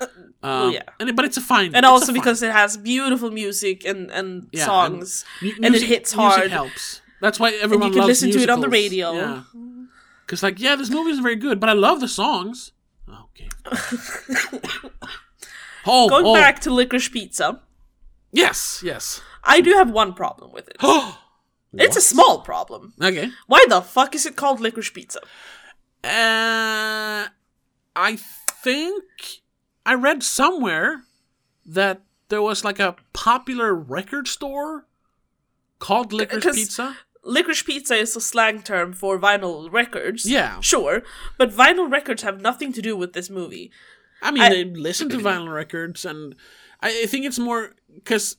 oh 0.00 0.06
Um, 0.42 0.72
yeah. 0.74 0.82
and 1.00 1.14
but 1.16 1.24
it's 1.24 1.36
a 1.38 1.46
fine, 1.54 1.74
and 1.76 1.86
also 1.86 2.06
fine- 2.06 2.14
because 2.20 2.42
it 2.42 2.50
has 2.60 2.76
beautiful 2.76 3.30
music 3.30 3.84
and 3.90 4.10
and 4.18 4.30
Yeah, 4.52 4.66
songs 4.66 5.24
mu- 5.42 5.54
and, 5.56 5.64
it 5.66 5.70
music- 5.70 5.88
hits 5.94 6.10
music 6.16 6.38
hard. 6.38 6.50
helps. 6.50 7.00
That's 7.24 7.38
why 7.40 7.48
everyone 7.66 7.90
can 7.92 8.00
loves 8.02 8.08
listen 8.12 8.30
to 8.36 8.40
it 8.42 8.50
on 8.50 8.60
the 8.60 8.68
musicals. 8.68 8.82
radio. 8.82 9.06
Yeah, 9.22 9.42
because 10.26 10.42
like 10.46 10.56
yeah, 10.64 10.74
this 10.80 10.90
movie 10.90 11.10
isn't 11.14 11.22
very 11.30 11.40
good, 11.46 11.56
but 11.62 11.68
I 11.70 11.74
love 11.88 11.98
the 12.00 12.08
songs. 12.22 12.72
Okay. 13.08 13.48
oh, 15.86 16.08
Going 16.08 16.26
oh, 16.26 16.34
back 16.34 16.60
to 16.60 16.70
licorice 16.74 17.08
pizza, 17.08 17.60
Yes, 18.32 18.82
yes. 18.84 19.22
I 19.44 19.60
do 19.62 19.70
have 19.80 19.90
one 20.02 20.12
problem 20.14 20.50
with 20.52 20.68
it. 20.68 20.76
It's 21.78 21.96
a 21.96 22.00
small 22.00 22.40
problem. 22.40 22.94
okay. 23.08 23.28
Why 23.52 23.60
the 23.68 23.80
fuck 23.82 24.14
is 24.14 24.24
it 24.26 24.34
called 24.36 24.60
licorice 24.60 24.90
pizza? 24.96 25.20
Uh, 26.02 27.26
I 27.96 28.16
think 28.16 29.02
I 29.84 29.94
read 29.94 30.22
somewhere 30.22 31.02
that 31.64 32.02
there 32.28 32.42
was 32.42 32.62
like 32.64 32.78
a 32.78 32.94
popular 33.12 33.74
record 33.74 34.28
store 34.28 34.86
called 35.78 36.12
Licorice 36.12 36.54
Pizza. 36.54 36.96
Licorice 37.24 37.64
pizza 37.64 37.94
is 37.96 38.14
a 38.14 38.20
slang 38.20 38.62
term 38.62 38.92
for 38.92 39.18
vinyl 39.18 39.72
records. 39.72 40.26
Yeah. 40.30 40.60
Sure, 40.60 41.02
but 41.38 41.50
vinyl 41.50 41.90
records 41.90 42.22
have 42.22 42.40
nothing 42.40 42.72
to 42.72 42.80
do 42.82 42.96
with 42.96 43.14
this 43.14 43.28
movie. 43.28 43.72
I 44.22 44.30
mean, 44.30 44.42
I- 44.44 44.48
they 44.50 44.64
listen 44.64 45.08
to 45.08 45.16
vinyl 45.18 45.52
records, 45.52 46.04
and 46.04 46.36
I, 46.80 47.02
I 47.02 47.06
think 47.06 47.24
it's 47.26 47.38
more 47.38 47.74
because 47.94 48.36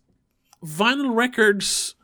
vinyl 0.64 1.14
records 1.16 1.96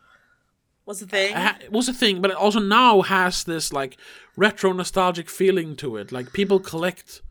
Was 0.85 0.99
the 0.99 1.07
thing? 1.07 1.33
ha- 1.33 1.57
was 1.71 1.87
a 1.87 1.93
thing, 1.93 2.21
but 2.21 2.31
it 2.31 2.37
also 2.37 2.59
now 2.59 3.01
has 3.01 3.43
this 3.45 3.71
like 3.71 3.95
retro 4.35 4.73
nostalgic 4.73 5.29
feeling 5.29 5.75
to 5.77 5.95
it. 5.97 6.11
Like 6.11 6.33
people 6.33 6.59
collect. 6.59 7.21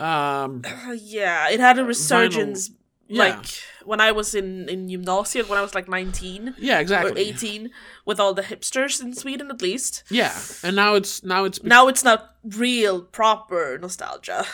Um, 0.00 0.62
Uh, 0.64 0.92
yeah, 0.98 1.50
it 1.50 1.60
had 1.60 1.78
a 1.78 1.84
resurgence. 1.84 2.70
Yeah. 3.08 3.24
Like 3.24 3.46
when 3.84 4.00
I 4.00 4.12
was 4.12 4.34
in 4.34 4.68
in 4.68 4.88
gymnasium, 4.88 5.48
when 5.48 5.58
I 5.58 5.62
was 5.62 5.74
like 5.74 5.88
nineteen 5.88 6.54
yeah, 6.58 6.78
or 6.78 6.80
exactly. 6.80 7.20
eighteen, 7.20 7.70
with 8.06 8.20
all 8.20 8.34
the 8.34 8.42
hipsters 8.42 9.00
in 9.00 9.14
Sweden, 9.14 9.50
at 9.50 9.60
least. 9.60 10.04
Yeah, 10.10 10.32
and 10.62 10.76
now 10.76 10.94
it's 10.94 11.24
now 11.24 11.44
it's 11.44 11.60
Now 11.62 11.88
it's 11.88 12.04
not 12.04 12.36
real 12.44 13.02
proper 13.02 13.78
nostalgia. 13.80 14.46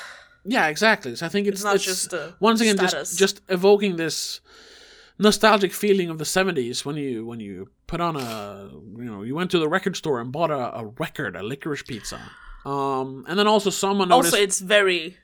Yeah, 0.49 0.69
exactly. 0.69 1.17
So 1.17 1.27
I 1.27 1.29
think 1.29 1.47
it's, 1.49 1.65
not 1.65 1.75
it's 1.75 1.85
just 1.85 2.13
a 2.13 2.35
once 2.41 2.61
again 2.63 2.79
status. 2.79 3.11
just 3.11 3.19
just 3.19 3.41
evoking 3.49 3.97
this 3.97 4.41
nostalgic 5.19 5.73
feeling 5.73 6.09
of 6.09 6.19
the 6.19 6.25
seventies 6.25 6.85
when 6.85 6.97
you 6.97 7.27
when 7.27 7.41
you 7.41 7.69
put 7.87 8.01
on 8.01 8.17
a 8.17 8.71
you 8.97 9.05
know 9.05 9.23
you 9.23 9.35
went 9.35 9.51
to 9.51 9.59
the 9.59 9.69
record 9.69 9.97
store 9.97 10.21
and 10.21 10.33
bought 10.33 10.51
a, 10.51 10.79
a 10.79 10.87
record, 10.99 11.37
a 11.37 11.43
licorice 11.43 11.83
pizza, 11.83 12.21
um, 12.65 13.25
and 13.29 13.39
then 13.39 13.47
also 13.47 13.71
someone 13.71 14.09
noticed. 14.09 14.35
Also, 14.35 14.43
it's 14.43 14.61
very 14.61 15.17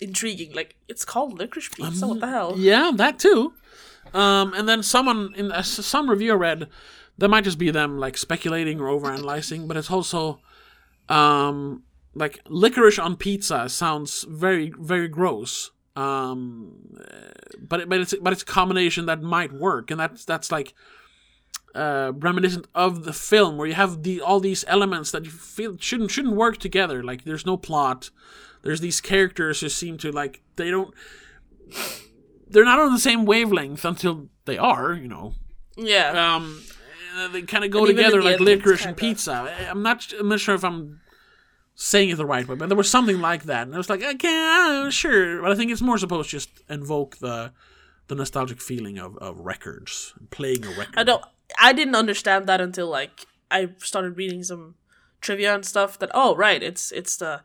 intriguing. 0.00 0.52
Like 0.52 0.76
it's 0.88 1.04
called 1.04 1.38
licorice 1.38 1.68
pizza. 1.68 2.06
what 2.06 2.20
the 2.20 2.28
hell? 2.28 2.54
yeah, 2.56 2.90
that 2.94 3.18
too. 3.18 3.54
Um, 4.14 4.54
and 4.54 4.68
then 4.68 4.82
someone 4.82 5.34
in 5.36 5.50
uh, 5.52 5.62
some 5.62 6.08
review 6.08 6.32
I 6.32 6.36
read, 6.36 6.68
that 7.18 7.28
might 7.28 7.44
just 7.44 7.58
be 7.58 7.70
them 7.70 7.98
like 7.98 8.16
speculating 8.16 8.80
or 8.80 8.86
overanalyzing, 8.88 9.66
but 9.68 9.76
it's 9.76 9.90
also 9.90 10.40
um 11.08 11.82
like 12.14 12.40
licorice 12.48 12.98
on 12.98 13.16
pizza 13.16 13.68
sounds 13.68 14.24
very 14.28 14.72
very 14.78 15.08
gross. 15.08 15.70
Um, 15.96 16.96
uh, 17.00 17.04
but 17.60 17.80
it- 17.80 17.88
but 17.88 18.00
it's 18.00 18.14
but 18.20 18.32
it's 18.32 18.42
a 18.42 18.46
combination 18.46 19.06
that 19.06 19.22
might 19.22 19.52
work, 19.52 19.90
and 19.90 19.98
that's 19.98 20.24
that's 20.24 20.52
like 20.52 20.74
uh, 21.74 22.12
reminiscent 22.16 22.66
of 22.74 23.04
the 23.04 23.12
film 23.12 23.56
where 23.58 23.66
you 23.66 23.74
have 23.74 24.02
the 24.02 24.20
all 24.20 24.40
these 24.40 24.64
elements 24.68 25.10
that 25.10 25.24
you 25.24 25.30
feel 25.30 25.76
shouldn't 25.78 26.10
shouldn't 26.10 26.34
work 26.36 26.58
together. 26.58 27.02
Like 27.02 27.24
there's 27.24 27.46
no 27.46 27.56
plot. 27.56 28.10
There's 28.66 28.80
these 28.80 29.00
characters 29.00 29.60
who 29.60 29.68
seem 29.68 29.98
to 29.98 30.12
like 30.12 30.42
they 30.56 30.70
don't. 30.70 30.92
They're 32.48 32.64
not 32.64 32.78
on 32.78 32.92
the 32.92 32.98
same 33.00 33.24
wavelength 33.24 33.84
until 33.84 34.28
they 34.44 34.58
are, 34.58 34.92
you 34.92 35.08
know. 35.08 35.34
Yeah. 35.76 36.34
Um, 36.36 36.62
they 37.32 37.42
kind 37.42 37.64
of 37.64 37.70
go 37.70 37.86
And 37.86 37.96
together 37.96 38.22
like 38.22 38.40
licorice 38.40 38.84
and 38.84 38.96
pizza. 38.96 39.54
I'm 39.68 39.82
not. 39.82 40.12
I'm 40.18 40.28
not 40.28 40.40
sure 40.40 40.54
if 40.54 40.64
I'm 40.64 41.00
saying 41.74 42.08
it 42.08 42.16
the 42.16 42.26
right 42.26 42.46
way, 42.48 42.54
but 42.56 42.68
there 42.68 42.76
was 42.76 42.90
something 42.90 43.20
like 43.20 43.44
that, 43.44 43.66
and 43.66 43.74
I 43.74 43.78
was 43.78 43.90
like, 43.90 44.02
okay, 44.02 44.84
uh, 44.86 44.90
sure, 44.90 45.42
but 45.42 45.52
I 45.52 45.54
think 45.54 45.70
it's 45.70 45.82
more 45.82 45.98
supposed 45.98 46.30
to 46.30 46.36
just 46.36 46.50
invoke 46.68 47.18
the 47.18 47.52
the 48.08 48.14
nostalgic 48.14 48.60
feeling 48.60 48.98
of, 48.98 49.16
of 49.18 49.40
records, 49.40 50.14
playing 50.30 50.64
a 50.64 50.70
record. 50.70 50.94
I 50.96 51.04
don't. 51.04 51.24
I 51.60 51.72
didn't 51.72 51.94
understand 51.94 52.46
that 52.46 52.60
until 52.60 52.88
like 52.88 53.26
I 53.50 53.70
started 53.78 54.16
reading 54.16 54.42
some 54.42 54.74
trivia 55.20 55.54
and 55.54 55.64
stuff. 55.64 55.98
That 55.98 56.10
oh 56.14 56.34
right, 56.34 56.62
it's 56.62 56.92
it's 56.92 57.16
the 57.16 57.42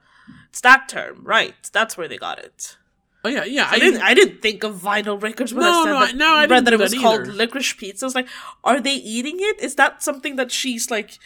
it's 0.50 0.62
that 0.62 0.90
term 0.90 1.22
right. 1.24 1.56
That's 1.74 1.98
where 1.98 2.08
they 2.08 2.18
got 2.18 2.40
it. 2.40 2.78
Oh 3.24 3.30
yeah, 3.30 3.44
yeah. 3.46 3.68
I 3.70 3.78
didn't. 3.78 4.02
I 4.02 4.14
didn't 4.16 4.42
think 4.42 4.64
of 4.64 4.76
vinyl 4.78 5.22
records 5.22 5.54
when 5.54 5.64
No, 5.64 5.70
I 5.72 5.84
said 5.84 5.92
no, 5.92 6.00
that. 6.00 6.10
I- 6.10 6.18
no, 6.18 6.34
I 6.34 6.46
read 6.48 6.66
that 6.66 6.74
it 6.74 6.80
was 6.80 6.92
that 6.92 7.02
called 7.02 7.28
licorice 7.28 7.74
pizza. 7.74 8.06
I 8.06 8.08
was 8.08 8.16
like, 8.16 8.28
are 8.64 8.80
they 8.82 8.96
eating 8.96 9.38
it? 9.40 9.60
Is 9.60 9.76
that 9.76 10.02
something 10.02 10.36
that 10.38 10.52
she's 10.52 10.90
like? 10.90 11.20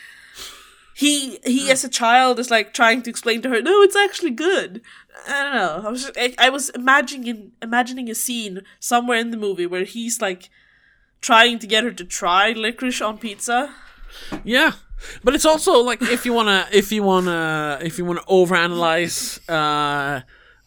He 0.97 1.39
he 1.45 1.69
as 1.71 1.83
a 1.83 1.89
child 1.89 2.39
is 2.39 2.49
like 2.49 2.73
trying 2.73 3.01
to 3.03 3.09
explain 3.09 3.41
to 3.41 3.49
her. 3.49 3.61
No, 3.61 3.81
it's 3.81 3.95
actually 3.97 4.31
good. 4.31 4.81
I 5.27 5.43
don't 5.43 5.55
know. 5.55 5.81
I 5.87 5.89
was 5.91 6.03
just, 6.05 6.17
I, 6.17 6.33
I 6.37 6.49
was 6.49 6.69
imagining 6.69 7.51
imagining 7.61 8.09
a 8.09 8.15
scene 8.15 8.61
somewhere 8.79 9.17
in 9.19 9.31
the 9.31 9.37
movie 9.37 9.65
where 9.65 9.83
he's 9.83 10.21
like 10.21 10.49
trying 11.21 11.59
to 11.59 11.67
get 11.67 11.83
her 11.83 11.91
to 11.91 12.05
try 12.05 12.51
licorice 12.51 13.01
on 13.01 13.17
pizza. 13.17 13.73
Yeah, 14.43 14.73
but 15.23 15.35
it's 15.35 15.45
also 15.45 15.79
like 15.81 16.01
if 16.01 16.25
you 16.25 16.33
wanna, 16.33 16.67
if 16.71 16.91
you 16.91 17.03
wanna, 17.03 17.79
if 17.81 17.97
you 17.97 18.05
wanna 18.05 18.21
overanalyze 18.23 19.39
uh, 19.49 20.21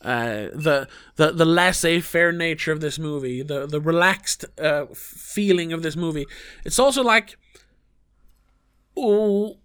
uh, 0.05 0.49
the 0.55 0.87
the 1.17 1.33
the 1.33 1.45
laissez-faire 1.45 2.33
nature 2.33 2.73
of 2.73 2.81
this 2.81 2.99
movie, 2.99 3.43
the 3.43 3.67
the 3.67 3.81
relaxed 3.81 4.45
uh, 4.61 4.87
feeling 4.95 5.73
of 5.73 5.83
this 5.83 5.97
movie, 5.97 6.27
it's 6.65 6.79
also 6.79 7.03
like, 7.03 7.37
oh, 8.97 9.57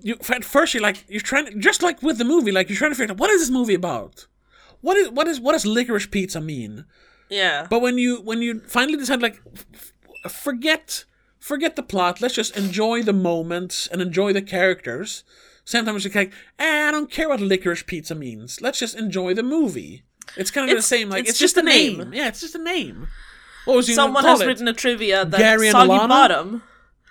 you 0.00 0.16
at 0.30 0.44
first 0.44 0.74
you're 0.74 0.82
like 0.82 1.04
you're 1.08 1.20
trying 1.20 1.46
to, 1.46 1.58
just 1.58 1.82
like 1.82 2.02
with 2.02 2.18
the 2.18 2.24
movie, 2.24 2.52
like 2.52 2.68
you're 2.68 2.78
trying 2.78 2.90
to 2.90 2.96
figure 2.96 3.12
out 3.12 3.18
what 3.18 3.30
is 3.30 3.40
this 3.42 3.50
movie 3.50 3.74
about. 3.74 4.26
What 4.80 4.96
is 4.96 5.08
what 5.10 5.26
is 5.26 5.40
what 5.40 5.52
does 5.52 5.66
licorice 5.66 6.06
pizza 6.06 6.40
mean? 6.40 6.84
Yeah. 7.28 7.66
But 7.68 7.80
when 7.80 7.98
you 7.98 8.20
when 8.22 8.42
you 8.42 8.60
finally 8.60 8.96
decide 8.96 9.20
like 9.22 9.40
f- 9.54 10.32
forget 10.32 11.04
forget 11.48 11.76
the 11.76 11.82
plot, 11.82 12.20
let's 12.20 12.34
just 12.34 12.56
enjoy 12.56 13.02
the 13.02 13.14
moments 13.14 13.86
and 13.86 14.02
enjoy 14.02 14.34
the 14.34 14.42
characters. 14.42 15.24
Sometimes 15.64 16.04
you're 16.04 16.12
like, 16.14 16.32
eh, 16.58 16.88
I 16.88 16.90
don't 16.90 17.10
care 17.10 17.28
what 17.28 17.40
licorice 17.40 17.82
pizza 17.82 18.14
means. 18.14 18.60
Let's 18.60 18.78
just 18.78 18.94
enjoy 18.94 19.32
the 19.32 19.42
movie. 19.42 20.02
It's 20.36 20.50
kind 20.50 20.68
of 20.70 20.76
the 20.76 20.82
same. 20.82 21.08
Like 21.08 21.20
it's 21.20 21.30
it's, 21.30 21.38
just 21.38 21.54
just, 21.56 21.64
a 21.64 21.68
name. 21.68 21.98
name. 21.98 22.12
Yeah, 22.12 22.28
it's 22.28 22.42
just 22.42 22.54
a 22.54 22.62
name. 22.62 23.08
What 23.64 23.76
was 23.76 23.88
you 23.88 23.94
Someone 23.94 24.24
has 24.24 24.40
it? 24.42 24.46
written 24.46 24.68
a 24.68 24.72
trivia 24.74 25.24
that 25.24 25.38
Gary 25.38 25.68
and 25.68 25.72
Soggy 25.72 25.90
Alana? 25.90 26.08
Bottom. 26.08 26.62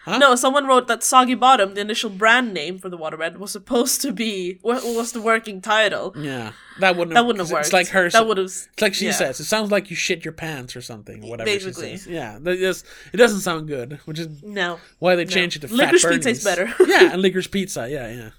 Huh? 0.07 0.19
No, 0.19 0.35
someone 0.35 0.65
wrote 0.65 0.87
that 0.87 1.03
Soggy 1.03 1.35
Bottom, 1.35 1.73
the 1.73 1.81
initial 1.81 2.09
brand 2.09 2.53
name 2.53 2.79
for 2.79 2.87
the 2.87 2.97
Waterbed, 2.97 3.35
was 3.39 3.51
supposed 3.51 3.99
to 4.03 4.13
be 4.13 4.57
what 4.61 4.81
was 4.85 5.11
the 5.11 5.19
working 5.19 5.59
title. 5.59 6.13
Yeah, 6.17 6.53
that 6.79 6.95
wouldn't. 6.95 7.13
That 7.13 7.25
wouldn't 7.25 7.41
have 7.45 7.51
worked. 7.51 7.65
It's 7.65 7.73
like 7.73 7.89
her. 7.89 8.09
That 8.09 8.25
would 8.25 8.37
have. 8.37 8.45
It's 8.45 8.69
like 8.79 8.93
she 8.93 9.07
yeah. 9.07 9.11
says. 9.11 9.41
It 9.41 9.43
sounds 9.43 9.69
like 9.69 9.89
you 9.89 9.97
shit 9.97 10.23
your 10.23 10.31
pants 10.31 10.77
or 10.77 10.81
something. 10.81 11.25
or 11.25 11.31
Whatever 11.31 11.47
Basically. 11.47 11.91
she 11.91 11.97
says. 11.97 12.07
Yeah, 12.07 12.39
just, 12.41 12.85
it 13.11 13.17
doesn't 13.17 13.41
sound 13.41 13.67
good, 13.67 13.99
which 14.05 14.17
is 14.17 14.41
No. 14.43 14.79
why 14.99 15.15
they 15.17 15.25
changed 15.25 15.57
it 15.61 15.67
to 15.67 15.73
Licorice 15.75 16.03
Fat 16.03 16.11
pizza 16.13 16.29
is 16.29 16.41
better. 16.41 16.73
yeah, 16.87 17.11
and 17.11 17.21
licorice 17.21 17.47
pizza. 17.47 17.89
Yeah, 17.89 18.09
yeah. 18.09 18.29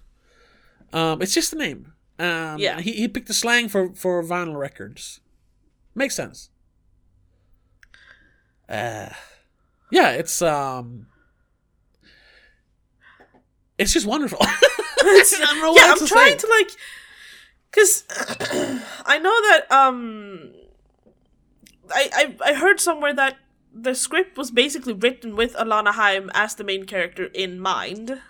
Um, 0.94 1.20
it's 1.20 1.34
just 1.34 1.50
the 1.50 1.58
name. 1.58 1.92
Um, 2.18 2.58
Yeah. 2.58 2.80
He 2.80 2.92
he 2.92 3.08
picked 3.08 3.28
the 3.28 3.34
slang 3.34 3.68
for 3.68 3.92
for 3.92 4.24
vinyl 4.24 4.58
records. 4.58 5.20
Makes 5.94 6.14
sense. 6.16 6.48
Uh, 8.70 9.10
yeah, 9.90 10.12
it's 10.12 10.40
um, 10.40 11.08
it's 13.78 13.92
just 13.92 14.06
wonderful. 14.06 14.38
I 14.40 15.24
don't 15.30 15.60
know 15.60 15.72
what 15.72 15.80
yeah, 15.80 15.94
I'm 15.98 16.06
trying 16.06 16.36
to 16.36 16.46
like, 16.48 16.70
because 17.70 18.04
I 19.06 19.18
know 19.18 19.40
that 19.50 19.66
um, 19.70 20.52
I, 21.94 22.10
I 22.12 22.50
I 22.50 22.54
heard 22.54 22.80
somewhere 22.80 23.14
that 23.14 23.36
the 23.72 23.94
script 23.94 24.36
was 24.36 24.50
basically 24.50 24.92
written 24.92 25.36
with 25.36 25.54
Alana 25.54 25.92
Haim 25.94 26.30
as 26.34 26.54
the 26.54 26.64
main 26.64 26.84
character 26.84 27.26
in 27.26 27.60
mind. 27.60 28.20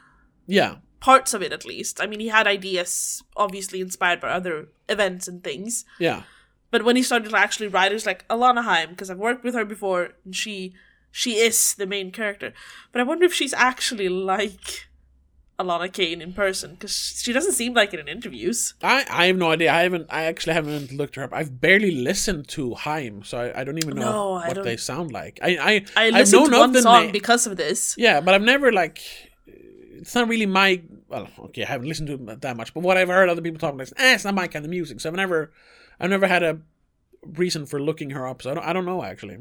Yeah, 0.47 0.77
Parts 1.01 1.33
of 1.33 1.43
it, 1.43 1.53
at 1.53 1.65
least. 1.65 2.01
I 2.01 2.07
mean, 2.07 2.21
he 2.21 2.29
had 2.29 2.47
ideas, 2.47 3.23
obviously 3.37 3.81
inspired 3.81 4.21
by 4.21 4.31
other 4.31 4.69
events 4.89 5.29
and 5.29 5.45
things. 5.45 5.85
yeah, 5.99 6.23
But 6.71 6.85
when 6.85 6.97
he 6.97 7.03
started 7.03 7.31
to 7.31 7.37
actually 7.37 7.69
write, 7.69 7.93
it 7.93 7.95
was 7.95 8.07
like 8.07 8.27
Alana 8.29 8.65
Haim 8.65 8.91
because 8.91 9.09
I've 9.11 9.19
worked 9.19 9.45
with 9.45 9.55
her 9.55 9.65
before, 9.65 10.11
and 10.25 10.35
she 10.35 10.75
she 11.11 11.37
is 11.37 11.75
the 11.75 11.87
main 11.87 12.11
character. 12.11 12.53
But 12.93 13.01
I 13.01 13.05
wonder 13.05 13.25
if 13.25 13.33
she's 13.35 13.55
actually 13.55 14.09
like 14.09 14.88
Alana 15.59 15.93
Kane 15.93 16.23
in 16.23 16.33
person 16.33 16.73
because 16.75 16.93
she 17.21 17.33
doesn't 17.33 17.53
seem 17.53 17.75
like 17.75 17.93
it 17.93 17.99
in 17.99 18.07
interviews. 18.07 18.75
I, 18.83 19.05
I 19.11 19.27
have 19.27 19.37
no 19.37 19.51
idea. 19.51 19.73
I 19.73 19.83
haven't. 19.83 20.07
I 20.09 20.25
actually 20.25 20.55
haven't 20.55 20.93
looked 20.93 21.17
her 21.17 21.25
up. 21.25 21.33
I've 21.33 21.61
barely 21.61 21.91
listened 21.91 22.47
to 22.51 22.75
Haim, 22.75 23.25
so 23.25 23.39
I, 23.39 23.61
I 23.61 23.65
don't 23.65 23.79
even 23.79 23.97
know 23.97 24.13
No, 24.13 24.33
what 24.47 24.63
they 24.63 24.77
sound 24.77 25.13
like. 25.13 25.41
I 25.43 25.49
I 25.49 25.85
I 25.97 26.07
I've 26.07 26.15
listened 26.15 26.43
known 26.43 26.51
to 26.53 26.59
one 26.59 26.75
song 26.83 27.07
na- 27.07 27.13
because 27.13 27.47
of 27.49 27.57
this. 27.57 27.97
Yeah, 27.99 28.21
but 28.21 28.35
I've 28.35 28.43
never 28.43 28.71
like. 28.71 29.01
It's 29.47 30.15
not 30.15 30.29
really 30.29 30.47
my. 30.47 30.81
Well, 31.09 31.29
okay, 31.47 31.65
I 31.65 31.67
haven't 31.67 31.89
listened 31.89 32.09
to 32.09 32.37
that 32.37 32.57
much, 32.57 32.73
but 32.73 32.85
what 32.85 32.97
I've 32.97 33.09
heard 33.09 33.29
other 33.29 33.43
people 33.43 33.59
talking 33.59 33.81
about, 33.81 33.93
eh, 33.97 34.15
it's 34.15 34.25
not 34.25 34.35
my 34.35 34.47
kind 34.47 34.65
of 34.65 34.71
music. 34.71 35.01
So 35.01 35.09
I've 35.09 35.17
never, 35.17 35.51
I've 35.99 36.11
never 36.11 36.29
had 36.29 36.43
a 36.43 36.61
reason 37.27 37.67
for 37.67 37.81
looking 37.81 38.11
her 38.11 38.29
up. 38.29 38.43
So 38.43 38.53
I 38.53 38.55
don't, 38.55 38.65
I 38.65 38.73
don't 38.73 38.85
know 38.87 39.03
actually. 39.03 39.39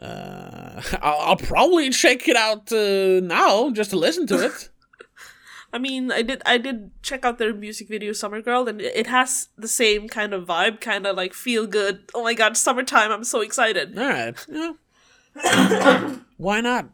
Uh, 0.00 0.82
I'll, 1.02 1.20
I'll 1.20 1.36
probably 1.36 1.90
check 1.90 2.28
it 2.28 2.36
out 2.36 2.72
uh, 2.72 3.20
now 3.24 3.70
just 3.70 3.90
to 3.90 3.96
listen 3.96 4.26
to 4.28 4.46
it. 4.46 4.68
I 5.72 5.78
mean, 5.78 6.12
I 6.12 6.22
did 6.22 6.40
I 6.46 6.58
did 6.58 6.92
check 7.02 7.24
out 7.24 7.38
their 7.38 7.52
music 7.52 7.88
video 7.88 8.12
"Summer 8.12 8.40
Girl" 8.40 8.68
and 8.68 8.80
it 8.80 9.08
has 9.08 9.48
the 9.58 9.66
same 9.66 10.08
kind 10.08 10.32
of 10.32 10.46
vibe, 10.46 10.80
kind 10.80 11.04
of 11.04 11.16
like 11.16 11.34
feel 11.34 11.66
good. 11.66 12.10
Oh 12.14 12.22
my 12.22 12.34
god, 12.34 12.56
summertime! 12.56 13.10
I'm 13.10 13.24
so 13.24 13.40
excited. 13.40 13.98
All 13.98 14.08
right, 14.08 14.46
yeah. 14.48 16.14
Why 16.36 16.60
not? 16.60 16.90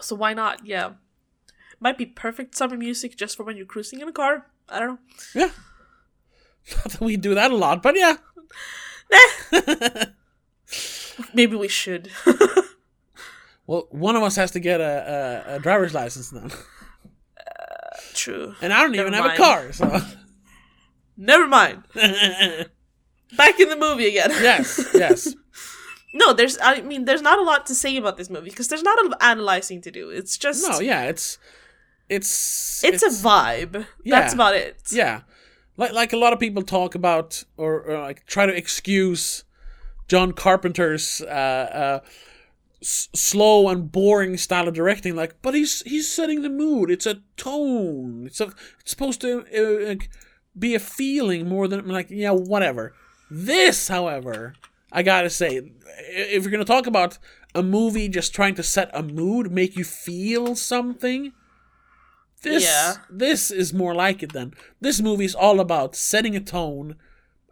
So 0.00 0.16
why 0.16 0.34
not? 0.34 0.66
Yeah, 0.66 0.92
might 1.80 1.96
be 1.96 2.04
perfect 2.04 2.54
summer 2.54 2.76
music 2.76 3.16
just 3.16 3.36
for 3.36 3.42
when 3.44 3.56
you're 3.56 3.64
cruising 3.66 4.00
in 4.00 4.08
a 4.08 4.12
car. 4.12 4.46
I 4.68 4.78
don't 4.78 4.88
know. 4.88 4.98
Yeah. 5.34 5.50
Not 6.76 6.92
that 6.92 7.00
we 7.00 7.16
do 7.16 7.34
that 7.34 7.50
a 7.50 7.56
lot, 7.56 7.82
but 7.82 7.96
yeah. 7.96 8.16
Maybe 11.34 11.56
we 11.56 11.68
should. 11.68 12.10
Well, 13.66 13.86
one 13.90 14.16
of 14.16 14.24
us 14.24 14.34
has 14.34 14.50
to 14.52 14.58
get 14.58 14.80
a, 14.80 15.44
a, 15.46 15.54
a 15.54 15.58
driver's 15.60 15.94
license 15.94 16.32
now, 16.32 16.46
uh, 16.46 17.96
True. 18.14 18.52
and 18.60 18.72
I 18.72 18.82
don't 18.82 18.96
even 18.96 19.12
Never 19.12 19.28
have 19.28 19.34
a 19.34 19.40
car. 19.40 19.72
So 19.72 20.00
Never 21.16 21.46
mind. 21.46 21.84
Back 21.94 23.60
in 23.60 23.68
the 23.68 23.76
movie 23.76 24.08
again. 24.08 24.30
yes, 24.42 24.88
yes, 24.92 25.36
no, 26.14 26.32
there's. 26.32 26.58
I 26.60 26.80
mean, 26.80 27.04
there's 27.04 27.22
not 27.22 27.38
a 27.38 27.42
lot 27.42 27.64
to 27.66 27.74
say 27.76 27.96
about 27.96 28.16
this 28.16 28.28
movie 28.28 28.50
because 28.50 28.66
there's 28.66 28.82
not 28.82 28.98
a 28.98 29.02
lot 29.02 29.12
of 29.12 29.18
analyzing 29.20 29.80
to 29.82 29.92
do. 29.92 30.10
It's 30.10 30.36
just. 30.36 30.68
no, 30.68 30.80
yeah, 30.80 31.04
it's 31.04 31.38
it's 32.08 32.82
It's, 32.82 33.04
a 33.04 33.08
vibe. 33.10 33.86
Yeah. 34.04 34.18
That's 34.20 34.34
about 34.34 34.56
it. 34.56 34.82
yeah, 34.90 35.20
like 35.76 35.92
like 35.92 36.12
a 36.12 36.16
lot 36.16 36.32
of 36.32 36.40
people 36.40 36.64
talk 36.64 36.96
about 36.96 37.44
or, 37.56 37.82
or 37.82 38.00
like 38.00 38.26
try 38.26 38.46
to 38.46 38.52
excuse 38.56 39.44
John 40.10 40.32
Carpenter's 40.32 41.20
uh, 41.22 41.24
uh, 41.30 42.00
s- 42.82 43.08
slow 43.14 43.68
and 43.68 43.92
boring 43.92 44.36
style 44.36 44.66
of 44.66 44.74
directing. 44.74 45.14
Like, 45.14 45.36
but 45.40 45.54
he's 45.54 45.82
he's 45.82 46.10
setting 46.10 46.42
the 46.42 46.50
mood. 46.50 46.90
It's 46.90 47.06
a 47.06 47.22
tone. 47.36 48.24
It's 48.26 48.40
a 48.40 48.52
it's 48.80 48.90
supposed 48.90 49.20
to 49.20 49.44
uh, 49.92 49.94
be 50.58 50.74
a 50.74 50.80
feeling 50.80 51.48
more 51.48 51.68
than 51.68 51.86
like 51.88 52.08
yeah 52.10 52.32
whatever. 52.32 52.92
This, 53.30 53.86
however, 53.86 54.54
I 54.90 55.02
gotta 55.04 55.30
say, 55.30 55.60
if 56.08 56.42
you're 56.42 56.50
gonna 56.50 56.64
talk 56.64 56.88
about 56.88 57.18
a 57.54 57.62
movie 57.62 58.08
just 58.08 58.34
trying 58.34 58.56
to 58.56 58.64
set 58.64 58.90
a 58.92 59.04
mood, 59.04 59.52
make 59.52 59.76
you 59.76 59.84
feel 59.84 60.56
something. 60.56 61.32
This 62.42 62.64
Yeah. 62.64 62.94
this 63.08 63.52
is 63.52 63.72
more 63.72 63.94
like 63.94 64.22
it 64.24 64.32
then. 64.32 64.54
This 64.80 65.00
movie 65.00 65.26
is 65.26 65.34
all 65.36 65.60
about 65.60 65.94
setting 65.94 66.34
a 66.34 66.40
tone, 66.40 66.96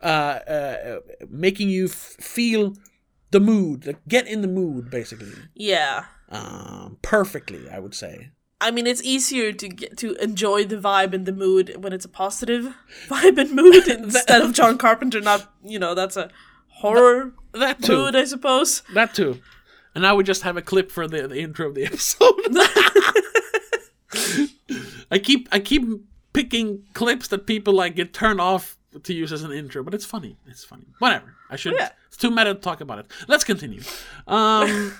uh, 0.02 0.06
uh, 0.06 0.98
making 1.28 1.68
you 1.70 1.86
f- 1.86 1.92
feel 2.20 2.74
the 3.30 3.40
mood, 3.40 3.86
like 3.86 3.98
get 4.08 4.26
in 4.26 4.40
the 4.42 4.48
mood, 4.48 4.90
basically, 4.90 5.32
Yeah. 5.54 6.04
um, 6.30 6.98
perfectly. 7.02 7.68
I 7.70 7.78
would 7.78 7.94
say. 7.94 8.30
I 8.60 8.70
mean, 8.72 8.86
it's 8.88 9.02
easier 9.04 9.52
to 9.52 9.68
get 9.68 9.96
to 9.98 10.14
enjoy 10.16 10.64
the 10.64 10.76
vibe 10.76 11.12
and 11.14 11.26
the 11.26 11.32
mood 11.32 11.76
when 11.82 11.92
it's 11.92 12.04
a 12.04 12.08
positive 12.08 12.74
vibe 13.08 13.38
and 13.38 13.52
mood 13.52 13.86
instead 13.98 14.42
of 14.42 14.52
John 14.52 14.78
Carpenter. 14.78 15.20
Not, 15.20 15.52
you 15.62 15.78
know, 15.78 15.94
that's 15.94 16.16
a 16.16 16.30
horror 16.68 17.32
That 17.52 17.82
too. 17.82 17.96
mood, 17.96 18.16
I 18.16 18.24
suppose. 18.24 18.82
That 18.94 19.14
too. 19.14 19.40
And 19.94 20.02
now 20.02 20.14
we 20.16 20.24
just 20.24 20.42
have 20.42 20.56
a 20.56 20.62
clip 20.62 20.90
for 20.90 21.06
the, 21.08 21.28
the 21.28 21.38
intro 21.40 21.68
of 21.68 21.74
the 21.74 21.84
episode. 21.90 22.34
I 25.10 25.18
keep 25.18 25.48
I 25.52 25.58
keep 25.60 25.84
picking 26.32 26.84
clips 26.94 27.28
that 27.28 27.46
people 27.46 27.74
like 27.74 27.96
get 27.96 28.12
turned 28.14 28.40
off 28.40 28.76
to 29.02 29.14
use 29.14 29.32
as 29.32 29.42
an 29.42 29.52
intro, 29.52 29.82
but 29.82 29.94
it's 29.94 30.04
funny. 30.04 30.36
It's 30.46 30.64
funny. 30.64 30.86
Whatever. 30.98 31.34
I 31.50 31.56
should. 31.56 31.74
Yeah. 31.74 31.90
It's 32.06 32.16
too 32.16 32.30
meta 32.30 32.54
to 32.54 32.60
talk 32.60 32.80
about 32.80 32.98
it. 32.98 33.06
Let's 33.26 33.44
continue. 33.44 33.82
Um, 34.26 34.94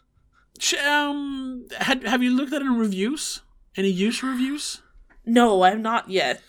sh- 0.58 0.74
um, 0.74 1.66
had, 1.78 2.04
have 2.04 2.22
you 2.22 2.30
looked 2.30 2.52
at 2.52 2.62
any 2.62 2.70
reviews? 2.76 3.40
Any 3.76 3.88
user 3.88 4.26
reviews? 4.26 4.82
No, 5.24 5.62
I'm 5.62 5.82
not 5.82 6.10
yet. 6.10 6.42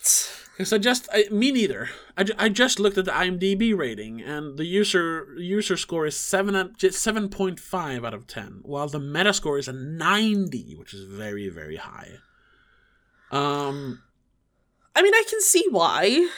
Because 0.52 0.72
I 0.72 0.78
just, 0.78 1.08
I, 1.12 1.24
me 1.30 1.50
neither. 1.50 1.88
I, 2.16 2.24
ju- 2.24 2.34
I 2.38 2.48
just 2.50 2.78
looked 2.78 2.98
at 2.98 3.06
the 3.06 3.10
IMDb 3.10 3.76
rating, 3.76 4.20
and 4.20 4.58
the 4.58 4.66
user 4.66 5.34
user 5.38 5.78
score 5.78 6.04
is 6.06 6.16
seven 6.16 6.74
seven 6.90 7.28
point 7.30 7.58
five 7.58 8.04
out 8.04 8.12
of 8.12 8.26
ten, 8.26 8.60
while 8.62 8.86
the 8.86 9.00
meta 9.00 9.32
score 9.32 9.58
is 9.58 9.66
a 9.66 9.72
ninety, 9.72 10.74
which 10.76 10.92
is 10.92 11.04
very 11.04 11.48
very 11.48 11.76
high. 11.76 12.18
Um, 13.30 14.02
I 14.94 15.02
mean, 15.02 15.14
I 15.14 15.24
can 15.28 15.40
see 15.40 15.64
why. 15.70 16.28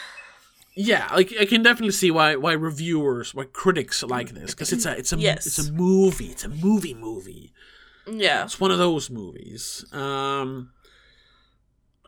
Yeah, 0.76 1.08
like 1.14 1.32
I 1.40 1.44
can 1.46 1.62
definitely 1.62 1.92
see 1.92 2.10
why 2.10 2.36
why 2.36 2.52
reviewers, 2.52 3.34
why 3.34 3.44
critics 3.44 4.02
like 4.02 4.30
this, 4.30 4.52
because 4.52 4.72
it's 4.72 4.86
a 4.86 4.96
it's 4.98 5.12
a 5.12 5.18
Yes. 5.18 5.46
it's 5.46 5.58
a 5.68 5.72
movie, 5.72 6.26
it's 6.26 6.44
a 6.44 6.48
movie 6.48 6.94
movie. 6.94 7.52
Yeah. 8.06 8.44
It's 8.44 8.60
one 8.60 8.70
of 8.70 8.78
those 8.78 9.08
movies. 9.10 9.84
Um, 9.92 10.70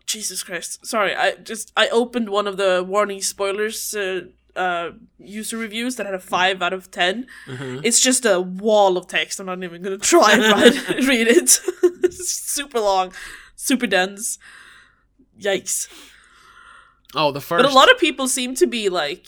Jesus 0.06 0.42
Christ. 0.42 0.84
Sorry, 0.86 1.14
I 1.14 1.34
just 1.36 1.72
I 1.76 1.88
opened 1.88 2.28
one 2.30 2.46
of 2.46 2.56
the 2.56 2.84
warning 2.86 3.22
spoilers 3.22 3.94
uh, 3.94 4.22
uh 4.54 4.90
user 5.18 5.56
reviews 5.56 5.96
that 5.96 6.06
had 6.06 6.14
a 6.14 6.18
5 6.20 6.62
out 6.62 6.72
of 6.72 6.90
10. 6.90 7.26
uh-huh. 7.48 7.80
It's 7.82 8.00
just 8.00 8.24
a 8.24 8.40
wall 8.40 8.96
of 8.96 9.06
text. 9.08 9.40
I'm 9.40 9.46
not 9.46 9.62
even 9.62 9.82
going 9.82 9.98
to 10.00 10.04
try 10.04 10.32
and 10.34 10.42
read 11.08 11.28
it. 11.28 11.60
it's 12.04 12.28
super 12.28 12.80
long, 12.80 13.12
super 13.56 13.86
dense. 13.86 14.38
Yikes. 15.40 15.88
Oh, 17.16 17.32
the 17.32 17.40
first. 17.40 17.62
But 17.64 17.70
a 17.70 17.74
lot 17.74 17.90
of 17.90 17.98
people 17.98 18.28
seem 18.28 18.54
to 18.56 18.66
be 18.66 18.88
like 18.88 19.26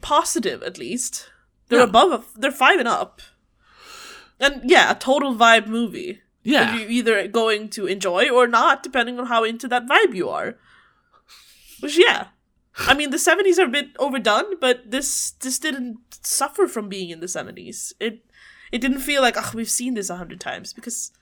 positive 0.00 0.62
at 0.62 0.78
least. 0.78 1.30
They're 1.68 1.78
Yeah. 1.80 1.84
above 1.84 2.12
a, 2.12 2.38
they're 2.38 2.50
5 2.50 2.78
and 2.78 2.88
up. 2.88 3.22
And 4.38 4.68
yeah, 4.68 4.90
a 4.90 4.94
total 4.94 5.34
vibe 5.34 5.66
movie. 5.66 6.22
yeah, 6.42 6.74
you're 6.74 6.88
either 6.90 7.28
going 7.28 7.68
to 7.68 7.86
enjoy 7.86 8.30
or 8.30 8.46
not, 8.48 8.82
depending 8.82 9.20
on 9.20 9.26
how 9.26 9.44
into 9.44 9.68
that 9.68 9.86
vibe 9.86 10.14
you 10.14 10.30
are. 10.30 10.56
Which, 11.80 11.98
yeah, 11.98 12.28
I 12.78 12.94
mean, 12.94 13.10
the 13.10 13.18
'70s 13.18 13.58
are 13.58 13.66
a 13.66 13.68
bit 13.68 13.90
overdone, 13.98 14.58
but 14.58 14.90
this 14.90 15.32
this 15.32 15.58
didn't 15.58 15.98
suffer 16.26 16.66
from 16.66 16.88
being 16.88 17.10
in 17.10 17.20
the 17.20 17.26
'70s. 17.28 17.92
It 18.00 18.24
it 18.72 18.80
didn't 18.80 19.00
feel 19.00 19.20
like 19.20 19.36
oh 19.36 19.50
we've 19.54 19.68
seen 19.68 19.92
this 19.94 20.08
a 20.08 20.16
hundred 20.16 20.40
times 20.40 20.72
because 20.72 21.12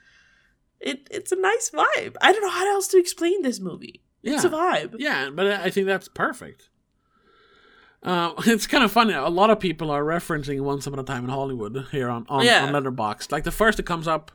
it 0.78 1.08
it's 1.10 1.32
a 1.32 1.36
nice 1.36 1.70
vibe. 1.70 2.14
I 2.20 2.32
don't 2.32 2.42
know 2.42 2.50
how 2.50 2.70
else 2.72 2.86
to 2.88 2.98
explain 2.98 3.42
this 3.42 3.58
movie. 3.58 4.02
It's 4.22 4.44
a 4.44 4.48
Yeah. 4.48 4.54
vibe. 4.54 4.94
Yeah, 4.98 5.30
but 5.30 5.46
I 5.46 5.70
think 5.70 5.86
that's 5.86 6.08
perfect. 6.08 6.68
Uh, 8.02 8.32
it's 8.46 8.66
kind 8.66 8.84
of 8.84 8.92
funny. 8.92 9.12
A 9.14 9.28
lot 9.28 9.50
of 9.50 9.58
people 9.60 9.90
are 9.90 10.02
referencing 10.04 10.60
Once 10.60 10.86
Upon 10.86 10.98
a 10.98 11.02
Time 11.04 11.24
in 11.24 11.30
Hollywood 11.30 11.86
here 11.90 12.08
on 12.08 12.26
on, 12.28 12.44
Yeah. 12.44 12.64
on 12.64 12.72
Letterboxd. 12.72 13.32
Like 13.32 13.44
the 13.44 13.50
first 13.52 13.76
that 13.76 13.84
comes 13.86 14.06
up, 14.08 14.30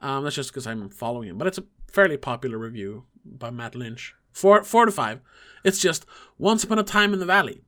um, 0.00 0.24
that's 0.24 0.36
just 0.36 0.50
because 0.50 0.66
I'm 0.66 0.88
following 0.90 1.28
him. 1.28 1.38
But 1.38 1.46
it's 1.46 1.58
a 1.58 1.64
fairly 1.90 2.16
popular 2.16 2.58
review 2.58 3.04
by 3.24 3.50
Matt 3.50 3.74
Lynch. 3.74 4.14
Four 4.32 4.62
four 4.64 4.86
to 4.86 4.92
five. 4.92 5.20
It's 5.64 5.78
just 5.80 6.06
Once 6.38 6.64
Upon 6.64 6.78
a 6.78 6.82
Time 6.84 7.12
in 7.12 7.18
the 7.20 7.26
Valley. 7.26 7.62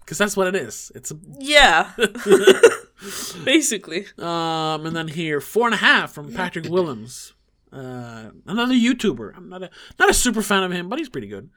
Because 0.00 0.18
that's 0.18 0.36
what 0.36 0.48
it 0.48 0.56
is. 0.56 0.90
It's 0.94 1.10
a 1.12 1.16
Yeah, 1.38 1.92
basically. 3.44 4.06
um, 4.18 4.84
and 4.86 4.94
then 4.96 5.08
here 5.08 5.40
four 5.40 5.66
and 5.66 5.74
a 5.74 5.78
half 5.78 6.12
from 6.12 6.32
Patrick 6.32 6.66
Willems, 6.68 7.32
uh, 7.72 8.30
another 8.46 8.74
YouTuber. 8.74 9.36
I'm 9.36 9.48
not 9.48 9.62
a 9.62 9.70
not 9.98 10.10
a 10.10 10.14
super 10.14 10.42
fan 10.42 10.62
of 10.62 10.72
him, 10.72 10.88
but 10.88 10.98
he's 10.98 11.08
pretty 11.08 11.28
good. 11.28 11.50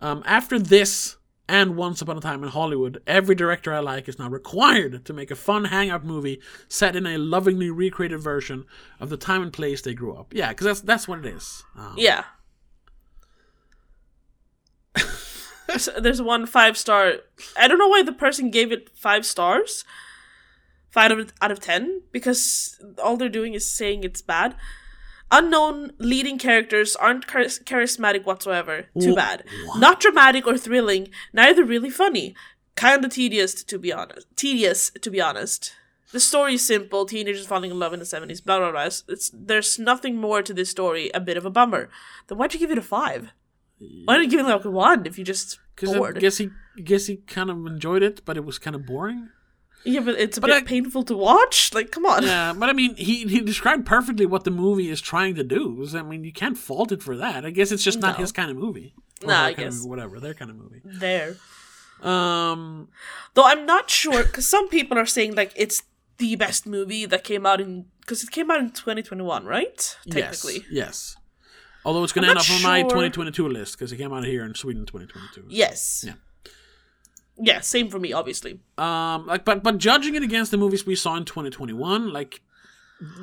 Um, 0.00 0.22
after 0.26 0.58
this 0.58 1.16
and 1.48 1.76
Once 1.76 2.00
Upon 2.00 2.16
a 2.16 2.20
Time 2.20 2.42
in 2.42 2.48
Hollywood, 2.50 3.02
every 3.06 3.34
director 3.34 3.74
I 3.74 3.80
like 3.80 4.08
is 4.08 4.18
now 4.18 4.28
required 4.28 5.04
to 5.04 5.12
make 5.12 5.30
a 5.30 5.36
fun 5.36 5.66
hangout 5.66 6.04
movie 6.04 6.40
set 6.68 6.96
in 6.96 7.06
a 7.06 7.18
lovingly 7.18 7.70
recreated 7.70 8.20
version 8.20 8.64
of 9.00 9.10
the 9.10 9.16
time 9.16 9.42
and 9.42 9.52
place 9.52 9.82
they 9.82 9.94
grew 9.94 10.14
up. 10.14 10.32
Yeah, 10.34 10.48
because 10.48 10.66
that's 10.66 10.80
that's 10.80 11.08
what 11.08 11.18
it 11.20 11.26
is. 11.26 11.64
Um, 11.76 11.94
Yeah. 11.96 12.24
there's, 16.00 16.20
one 16.20 16.46
five 16.46 16.76
star. 16.76 17.14
I 17.56 17.66
don't 17.68 17.78
know 17.78 17.88
why 17.88 18.02
the 18.02 18.12
person 18.12 18.50
gave 18.50 18.72
it 18.72 18.90
five 18.94 19.24
stars. 19.24 19.84
Five 20.90 21.12
out 21.12 21.20
of, 21.20 21.32
out 21.40 21.50
of 21.50 21.60
ten 21.60 22.02
because 22.12 22.78
all 23.02 23.16
they're 23.16 23.30
doing 23.30 23.54
is 23.54 23.70
saying 23.70 24.04
it's 24.04 24.20
bad. 24.20 24.54
Unknown 25.32 25.92
leading 25.98 26.38
characters 26.38 26.94
aren't 26.94 27.26
char- 27.26 27.44
charismatic 27.70 28.24
whatsoever. 28.24 28.86
Too 29.00 29.14
bad. 29.14 29.44
Not 29.78 29.98
dramatic 30.00 30.46
or 30.46 30.56
thrilling. 30.58 31.08
Neither 31.32 31.64
really 31.64 31.90
funny. 31.90 32.34
Kinda 32.76 33.08
tedious 33.08 33.64
to 33.64 33.78
be 33.78 33.92
honest. 33.92 34.26
Tedious 34.36 34.90
to 35.00 35.10
be 35.10 35.20
honest. 35.20 35.72
the 36.12 36.20
story 36.20 36.54
is 36.54 36.66
simple. 36.66 37.06
Teenagers 37.06 37.46
falling 37.46 37.70
in 37.70 37.78
love 37.78 37.94
in 37.94 37.98
the 37.98 38.04
seventies. 38.06 38.40
Blah 38.42 38.58
blah 38.58 38.70
blah. 38.72 38.84
It's, 38.84 39.02
it's 39.08 39.30
there's 39.34 39.78
nothing 39.78 40.16
more 40.16 40.42
to 40.42 40.52
this 40.54 40.68
story. 40.70 41.10
A 41.14 41.20
bit 41.20 41.36
of 41.38 41.46
a 41.46 41.50
bummer. 41.50 41.88
Then 42.26 42.36
why'd 42.38 42.52
you 42.54 42.60
give 42.60 42.70
it 42.70 42.78
a 42.78 42.82
five? 42.82 43.32
Why 44.04 44.14
didn't 44.18 44.30
you 44.30 44.38
give 44.38 44.46
it 44.46 44.50
like 44.50 44.64
a 44.64 44.70
one 44.70 45.06
if 45.06 45.18
you 45.18 45.24
just 45.24 45.58
Because 45.74 45.94
I 45.94 45.98
bored? 45.98 46.20
guess 46.20 46.36
he 46.38 46.50
guess 46.84 47.06
he 47.06 47.16
kind 47.16 47.50
of 47.50 47.56
enjoyed 47.66 48.02
it, 48.02 48.24
but 48.26 48.36
it 48.36 48.44
was 48.44 48.58
kind 48.58 48.76
of 48.76 48.84
boring. 48.86 49.30
Yeah, 49.84 50.00
but 50.00 50.14
it's 50.18 50.38
a 50.38 50.40
But 50.40 50.48
bit 50.48 50.56
I- 50.56 50.62
painful 50.66 51.02
to 51.04 51.16
watch. 51.16 51.72
Like, 51.74 51.90
come 51.90 52.06
on. 52.06 52.22
Yeah, 52.22 52.52
but 52.56 52.68
I 52.68 52.72
mean, 52.72 52.94
he 52.96 53.24
he 53.26 53.40
described 53.40 53.84
perfectly 53.86 54.26
what 54.26 54.44
the 54.44 54.50
movie 54.50 54.88
is 54.90 55.00
trying 55.00 55.34
to 55.36 55.44
do. 55.44 55.84
So, 55.88 55.98
I 55.98 56.02
mean, 56.02 56.24
you 56.24 56.32
can't 56.32 56.56
fault 56.58 56.92
it 56.92 57.02
for 57.02 57.16
that. 57.16 57.44
I 57.44 57.50
guess 57.50 57.72
it's 57.72 57.82
just 57.84 58.00
not 58.00 58.16
No. 58.18 58.22
his 58.22 58.32
kind 58.32 58.50
of 58.50 58.56
movie. 58.56 58.94
Or 59.22 59.28
Nah, 59.28 59.44
I 59.46 59.52
guess. 59.52 59.76
movie, 59.76 59.88
whatever 59.88 60.20
their 60.20 60.34
kind 60.34 60.50
of 60.50 60.56
movie. 60.56 60.80
There. 60.84 61.36
Um, 62.02 62.88
Though 63.34 63.44
I'm 63.44 63.64
not 63.66 63.88
sure 63.90 64.24
because 64.24 64.48
some 64.48 64.68
people 64.68 64.98
are 64.98 65.06
saying 65.06 65.34
like 65.36 65.52
it's 65.56 65.82
the 66.18 66.34
best 66.36 66.66
movie 66.66 67.06
that 67.06 67.22
came 67.24 67.46
out 67.46 67.60
in 67.60 67.86
because 68.00 68.22
it 68.24 68.30
came 68.32 68.50
out 68.50 68.58
in 68.58 68.70
2021, 68.70 69.44
right? 69.44 69.96
Technically. 70.10 70.54
yes, 70.54 70.66
yes. 70.70 71.16
Although 71.84 72.04
it's 72.04 72.12
going 72.12 72.22
to 72.24 72.28
end 72.30 72.36
not 72.36 72.48
up 72.50 72.56
on 72.56 72.62
my 72.62 72.82
2022 72.82 73.48
list 73.48 73.76
because 73.78 73.90
it 73.92 73.96
came 73.96 74.12
out 74.12 74.24
here 74.24 74.44
in 74.44 74.54
Sweden 74.54 74.86
2022. 74.86 75.46
Yes. 75.48 76.04
Yeah. 76.06 76.12
Yeah, 77.38 77.60
same 77.60 77.88
for 77.88 77.98
me, 77.98 78.12
obviously. 78.12 78.60
Um, 78.78 79.26
like, 79.26 79.44
but 79.44 79.62
but 79.62 79.78
judging 79.78 80.14
it 80.14 80.22
against 80.22 80.50
the 80.50 80.58
movies 80.58 80.84
we 80.86 80.94
saw 80.94 81.16
in 81.16 81.24
2021, 81.24 82.12
like, 82.12 82.42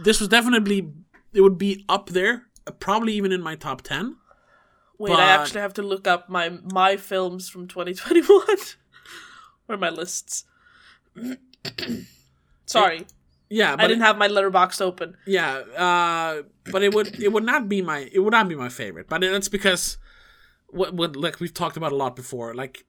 this 0.04 0.20
was 0.20 0.28
definitely 0.30 0.92
it 1.34 1.42
would 1.42 1.58
be 1.58 1.86
up 1.88 2.10
there, 2.10 2.48
uh, 2.66 2.72
probably 2.72 3.14
even 3.14 3.32
in 3.32 3.42
my 3.42 3.56
top 3.56 3.82
10. 3.84 4.18
Wait, 4.98 5.12
But- 5.12 5.20
I 5.20 5.28
actually 5.28 5.62
have 5.62 5.74
to 5.76 5.82
look 5.84 6.08
up 6.08 6.30
my 6.30 6.50
my 6.50 6.98
films 6.98 7.48
from 7.50 7.68
2021 7.68 8.42
or 9.68 9.78
my 9.86 9.90
lists. 9.90 10.46
Sorry, 12.66 13.06
Yeah, 13.50 13.76
but 13.76 13.86
I 13.86 13.88
didn't 13.88 14.04
have 14.04 14.18
my 14.18 14.28
Letterboxd 14.28 14.82
open. 14.82 15.16
Yeah, 15.26 15.54
uh, 15.76 16.44
but 16.72 16.84
it 16.84 16.94
would 16.94 17.20
it 17.22 17.32
would 17.32 17.44
not 17.46 17.68
be 17.70 17.82
my 17.82 18.10
it 18.12 18.20
would 18.20 18.32
not 18.34 18.48
be 18.48 18.56
my 18.56 18.70
favorite. 18.70 19.08
But 19.10 19.22
that's 19.22 19.50
because 19.50 19.98
what 20.68 20.94
what 20.94 21.16
like 21.16 21.40
we've 21.40 21.54
talked 21.54 21.78
about 21.78 21.92
a 21.92 21.96
lot 21.96 22.16
before. 22.16 22.54
Like, 22.54 22.86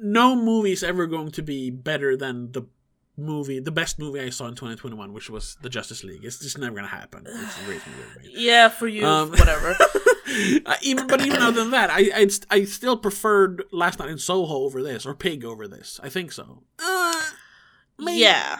no 0.00 0.34
movie 0.36 0.72
is 0.72 0.82
ever 0.82 1.06
going 1.06 1.30
to 1.32 1.42
be 1.42 1.70
better 1.70 2.16
than 2.16 2.52
the 2.52 2.62
movie, 3.16 3.60
the 3.60 3.70
best 3.70 3.98
movie 3.98 4.20
I 4.20 4.30
saw 4.30 4.46
in 4.46 4.54
2021, 4.54 5.12
which 5.12 5.28
was 5.28 5.56
the 5.62 5.68
Justice 5.68 6.02
League. 6.02 6.24
It's 6.24 6.38
just 6.38 6.56
never 6.58 6.74
gonna 6.74 6.86
happen. 6.88 7.24
It's 7.26 7.60
a 7.60 7.64
great 7.64 7.82
movie. 7.86 8.30
Yeah, 8.34 8.68
for 8.68 8.88
you, 8.88 9.06
Um, 9.06 9.30
whatever. 9.30 9.76
Even 10.82 11.06
but 11.08 11.20
even 11.26 11.42
other 11.42 11.60
than 11.60 11.72
that, 11.72 11.90
I 11.90 12.10
I 12.14 12.28
I 12.50 12.64
still 12.64 12.96
preferred 12.96 13.64
Last 13.70 13.98
Night 13.98 14.08
in 14.08 14.16
Soho 14.18 14.54
over 14.64 14.82
this 14.82 15.04
or 15.04 15.14
Pig 15.14 15.44
over 15.44 15.68
this. 15.68 16.00
I 16.02 16.08
think 16.08 16.32
so. 16.32 16.62
Uh, 16.82 17.20
maybe, 17.98 18.20
Yeah. 18.20 18.56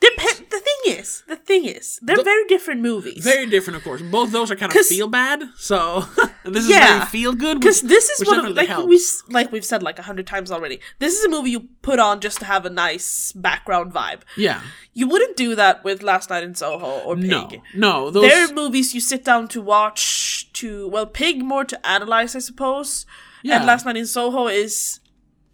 Dep- 0.00 0.16
the 0.50 0.60
thing 0.60 0.98
is, 0.98 1.22
the 1.28 1.36
thing 1.36 1.64
is, 1.64 1.98
they're 2.02 2.16
The- 2.16 2.22
very 2.22 2.44
different 2.46 2.80
movies. 2.80 3.22
Very 3.24 3.46
different, 3.46 3.76
of 3.78 3.84
course. 3.84 4.02
Both 4.02 4.32
those 4.32 4.50
are 4.50 4.56
kind 4.56 4.74
of 4.74 4.86
feel 4.86 5.08
bad. 5.08 5.42
So 5.56 6.00
this 6.44 6.64
is 6.64 6.70
Yeah. 6.70 6.98
very 6.98 7.06
feel 7.10 7.32
good. 7.34 7.60
Because 7.60 7.82
this 7.82 8.08
is 8.10 8.26
one 8.26 8.54
like 8.54 8.68
helps. 8.68 8.88
we 8.88 9.32
like 9.32 9.50
we've 9.52 9.64
said 9.64 9.82
like 9.82 9.98
a 9.98 10.02
hundred 10.02 10.26
times 10.26 10.50
already. 10.50 10.80
This 10.98 11.18
is 11.18 11.24
a 11.24 11.28
movie 11.28 11.50
you 11.50 11.68
put 11.82 11.98
on 11.98 12.20
just 12.20 12.38
to 12.40 12.44
have 12.44 12.64
a 12.66 12.70
nice 12.70 13.32
background 13.32 13.92
vibe. 13.92 14.20
yeah, 14.36 14.60
You 14.92 15.06
wouldn't 15.08 15.36
do 15.36 15.54
that 15.56 15.84
with 15.84 16.02
Last 16.02 16.30
Night 16.30 16.42
in 16.44 16.54
Soho 16.54 17.00
or 17.00 17.16
Pig. 17.16 17.30
no, 17.30 17.50
no, 17.74 18.10
those 18.10 18.22
They're 18.30 18.52
movies 18.52 18.94
you 18.94 19.00
sit 19.00 19.24
down 19.24 19.48
to 19.48 19.60
watch 19.60 20.52
to 20.54 20.88
well, 20.88 21.06
Pig 21.06 21.42
more 21.44 21.64
to 21.64 21.86
analyze, 21.86 22.34
I 22.36 22.40
suppose. 22.40 23.06
Yeah. 23.42 23.56
And 23.56 23.66
Last 23.66 23.84
Night 23.86 23.96
in 23.96 24.06
Soho 24.06 24.46
is 24.48 25.00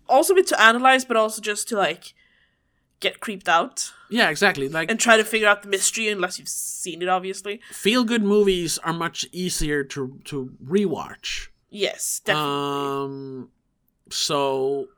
also 0.09 0.33
a 0.33 0.37
bit 0.37 0.47
to 0.49 0.61
analyze, 0.61 1.05
but 1.05 1.17
also 1.17 1.41
just 1.41 1.69
to 1.69 1.77
like 1.77 2.15
get 3.03 3.21
creeped 3.21 3.49
out 3.49 3.93
yeah, 4.09 4.29
exactly. 4.29 4.69
Like 4.69 4.91
and 4.91 5.01
try 5.01 5.17
to 5.17 5.25
figure 5.25 5.49
out 5.49 5.63
the 5.63 5.69
mystery, 5.69 6.09
unless 6.09 6.39
you've 6.39 6.49
seen 6.49 7.01
it, 7.01 7.09
obviously. 7.09 7.61
feel 7.71 8.05
good 8.05 8.23
movies 8.23 8.77
are 8.85 8.93
much 8.93 9.25
easier 9.33 9.83
to 9.85 10.21
to 10.31 10.37
rewatch. 10.63 11.49
Yes, 11.71 12.21
definitely. 12.23 12.51
Um, 12.53 13.49
so 14.11 14.89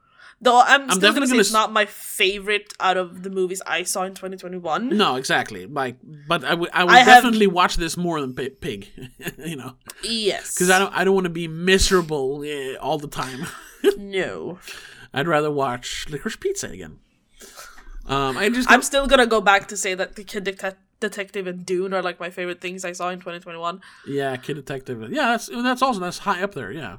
Though 0.41 0.61
I'm, 0.61 0.91
still 0.91 1.01
definitely 1.01 1.13
gonna 1.15 1.27
say 1.27 1.31
gonna 1.31 1.41
it's 1.43 1.49
s- 1.51 1.53
not 1.53 1.73
my 1.73 1.87
favorite 1.87 2.75
out 2.81 2.97
of 2.97 3.23
the 3.23 3.31
movies 3.31 3.63
I 3.67 3.85
saw 3.85 4.03
in 4.03 4.15
2021. 4.15 4.89
no, 4.97 5.15
exactly. 5.15 5.67
Like, 5.67 5.97
but 6.29 6.43
I 6.45 6.55
would 6.55 6.71
I 6.73 6.83
would 6.85 6.93
have- 6.95 7.07
definitely 7.07 7.47
watch 7.47 7.77
this 7.77 7.97
more 7.97 8.21
than 8.21 8.35
Pi- 8.35 8.51
Pig. 8.61 8.89
you 9.39 9.55
know, 9.57 9.77
Yes, 10.03 10.53
because 10.55 10.71
I 10.71 10.79
don't 10.81 10.93
I 10.93 11.05
don't 11.05 11.15
want 11.15 11.27
to 11.27 11.31
be 11.43 11.47
miserable 11.49 12.43
eh, 12.45 12.75
all 12.81 12.99
the 12.99 13.09
time. 13.09 13.47
no. 13.97 14.59
I'd 15.17 15.29
rather 15.29 15.53
watch 15.53 16.07
Licorice 16.11 16.41
Pizza 16.41 16.67
again. 16.69 16.99
Um, 18.07 18.37
I 18.37 18.49
just 18.49 18.71
I'm 18.71 18.83
still 18.83 19.07
gonna 19.07 19.27
go 19.27 19.41
back 19.41 19.69
to 19.69 19.77
say 19.77 19.95
that 19.95 20.17
the 20.17 20.25
Kid 20.25 20.45
Det- 20.45 20.77
Detective 21.01 21.47
and 21.47 21.65
Dune 21.65 21.93
are 21.95 22.03
like 22.03 22.21
my 22.21 22.31
favorite 22.31 22.61
things 22.61 22.85
I 22.85 22.93
saw 22.93 23.11
in 23.11 23.19
2021. 23.19 23.81
Yeah, 24.07 24.37
Kid 24.37 24.55
Detective. 24.55 25.01
Yeah, 25.11 25.29
that's 25.29 25.47
that's 25.49 25.83
also 25.83 26.01
that's 26.01 26.19
high 26.19 26.43
up 26.43 26.55
there. 26.55 26.71
Yeah, 26.71 26.95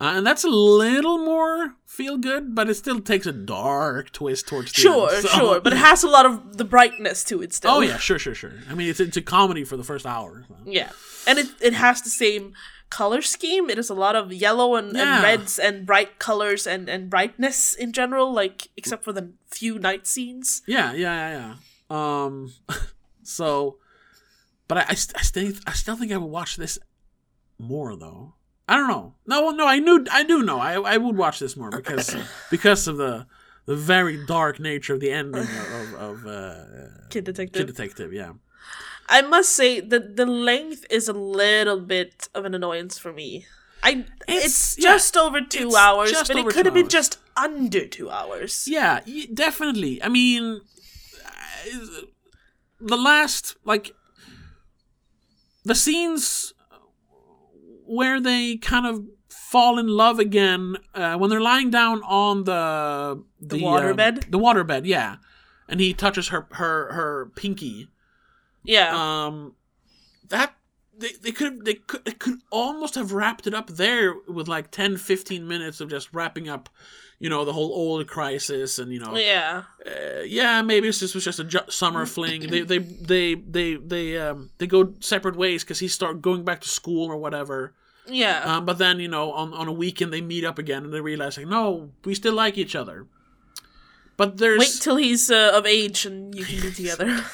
uh, 0.00 0.14
and 0.16 0.26
that's 0.26 0.44
a 0.44 0.48
little 0.48 1.18
more 1.18 1.74
feel 1.86 2.16
good, 2.16 2.54
but 2.54 2.70
it 2.70 2.74
still 2.74 3.00
takes 3.00 3.26
a 3.26 3.32
dark 3.32 4.10
twist 4.12 4.48
towards 4.48 4.72
the 4.72 4.80
Sure, 4.80 5.10
end, 5.12 5.22
so- 5.28 5.28
sure, 5.28 5.60
but 5.60 5.72
it 5.74 5.78
has 5.78 6.02
a 6.02 6.08
lot 6.08 6.24
of 6.26 6.56
the 6.56 6.64
brightness 6.64 7.22
to 7.24 7.42
it 7.42 7.52
still. 7.52 7.72
oh 7.72 7.80
yeah, 7.80 7.98
sure, 7.98 8.18
sure, 8.18 8.34
sure. 8.34 8.52
I 8.70 8.74
mean, 8.74 8.88
it's 8.88 9.00
it's 9.00 9.16
a 9.18 9.22
comedy 9.22 9.64
for 9.64 9.76
the 9.76 9.84
first 9.84 10.06
hour. 10.06 10.44
so. 10.48 10.56
yeah, 10.64 10.90
and 11.26 11.38
it 11.38 11.48
it 11.60 11.74
has 11.74 12.00
the 12.02 12.10
same 12.10 12.54
color 12.92 13.22
scheme. 13.22 13.70
It 13.72 13.78
is 13.78 13.88
a 13.90 13.94
lot 13.94 14.14
of 14.14 14.32
yellow 14.32 14.76
and, 14.76 14.92
Yeah. 14.92 15.02
and 15.16 15.22
reds 15.24 15.58
and 15.58 15.86
bright 15.86 16.18
colors 16.18 16.66
and 16.66 16.88
and 16.88 17.08
brightness 17.08 17.74
in 17.74 17.92
general. 17.92 18.28
Like 18.32 18.68
except 18.76 19.02
for 19.04 19.12
the 19.12 19.32
few 19.48 19.78
night 19.78 20.06
scenes. 20.06 20.60
Yeah, 20.66 20.92
yeah, 20.92 21.16
yeah, 21.22 21.30
yeah. 21.38 21.54
Um, 21.90 22.52
so, 23.22 23.78
but 24.68 24.78
I, 24.78 24.84
I, 24.92 24.94
st- 24.94 25.16
I 25.18 25.22
still 25.22 25.52
I 25.66 25.72
still 25.72 25.96
think 25.96 26.12
I 26.12 26.18
would 26.18 26.30
watch 26.30 26.56
this 26.56 26.78
more 27.58 27.96
though. 27.96 28.34
I 28.68 28.76
don't 28.76 28.88
know. 28.88 29.14
No, 29.26 29.50
no, 29.50 29.66
I 29.66 29.78
knew 29.80 30.04
I 30.12 30.22
do 30.24 30.42
know. 30.42 30.58
I 30.60 30.74
I 30.94 30.96
would 30.96 31.16
watch 31.16 31.38
this 31.40 31.56
more 31.56 31.70
because 31.70 32.14
because 32.50 32.86
of 32.90 32.96
the 32.96 33.26
the 33.66 33.76
very 33.76 34.16
dark 34.26 34.60
nature 34.60 34.94
of 34.94 35.00
the 35.00 35.10
ending 35.10 35.42
of 35.42 35.72
of, 35.80 35.94
of 35.94 36.26
uh, 36.26 36.54
Kid 37.10 37.24
Detective. 37.24 37.58
Kid 37.60 37.66
Detective. 37.66 38.12
Yeah. 38.12 38.32
I 39.12 39.20
must 39.20 39.52
say 39.52 39.78
that 39.80 40.16
the 40.16 40.24
length 40.24 40.86
is 40.88 41.06
a 41.06 41.12
little 41.12 41.80
bit 41.80 42.28
of 42.34 42.46
an 42.46 42.54
annoyance 42.54 42.98
for 42.98 43.12
me. 43.12 43.44
I 43.82 44.06
it's, 44.26 44.44
It's- 44.44 44.76
yeah, 44.78 44.92
just 44.92 45.16
over 45.16 45.40
two 45.42 45.76
hours, 45.76 46.12
but 46.26 46.36
it 46.36 46.48
could 46.48 46.64
have 46.64 46.74
been 46.74 46.88
just 46.88 47.18
under 47.36 47.86
two 47.86 48.08
hours. 48.10 48.66
Yeah, 48.66 49.00
definitely. 49.34 50.02
I 50.02 50.08
mean, 50.08 50.62
uh, 51.26 52.00
the 52.80 52.96
last 52.96 53.56
like 53.64 53.92
the 55.64 55.74
scenes 55.74 56.54
where 57.84 58.18
they 58.18 58.56
kind 58.56 58.86
of 58.86 59.04
fall 59.28 59.78
in 59.78 59.88
love 59.88 60.18
again 60.18 60.76
uh, 60.94 61.16
when 61.18 61.28
they're 61.28 61.40
lying 61.40 61.68
down 61.68 62.02
on 62.04 62.44
the 62.44 63.22
the, 63.40 63.58
waterbed? 63.58 64.24
um, 64.24 64.30
the 64.30 64.38
waterbed, 64.38 64.86
yeah, 64.86 65.16
and 65.68 65.80
he 65.80 65.92
touches 65.92 66.28
her 66.28 66.46
her 66.52 66.92
her 66.92 67.30
pinky. 67.36 67.88
Yeah, 68.64 69.26
Um, 69.26 69.54
that 70.28 70.54
they 70.96 71.12
they 71.22 71.32
could 71.32 71.64
they 71.64 71.74
could 71.74 72.04
they 72.04 72.12
could 72.12 72.40
almost 72.50 72.94
have 72.94 73.12
wrapped 73.12 73.46
it 73.46 73.54
up 73.54 73.68
there 73.70 74.14
with 74.28 74.46
like 74.48 74.70
10, 74.70 74.96
15 74.98 75.46
minutes 75.48 75.80
of 75.80 75.90
just 75.90 76.12
wrapping 76.12 76.48
up, 76.48 76.68
you 77.18 77.28
know, 77.28 77.44
the 77.44 77.52
whole 77.52 77.72
oil 77.74 78.04
crisis 78.04 78.78
and 78.78 78.92
you 78.92 79.00
know, 79.00 79.16
yeah, 79.16 79.62
uh, 79.86 80.20
yeah, 80.22 80.62
maybe 80.62 80.88
this 80.88 81.14
was 81.14 81.24
just 81.24 81.40
a 81.40 81.44
ju- 81.44 81.68
summer 81.70 82.06
fling. 82.06 82.42
They 82.50 82.60
they 82.60 82.78
they 82.78 83.34
they 83.34 83.74
they 83.76 84.18
um 84.18 84.50
they 84.58 84.66
go 84.66 84.94
separate 85.00 85.36
ways 85.36 85.64
because 85.64 85.80
he 85.80 85.88
start 85.88 86.20
going 86.22 86.44
back 86.44 86.60
to 86.60 86.68
school 86.68 87.06
or 87.10 87.16
whatever. 87.16 87.74
yeah. 88.06 88.42
Um, 88.44 88.64
but 88.64 88.78
then 88.78 89.00
you 89.00 89.08
know 89.08 89.32
on 89.32 89.54
on 89.54 89.68
a 89.68 89.72
weekend 89.72 90.12
they 90.12 90.20
meet 90.20 90.44
up 90.44 90.58
again 90.58 90.84
and 90.84 90.92
they 90.92 91.00
realize 91.00 91.36
like 91.36 91.46
no, 91.48 91.90
we 92.04 92.14
still 92.14 92.34
like 92.34 92.58
each 92.58 92.76
other. 92.76 93.06
But 94.22 94.38
there's 94.38 94.60
Wait 94.60 94.78
till 94.80 94.94
he's 94.94 95.32
uh, 95.32 95.50
of 95.52 95.66
age 95.66 96.06
and 96.06 96.32
you 96.32 96.44
can 96.44 96.60
be 96.60 96.70
together. 96.80 97.24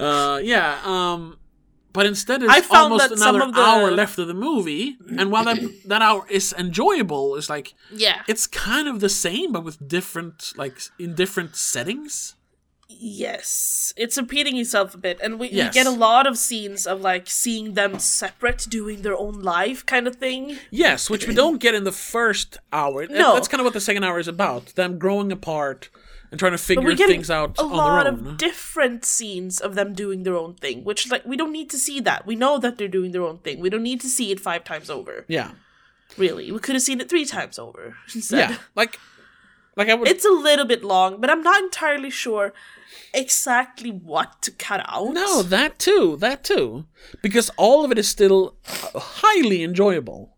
Uh, 0.00 0.40
yeah. 0.42 0.80
Um, 0.84 1.36
but 1.92 2.06
instead, 2.06 2.40
there's 2.40 2.50
I 2.50 2.60
found 2.60 2.92
almost 2.92 3.10
that 3.10 3.16
another 3.16 3.50
the- 3.50 3.58
hour 3.60 3.90
left 3.90 4.18
of 4.18 4.28
the 4.28 4.34
movie, 4.34 4.96
and 5.18 5.32
while 5.32 5.44
that 5.44 5.58
that 5.86 6.00
hour 6.00 6.24
is 6.30 6.54
enjoyable, 6.56 7.34
it's 7.36 7.50
like 7.50 7.74
yeah. 7.92 8.22
it's 8.28 8.46
kind 8.46 8.86
of 8.86 9.00
the 9.00 9.08
same, 9.08 9.50
but 9.52 9.64
with 9.64 9.76
different, 9.86 10.52
like 10.56 10.78
in 10.98 11.14
different 11.14 11.56
settings. 11.56 12.35
Yes, 12.88 13.92
it's 13.96 14.16
repeating 14.16 14.56
itself 14.56 14.94
a 14.94 14.98
bit, 14.98 15.18
and 15.22 15.38
we, 15.40 15.48
Yes. 15.48 15.74
we 15.74 15.74
get 15.80 15.86
a 15.86 15.90
lot 15.90 16.26
of 16.26 16.38
scenes 16.38 16.86
of 16.86 17.00
like 17.00 17.28
seeing 17.28 17.74
them 17.74 17.98
separate, 17.98 18.66
doing 18.68 19.02
their 19.02 19.16
own 19.16 19.42
life, 19.42 19.84
kind 19.84 20.06
of 20.06 20.16
thing. 20.16 20.58
Yes, 20.70 21.10
which 21.10 21.26
we 21.26 21.34
don't 21.34 21.58
get 21.58 21.74
in 21.74 21.84
the 21.84 21.92
first 21.92 22.58
hour. 22.72 23.06
No. 23.08 23.34
that's 23.34 23.48
kind 23.48 23.60
of 23.60 23.64
what 23.64 23.74
the 23.74 23.80
second 23.80 24.04
hour 24.04 24.18
is 24.18 24.28
about: 24.28 24.66
them 24.76 24.98
growing 24.98 25.32
apart 25.32 25.88
and 26.30 26.38
trying 26.40 26.52
to 26.52 26.58
figure 26.58 26.96
things 26.96 27.30
out 27.30 27.58
a 27.58 27.62
on 27.62 27.70
lot 27.70 28.04
their 28.04 28.12
own. 28.12 28.26
of 28.28 28.36
different 28.38 29.04
scenes 29.04 29.60
of 29.60 29.74
them 29.74 29.92
doing 29.92 30.22
their 30.22 30.36
own 30.36 30.54
thing, 30.54 30.84
which 30.84 31.10
like 31.10 31.24
we 31.26 31.36
don't 31.36 31.52
need 31.52 31.70
to 31.70 31.78
see 31.78 32.00
that. 32.00 32.26
We 32.26 32.36
know 32.36 32.58
that 32.58 32.78
they're 32.78 32.88
doing 32.88 33.12
their 33.12 33.22
own 33.22 33.38
thing. 33.38 33.60
We 33.60 33.68
don't 33.70 33.82
need 33.82 34.00
to 34.02 34.08
see 34.08 34.30
it 34.30 34.40
five 34.40 34.64
times 34.64 34.90
over. 34.90 35.24
yeah, 35.28 35.52
Really, 36.16 36.50
we 36.52 36.58
could 36.60 36.74
have 36.76 36.82
seen 36.82 37.00
it 37.00 37.08
three 37.08 37.24
times 37.24 37.58
over 37.58 37.96
instead. 38.14 38.50
yeah. 38.50 38.56
Like 38.74 38.98
Like 39.76 39.88
I 39.88 39.94
would. 39.94 40.08
It's 40.08 40.24
a 40.24 40.30
little 40.30 40.64
bit 40.64 40.82
long, 40.84 41.20
but 41.20 41.30
I'm 41.30 41.42
not 41.42 41.62
entirely 41.62 42.10
sure 42.10 42.52
exactly 43.14 43.90
what 43.90 44.42
to 44.42 44.50
cut 44.50 44.84
out. 44.88 45.12
no, 45.12 45.42
that 45.42 45.78
too. 45.78 46.16
That 46.18 46.44
too. 46.44 46.86
Because 47.22 47.50
all 47.56 47.84
of 47.84 47.90
it 47.92 47.98
is 47.98 48.08
still 48.08 48.56
highly 48.64 49.62
enjoyable. 49.62 50.36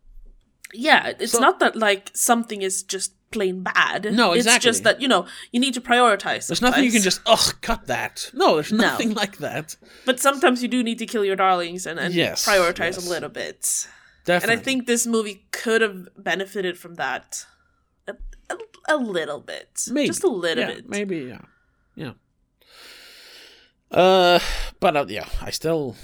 Yeah, 0.74 1.12
it's 1.18 1.38
not 1.38 1.61
that 1.61 1.76
like 1.76 2.11
something 2.14 2.61
is 2.62 2.82
just 2.82 3.14
plain 3.30 3.62
bad. 3.62 4.04
No, 4.12 4.32
exactly. 4.32 4.56
It's 4.56 4.64
just 4.64 4.84
that, 4.84 5.00
you 5.02 5.09
know, 5.09 5.26
you 5.52 5.61
need 5.61 5.74
to 5.74 5.80
prioritize. 5.80 6.46
There's 6.46 6.62
nothing 6.62 6.84
you 6.84 6.92
can 6.92 7.02
just 7.02 7.20
ugh 7.26 7.54
cut 7.62 7.86
that. 7.86 8.30
No, 8.34 8.54
there's 8.54 8.72
nothing 8.72 9.14
like 9.14 9.38
that. 9.38 9.76
But 10.06 10.20
sometimes 10.20 10.62
you 10.62 10.68
do 10.68 10.82
need 10.82 10.98
to 10.98 11.06
kill 11.06 11.24
your 11.24 11.36
darlings 11.36 11.86
and, 11.86 11.98
and 11.98 12.12
Yes, 12.14 12.46
prioritize 12.46 12.96
yes. 12.96 13.06
a 13.06 13.11
little 13.11 13.28
bit. 13.28 13.86
Definitely. 14.24 14.52
And 14.52 14.61
I 14.61 14.62
think 14.62 14.86
this 14.86 15.06
movie 15.06 15.46
could 15.52 15.80
have 15.80 16.09
benefited 16.16 16.78
from 16.78 16.96
that 16.96 17.46
a, 18.06 18.14
a, 18.50 18.56
a 18.88 18.96
little 18.98 19.40
bit. 19.40 19.84
maybe 19.90 20.06
Just 20.09 20.24
a 20.24 20.28
little 20.28 20.64
Yeah, 20.64 20.74
bit. 20.74 20.88
Maybe 20.88 21.18
yeah, 21.20 21.40
yeah. 21.96 22.12
Uh, 23.91 24.39
but 24.80 24.97
uh, 24.97 25.07
yeah, 25.09 25.26
I 25.41 25.51
still 25.51 25.97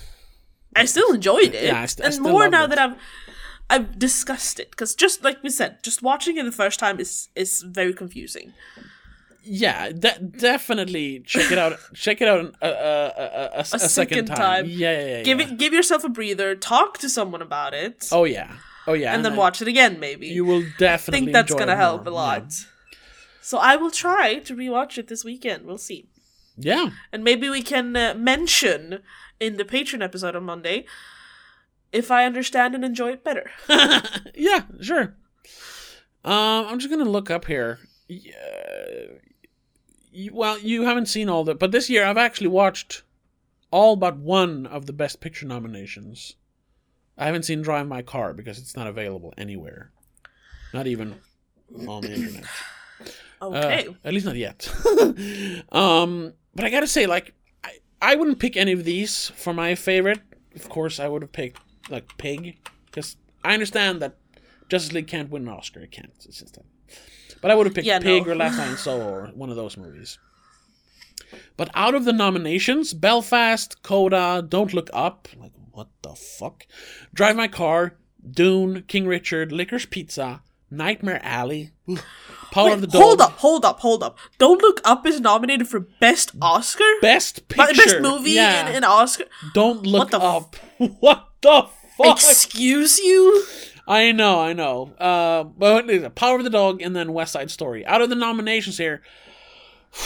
I 0.75 0.87
still 0.87 1.13
enjoyed 1.13 1.55
it. 1.55 1.65
Yeah, 1.65 1.83
I 1.83 1.87
st- 1.87 2.07
I 2.07 2.11
and 2.13 2.21
more 2.23 2.49
now 2.49 2.65
it. 2.65 2.69
that 2.69 2.79
I've 2.79 2.97
I've 3.71 3.99
discussed 3.99 4.59
it 4.61 4.71
because 4.71 4.95
just 4.95 5.23
like 5.23 5.43
we 5.43 5.51
said, 5.51 5.83
just 5.83 6.03
watching 6.03 6.37
it 6.39 6.45
the 6.45 6.53
first 6.53 6.79
time 6.81 6.99
is 7.01 7.29
is 7.35 7.63
very 7.63 7.93
confusing. 7.93 8.53
yeah, 9.43 9.91
de- 9.93 10.19
definitely 10.21 11.21
check 11.27 11.53
it 11.53 11.59
out. 11.59 11.79
check 11.95 12.23
it 12.23 12.29
out 12.29 12.41
a, 12.63 12.67
a, 12.67 12.71
a, 12.71 13.51
a, 13.57 13.61
a, 13.61 13.65
second, 13.65 13.89
second 13.89 14.27
time. 14.27 14.37
time. 14.37 14.65
Yeah, 14.67 14.99
yeah, 14.99 15.07
yeah. 15.19 15.23
Give 15.23 15.41
yeah. 15.41 15.47
it, 15.49 15.59
give 15.59 15.73
yourself 15.75 16.05
a 16.05 16.09
breather. 16.09 16.55
Talk 16.55 16.99
to 16.99 17.09
someone 17.11 17.43
about 17.43 17.75
it, 17.75 18.09
Oh 18.11 18.25
yeah, 18.25 18.51
oh 18.87 18.95
yeah, 18.95 19.15
and 19.15 19.23
then 19.25 19.35
I- 19.35 19.37
watch 19.37 19.61
it 19.61 19.69
again. 19.69 20.01
Maybe 20.01 20.29
You 20.29 20.45
will 20.47 20.63
I 20.63 20.73
definitely. 20.79 21.21
think 21.27 21.33
that's 21.35 21.51
enjoy 21.53 21.59
gonna 21.67 21.73
it 21.73 21.77
help 21.77 22.03
a 22.07 22.11
more. 22.11 22.13
lot. 22.21 22.53
So 23.43 23.59
I 23.59 23.77
will 23.77 23.91
try 23.91 24.39
to 24.39 24.55
rewatch 24.57 24.97
it 24.97 25.09
this 25.09 25.23
weekend. 25.23 25.67
We'll 25.67 25.77
see, 25.77 26.07
Yeah. 26.57 26.91
and 27.13 27.25
maybe 27.25 27.49
we 27.49 27.63
can 27.63 27.97
uh, 27.97 28.15
mention 28.17 29.01
in 29.41 29.57
the 29.57 29.65
Patreon 29.65 30.03
episode 30.05 30.37
on 30.37 30.45
Monday 30.45 30.87
if 31.93 32.11
I 32.11 32.25
understand 32.27 32.75
and 32.75 32.85
enjoy 32.85 33.11
it 33.13 33.25
better. 33.25 33.51
yeah, 34.35 34.63
sure. 34.81 35.17
Um, 36.25 36.67
I'm 36.67 36.79
just 36.79 36.91
gonna 36.91 37.09
look 37.11 37.31
up 37.31 37.47
here. 37.47 37.79
Yeah. 38.09 39.19
Well, 40.33 40.59
you 40.61 40.83
haven't 40.83 41.07
seen 41.07 41.29
all 41.29 41.43
the, 41.45 41.55
but 41.55 41.73
this 41.73 41.91
year 41.91 42.05
I've 42.05 42.17
actually 42.17 42.47
watched 42.49 43.03
all 43.71 43.97
but 43.97 44.17
one 44.19 44.67
of 44.67 44.87
the 44.87 44.93
Best 44.93 45.21
Picture 45.21 45.47
nominations. 45.47 46.37
I 47.19 47.27
haven't 47.27 47.45
seen 47.45 47.63
Drive 47.63 47.89
My 47.89 48.03
Car 48.03 48.33
because 48.33 48.59
it's 48.59 48.77
not 48.77 48.87
available 48.87 49.35
anywhere, 49.37 49.91
not 50.73 50.87
even 50.87 51.17
on 51.89 52.03
the 52.03 52.15
internet. 52.15 52.45
Uh, 53.43 53.47
Okay. 53.49 53.87
at 54.05 54.15
least 54.15 54.25
not 54.25 54.37
yet. 54.37 54.67
um, 55.73 56.33
but 56.55 56.65
I 56.65 56.71
gotta 56.71 56.87
say, 56.87 57.07
like, 57.07 57.35
I, 57.63 57.79
I 58.01 58.15
wouldn't 58.17 58.39
pick 58.39 58.57
any 58.57 58.73
of 58.73 58.85
these 58.85 59.31
for 59.37 59.53
my 59.55 59.75
favorite. 59.75 60.21
Of 60.55 60.69
course, 60.69 61.01
I 61.01 61.09
would 61.09 61.23
have 61.23 61.33
picked 61.33 61.61
like 61.91 62.17
Pig, 62.19 62.57
because 62.87 63.17
I 63.45 63.55
understand 63.55 64.01
that 64.03 64.17
Justice 64.69 64.93
League 64.93 65.07
can't 65.07 65.31
win 65.31 65.43
an 65.43 65.49
Oscar. 65.55 65.81
It 65.81 65.91
can't. 65.93 66.11
It's 66.25 66.39
just 66.39 66.55
that. 66.55 66.65
But 67.43 67.51
I 67.51 67.55
would 67.55 67.67
have 67.67 67.75
picked 67.75 67.87
Yeah, 67.87 67.99
Pig 67.99 68.27
no. 68.27 68.33
or 68.33 68.37
Last 68.37 68.57
Night 68.57 68.71
in 68.71 68.77
Soho 68.77 69.07
or 69.09 69.27
one 69.35 69.51
of 69.51 69.57
those 69.57 69.77
movies. 69.77 70.19
But 71.57 71.69
out 71.75 71.95
of 71.95 72.05
the 72.05 72.13
nominations, 72.13 72.95
Belfast, 72.95 73.83
Coda, 73.83 74.45
Don't 74.49 74.73
Look 74.73 74.89
Up, 74.93 75.29
like 75.39 75.53
what 75.73 75.89
the 76.03 76.15
fuck? 76.15 76.67
Drive 77.13 77.37
My 77.37 77.49
Car, 77.49 77.97
Dune, 78.31 78.83
King 78.87 79.07
Richard, 79.07 79.51
Licorice 79.51 79.87
Pizza, 79.91 80.43
Nightmare 80.77 81.21
Alley, 81.23 81.73
Power 82.55 82.73
of 82.73 82.81
the 82.81 82.87
Dog. 82.87 83.03
hold 83.03 83.21
up, 83.21 83.33
hold 83.33 83.65
up, 83.65 83.81
hold 83.81 84.03
up. 84.03 84.19
Don't 84.39 84.63
Look 84.63 84.81
Up 84.85 85.07
is 85.07 85.21
nominated 85.21 85.69
for 85.69 85.81
Best 85.81 86.31
Oscar? 86.41 86.85
Best 87.01 87.49
picture. 87.49 87.75
Best 87.75 88.01
movie 88.01 88.33
yeah. 88.33 88.69
in, 88.69 88.77
in 88.77 88.85
Oscar? 88.85 89.25
Don't 89.55 89.85
look 89.85 90.15
f- 90.15 90.23
up. 90.23 90.57
what 91.01 91.29
the 91.41 91.67
fuck? 91.99 92.17
Excuse 92.17 92.99
you? 92.99 93.45
I 93.87 94.13
know, 94.13 94.41
I 94.41 94.53
know. 94.53 94.95
Uh, 94.99 95.45
but? 95.45 96.15
Power 96.15 96.39
of 96.39 96.45
the 96.45 96.51
Dog 96.51 96.81
and 96.81 96.95
then 96.95 97.13
West 97.13 97.33
Side 97.33 97.51
Story. 97.51 97.85
Out 97.85 98.01
of 98.01 98.09
the 98.09 98.15
nominations 98.15 98.79
here, 98.79 99.03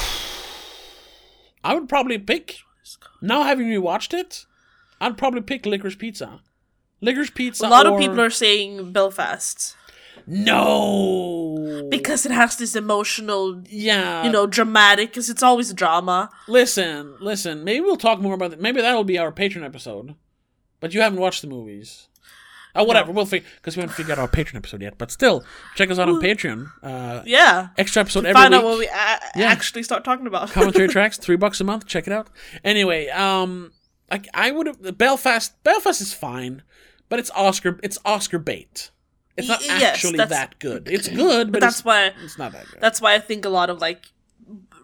I 1.64 1.74
would 1.74 1.88
probably 1.88 2.18
pick. 2.18 2.56
Now 3.20 3.42
having 3.42 3.66
rewatched 3.66 4.14
it, 4.14 4.46
I'd 5.00 5.18
probably 5.18 5.42
pick 5.42 5.64
Licorice 5.64 5.98
Pizza. 5.98 6.40
Licorice 7.02 7.34
Pizza. 7.34 7.66
A 7.66 7.68
lot 7.68 7.86
of 7.86 7.98
people 7.98 8.20
are 8.20 8.30
saying 8.30 8.92
Belfast 8.92 9.76
no 10.26 11.86
because 11.90 12.26
it 12.26 12.32
has 12.32 12.56
this 12.56 12.76
emotional, 12.76 13.62
yeah. 13.68 14.24
you 14.24 14.30
know, 14.30 14.46
dramatic. 14.46 15.10
Because 15.10 15.30
it's 15.30 15.42
always 15.42 15.72
drama. 15.72 16.30
listen, 16.46 17.14
listen. 17.20 17.64
Maybe 17.64 17.80
we'll 17.80 17.96
talk 17.96 18.20
more 18.20 18.34
about 18.34 18.52
it. 18.52 18.60
Maybe 18.60 18.80
that'll 18.80 19.04
be 19.04 19.18
our 19.18 19.32
Patreon 19.32 19.64
episode. 19.64 20.14
But 20.80 20.94
you 20.94 21.00
haven't 21.00 21.20
watched 21.20 21.42
the 21.42 21.48
movies. 21.48 22.08
Oh, 22.74 22.84
whatever. 22.84 23.10
We'll 23.10 23.26
figure 23.26 23.48
because 23.56 23.76
we 23.76 23.80
haven't 23.80 23.96
figured 23.96 24.18
out 24.18 24.22
our 24.22 24.28
Patreon 24.28 24.56
episode 24.56 24.82
yet. 24.82 24.98
But 24.98 25.10
still, 25.10 25.44
check 25.74 25.90
us 25.90 25.98
out 25.98 26.08
on 26.08 26.20
Patreon. 26.20 26.70
Uh, 26.82 27.22
Yeah. 27.24 27.68
extra 27.78 28.00
episode 28.02 28.26
every 28.26 28.34
Find 28.34 28.52
week. 28.52 28.58
out 28.60 28.64
what 28.64 28.78
we 28.78 28.86
a- 28.86 29.18
Yeah. 29.36 29.48
actually 29.50 29.82
start 29.82 30.04
talking 30.04 30.26
about. 30.26 30.50
commentary 30.50 30.88
tracks, 30.96 31.16
three 31.18 31.36
bucks 31.36 31.60
a 31.60 31.64
month. 31.64 31.86
Check 31.86 32.06
it 32.06 32.12
out. 32.12 32.28
Anyway, 32.62 33.08
um, 33.08 33.72
like 34.10 34.28
I 34.34 34.50
would 34.52 34.66
have 34.66 34.98
Belfast. 34.98 35.52
Belfast 35.64 36.00
is 36.00 36.12
fine, 36.12 36.62
but 37.08 37.18
it's 37.18 37.30
Oscar. 37.30 37.80
It's 37.82 37.98
Oscar 38.04 38.38
bait. 38.38 38.90
It's 39.38 39.48
not 39.48 39.60
yes, 39.64 39.82
actually 39.94 40.18
that 40.18 40.58
good. 40.58 40.88
It's 40.90 41.08
good, 41.08 41.46
but, 41.48 41.52
but 41.52 41.60
that's 41.60 41.76
it's, 41.78 41.84
why 41.84 42.12
it's 42.24 42.36
not 42.38 42.52
that 42.52 42.66
good. 42.70 42.80
that's 42.80 43.00
why 43.00 43.14
I 43.14 43.20
think 43.20 43.44
a 43.44 43.48
lot 43.48 43.70
of 43.70 43.80
like 43.80 44.06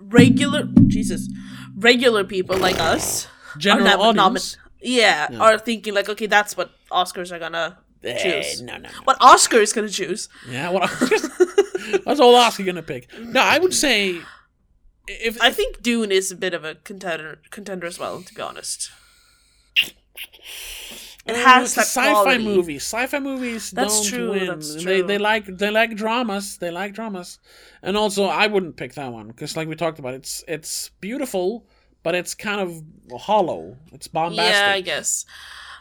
regular 0.01 0.63
Jesus, 0.87 1.29
regular 1.77 2.25
people 2.25 2.57
like 2.57 2.79
us 2.79 3.27
General 3.59 4.01
are 4.03 4.09
audience. 4.19 4.57
yeah, 4.81 5.29
are 5.41 5.59
thinking 5.59 5.93
like, 5.95 6.09
okay, 6.09 6.27
that's 6.27 6.57
what 6.57 6.71
Oscars 6.91 7.31
are 7.33 7.39
gonna 7.39 7.79
Eh, 8.05 8.43
choose. 8.43 8.61
no, 8.61 8.75
no, 8.77 8.81
no. 8.83 8.89
What 9.05 9.17
Oscar 9.21 9.57
is 9.57 9.73
gonna 9.73 9.89
choose? 9.89 10.29
Yeah, 10.49 10.69
what? 10.71 10.91
What's 12.05 12.21
old 12.25 12.35
Oscar 12.37 12.63
gonna 12.65 12.83
pick? 12.83 13.09
No, 13.19 13.41
I 13.41 13.59
would 13.59 13.73
say 13.75 14.21
if 15.09 15.41
I 15.41 15.51
think 15.51 15.81
Dune 15.83 16.13
is 16.13 16.31
a 16.31 16.37
bit 16.37 16.53
of 16.55 16.65
a 16.65 16.75
contender 16.77 17.41
contender 17.51 17.87
as 17.87 17.99
well. 17.99 18.21
To 18.23 18.35
be 18.35 18.43
honest, 18.43 18.91
it 21.27 21.37
has 21.37 21.75
that 21.75 21.87
sci-fi 21.87 22.13
quality. 22.13 22.45
movies. 22.45 22.83
Sci-fi 22.83 23.19
movies 23.19 23.71
That's 23.71 24.01
don't 24.03 24.09
true, 24.11 24.31
win. 24.31 24.47
that's 24.47 24.75
They 24.75 24.83
true. 24.83 25.07
they 25.07 25.19
like 25.19 25.47
they 25.47 25.71
like 25.71 25.97
dramas. 25.97 26.59
They 26.59 26.71
like 26.71 26.93
dramas, 26.95 27.39
and 27.83 27.97
also 27.97 28.25
I 28.27 28.47
wouldn't 28.47 28.77
pick 28.77 28.95
that 28.95 29.13
one 29.13 29.29
because, 29.29 29.57
like 29.57 29.69
we 29.69 29.75
talked 29.77 29.99
about, 29.99 30.15
it's 30.15 30.45
it's 30.47 30.91
beautiful, 31.01 31.67
but 32.03 32.15
it's 32.15 32.35
kind 32.35 32.61
of 32.61 32.83
hollow. 33.21 33.77
It's 33.93 34.09
bombastic. 34.09 34.53
Yeah, 34.55 34.73
I 34.73 34.81
guess 34.83 35.25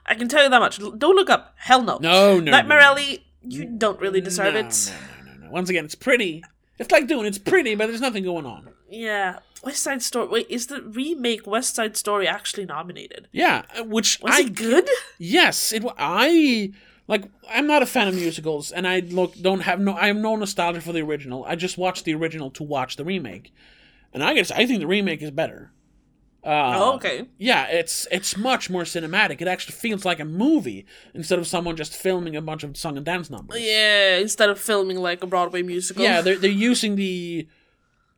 I 0.05 0.15
can 0.15 0.27
tell 0.29 0.43
you 0.43 0.49
that 0.49 0.59
much. 0.59 0.79
Don't 0.79 1.15
look 1.15 1.29
up. 1.29 1.53
Hell 1.57 1.81
no. 1.83 1.97
No, 2.01 2.39
no, 2.39 2.51
Nightmare 2.51 2.79
no. 2.79 2.85
Alley. 2.85 3.25
You 3.45 3.65
don't 3.65 3.99
really 3.99 4.21
deserve 4.21 4.53
no, 4.53 4.61
it. 4.61 4.91
No, 5.25 5.25
no, 5.25 5.33
no, 5.39 5.45
no. 5.47 5.51
Once 5.51 5.69
again, 5.69 5.83
it's 5.83 5.95
pretty. 5.95 6.41
It's 6.79 6.91
like 6.91 7.07
doing. 7.07 7.25
It's 7.25 7.37
pretty, 7.37 7.75
but 7.75 7.87
there's 7.87 7.99
nothing 8.01 8.23
going 8.23 8.45
on. 8.45 8.69
Yeah, 8.89 9.39
West 9.64 9.82
Side 9.84 10.01
Story. 10.01 10.28
Wait, 10.28 10.47
is 10.49 10.68
the 10.68 10.82
remake 10.82 11.47
West 11.47 11.76
Side 11.76 11.95
Story 11.95 12.28
actually 12.28 12.66
nominated? 12.66 13.28
Yeah, 13.32 13.64
uh, 13.78 13.84
which 13.84 14.20
Was 14.22 14.34
I 14.36 14.41
it 14.41 14.55
good? 14.55 14.89
Yes, 15.18 15.72
it. 15.72 15.84
I 15.97 16.72
like. 17.07 17.24
I'm 17.49 17.66
not 17.66 17.82
a 17.82 17.86
fan 17.86 18.07
of 18.07 18.16
musicals, 18.16 18.72
and 18.72 18.88
I 18.88 18.99
look 18.99 19.36
don't 19.41 19.61
have 19.61 19.80
no. 19.80 19.93
I 19.93 20.07
have 20.07 20.18
no 20.18 20.36
nostalgia 20.36 20.82
for 20.82 20.91
the 20.91 21.01
original. 21.01 21.45
I 21.45 21.55
just 21.55 21.78
watched 21.78 22.03
the 22.05 22.14
original 22.14 22.51
to 22.51 22.64
watch 22.64 22.97
the 22.97 23.05
remake, 23.05 23.53
and 24.14 24.24
I 24.24 24.34
guess 24.34 24.51
I 24.51 24.66
think 24.66 24.82
the 24.82 24.88
remake 24.88 25.22
is 25.22 25.32
better. 25.32 25.72
Uh, 26.43 26.74
oh, 26.76 26.95
okay. 26.95 27.26
Yeah, 27.38 27.68
it's 27.68 28.05
it's 28.11 28.36
much 28.36 28.70
more 28.70 28.84
cinematic. 28.84 29.39
It 29.41 29.47
actually 29.47 29.76
feels 29.76 30.03
like 30.03 30.20
a 30.20 30.26
movie 30.26 30.86
instead 31.14 31.39
of 31.39 31.47
someone 31.47 31.78
just 31.78 31.95
filming 31.95 32.36
a 32.36 32.41
bunch 32.41 32.66
of 32.66 32.76
song 32.76 32.97
and 32.97 33.05
dance 33.05 33.30
numbers. 33.30 33.61
Yeah, 33.61 34.18
instead 34.18 34.49
of 34.49 34.59
filming 34.59 34.97
like 34.97 35.24
a 35.24 35.28
Broadway 35.28 35.61
musical. 35.61 36.03
Yeah, 36.03 36.20
they're 36.20 36.36
they're 36.36 36.51
using 36.51 36.97
the 36.97 37.47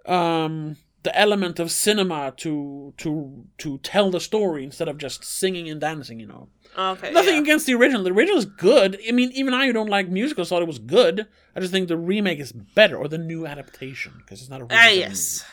um 0.07 0.77
the 1.05 1.17
element 1.17 1.59
of 1.59 1.71
cinema 1.71 2.33
to 2.35 2.93
to 2.97 3.45
to 3.59 3.77
tell 3.77 4.11
the 4.11 4.19
story 4.19 4.63
instead 4.63 4.89
of 4.89 4.97
just 4.97 5.23
singing 5.23 5.69
and 5.69 5.79
dancing. 5.79 6.19
You 6.19 6.27
know. 6.27 6.49
okay. 6.77 7.11
Nothing 7.11 7.35
yeah. 7.35 7.41
against 7.41 7.67
the 7.67 7.75
original. 7.75 8.03
The 8.03 8.11
original 8.11 8.39
is 8.39 8.45
good. 8.45 8.99
I 9.07 9.11
mean, 9.11 9.31
even 9.31 9.53
I 9.53 9.67
who 9.67 9.73
don't 9.73 9.89
like 9.89 10.09
musicals 10.09 10.49
thought 10.49 10.61
it 10.63 10.67
was 10.67 10.79
good. 10.79 11.27
I 11.55 11.59
just 11.61 11.71
think 11.71 11.87
the 11.87 11.97
remake 11.97 12.39
is 12.39 12.51
better, 12.51 12.97
or 12.97 13.07
the 13.07 13.19
new 13.19 13.45
adaptation, 13.45 14.13
because 14.17 14.41
it's 14.41 14.49
not 14.49 14.61
a 14.61 14.67
Ah, 14.71 14.89
yes. 14.89 15.45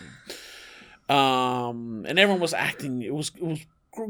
Um, 1.08 2.06
and 2.08 2.18
everyone 2.18 2.40
was 2.40 2.54
acting. 2.54 3.02
It 3.02 3.14
was 3.14 3.30
it 3.36 3.44
was 3.44 3.60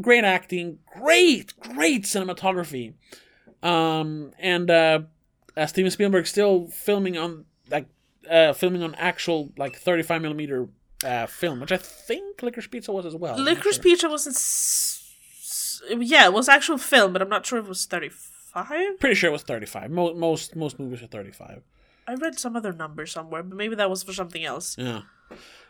great 0.01 0.25
acting, 0.25 0.79
great 0.99 1.53
great 1.59 2.05
cinematography. 2.05 2.95
Um, 3.63 4.33
and 4.39 4.71
uh, 4.71 5.01
uh, 5.57 5.67
Steven 5.67 5.91
Spielberg 5.91 6.27
still 6.27 6.69
filming 6.69 7.19
on 7.19 7.45
like 7.69 7.87
uh 8.31 8.53
filming 8.53 8.83
on 8.85 8.95
actual 8.95 9.53
like 9.57 9.77
thirty 9.77 10.05
five 10.05 10.23
millimeter 10.23 10.69
uh 11.05 11.27
film, 11.27 11.61
which 11.61 11.73
I 11.73 11.77
think 11.77 12.39
Licorice 12.43 12.71
Pizza 12.71 12.93
was 12.93 13.07
as 13.07 13.15
well. 13.17 13.37
Licorice 13.39 13.75
sure. 13.75 13.83
Pizza 13.83 14.09
was 14.09 14.27
s- 14.27 15.83
yeah, 15.91 16.27
it 16.27 16.33
was 16.33 16.49
actual 16.49 16.79
film, 16.79 17.13
but 17.13 17.23
I'm 17.23 17.29
not 17.29 17.45
sure 17.47 17.59
if 17.59 17.65
it 17.67 17.69
was 17.69 17.87
35. 17.87 18.99
Pretty 19.01 19.15
sure 19.15 19.31
it 19.31 19.33
was 19.33 19.43
thirty 19.43 19.67
five. 19.67 19.91
Most 19.91 20.17
most 20.17 20.55
most 20.57 20.79
movies 20.79 21.03
are 21.03 21.07
thirty 21.07 21.31
five. 21.33 21.63
I 22.07 22.13
I 22.13 22.15
read 22.17 22.39
some 22.39 22.57
other 22.57 22.73
number 22.73 23.07
somewhere, 23.07 23.43
but 23.43 23.57
maybe 23.57 23.75
that 23.77 23.89
was 23.89 24.03
for 24.03 24.13
something 24.13 24.45
else. 24.45 24.77
Yeah. 24.79 25.03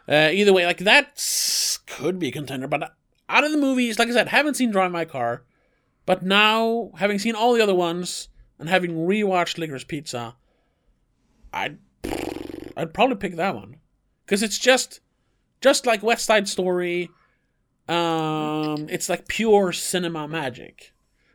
Uh, 0.09 0.30
either 0.33 0.53
way, 0.53 0.66
like 0.66 0.78
that 0.78 1.22
could 1.87 2.18
be 2.18 2.28
a 2.28 2.33
contender, 2.33 2.66
but 2.66 2.95
out 3.28 3.45
of 3.45 3.53
the 3.53 3.59
movies, 3.59 3.99
like 3.99 4.09
I 4.09 4.12
said, 4.12 4.28
haven't 4.28 4.55
seen 4.55 4.70
Drive 4.72 4.91
My 4.91 5.05
Car, 5.05 5.45
but 6.07 6.22
now 6.22 6.91
having 6.97 7.18
seen 7.20 7.35
all 7.37 7.55
the 7.55 7.62
other 7.62 7.74
ones 7.74 8.28
and 8.59 8.68
having 8.68 8.91
rewatched 8.93 9.59
Licorice 9.59 9.87
Pizza, 9.87 10.35
I'd 11.53 11.78
I'd 12.76 12.93
probably 12.95 13.16
pick 13.16 13.37
that 13.37 13.55
one 13.55 13.76
because 14.26 14.43
it's 14.43 14.59
just 14.59 15.01
just 15.63 15.87
like 15.87 16.03
West 16.03 16.27
Side 16.27 16.49
Story. 16.49 17.09
Um, 17.89 18.87
it's 18.89 19.09
like 19.09 19.29
pure 19.29 19.73
cinema 19.73 20.29
magic. 20.29 20.93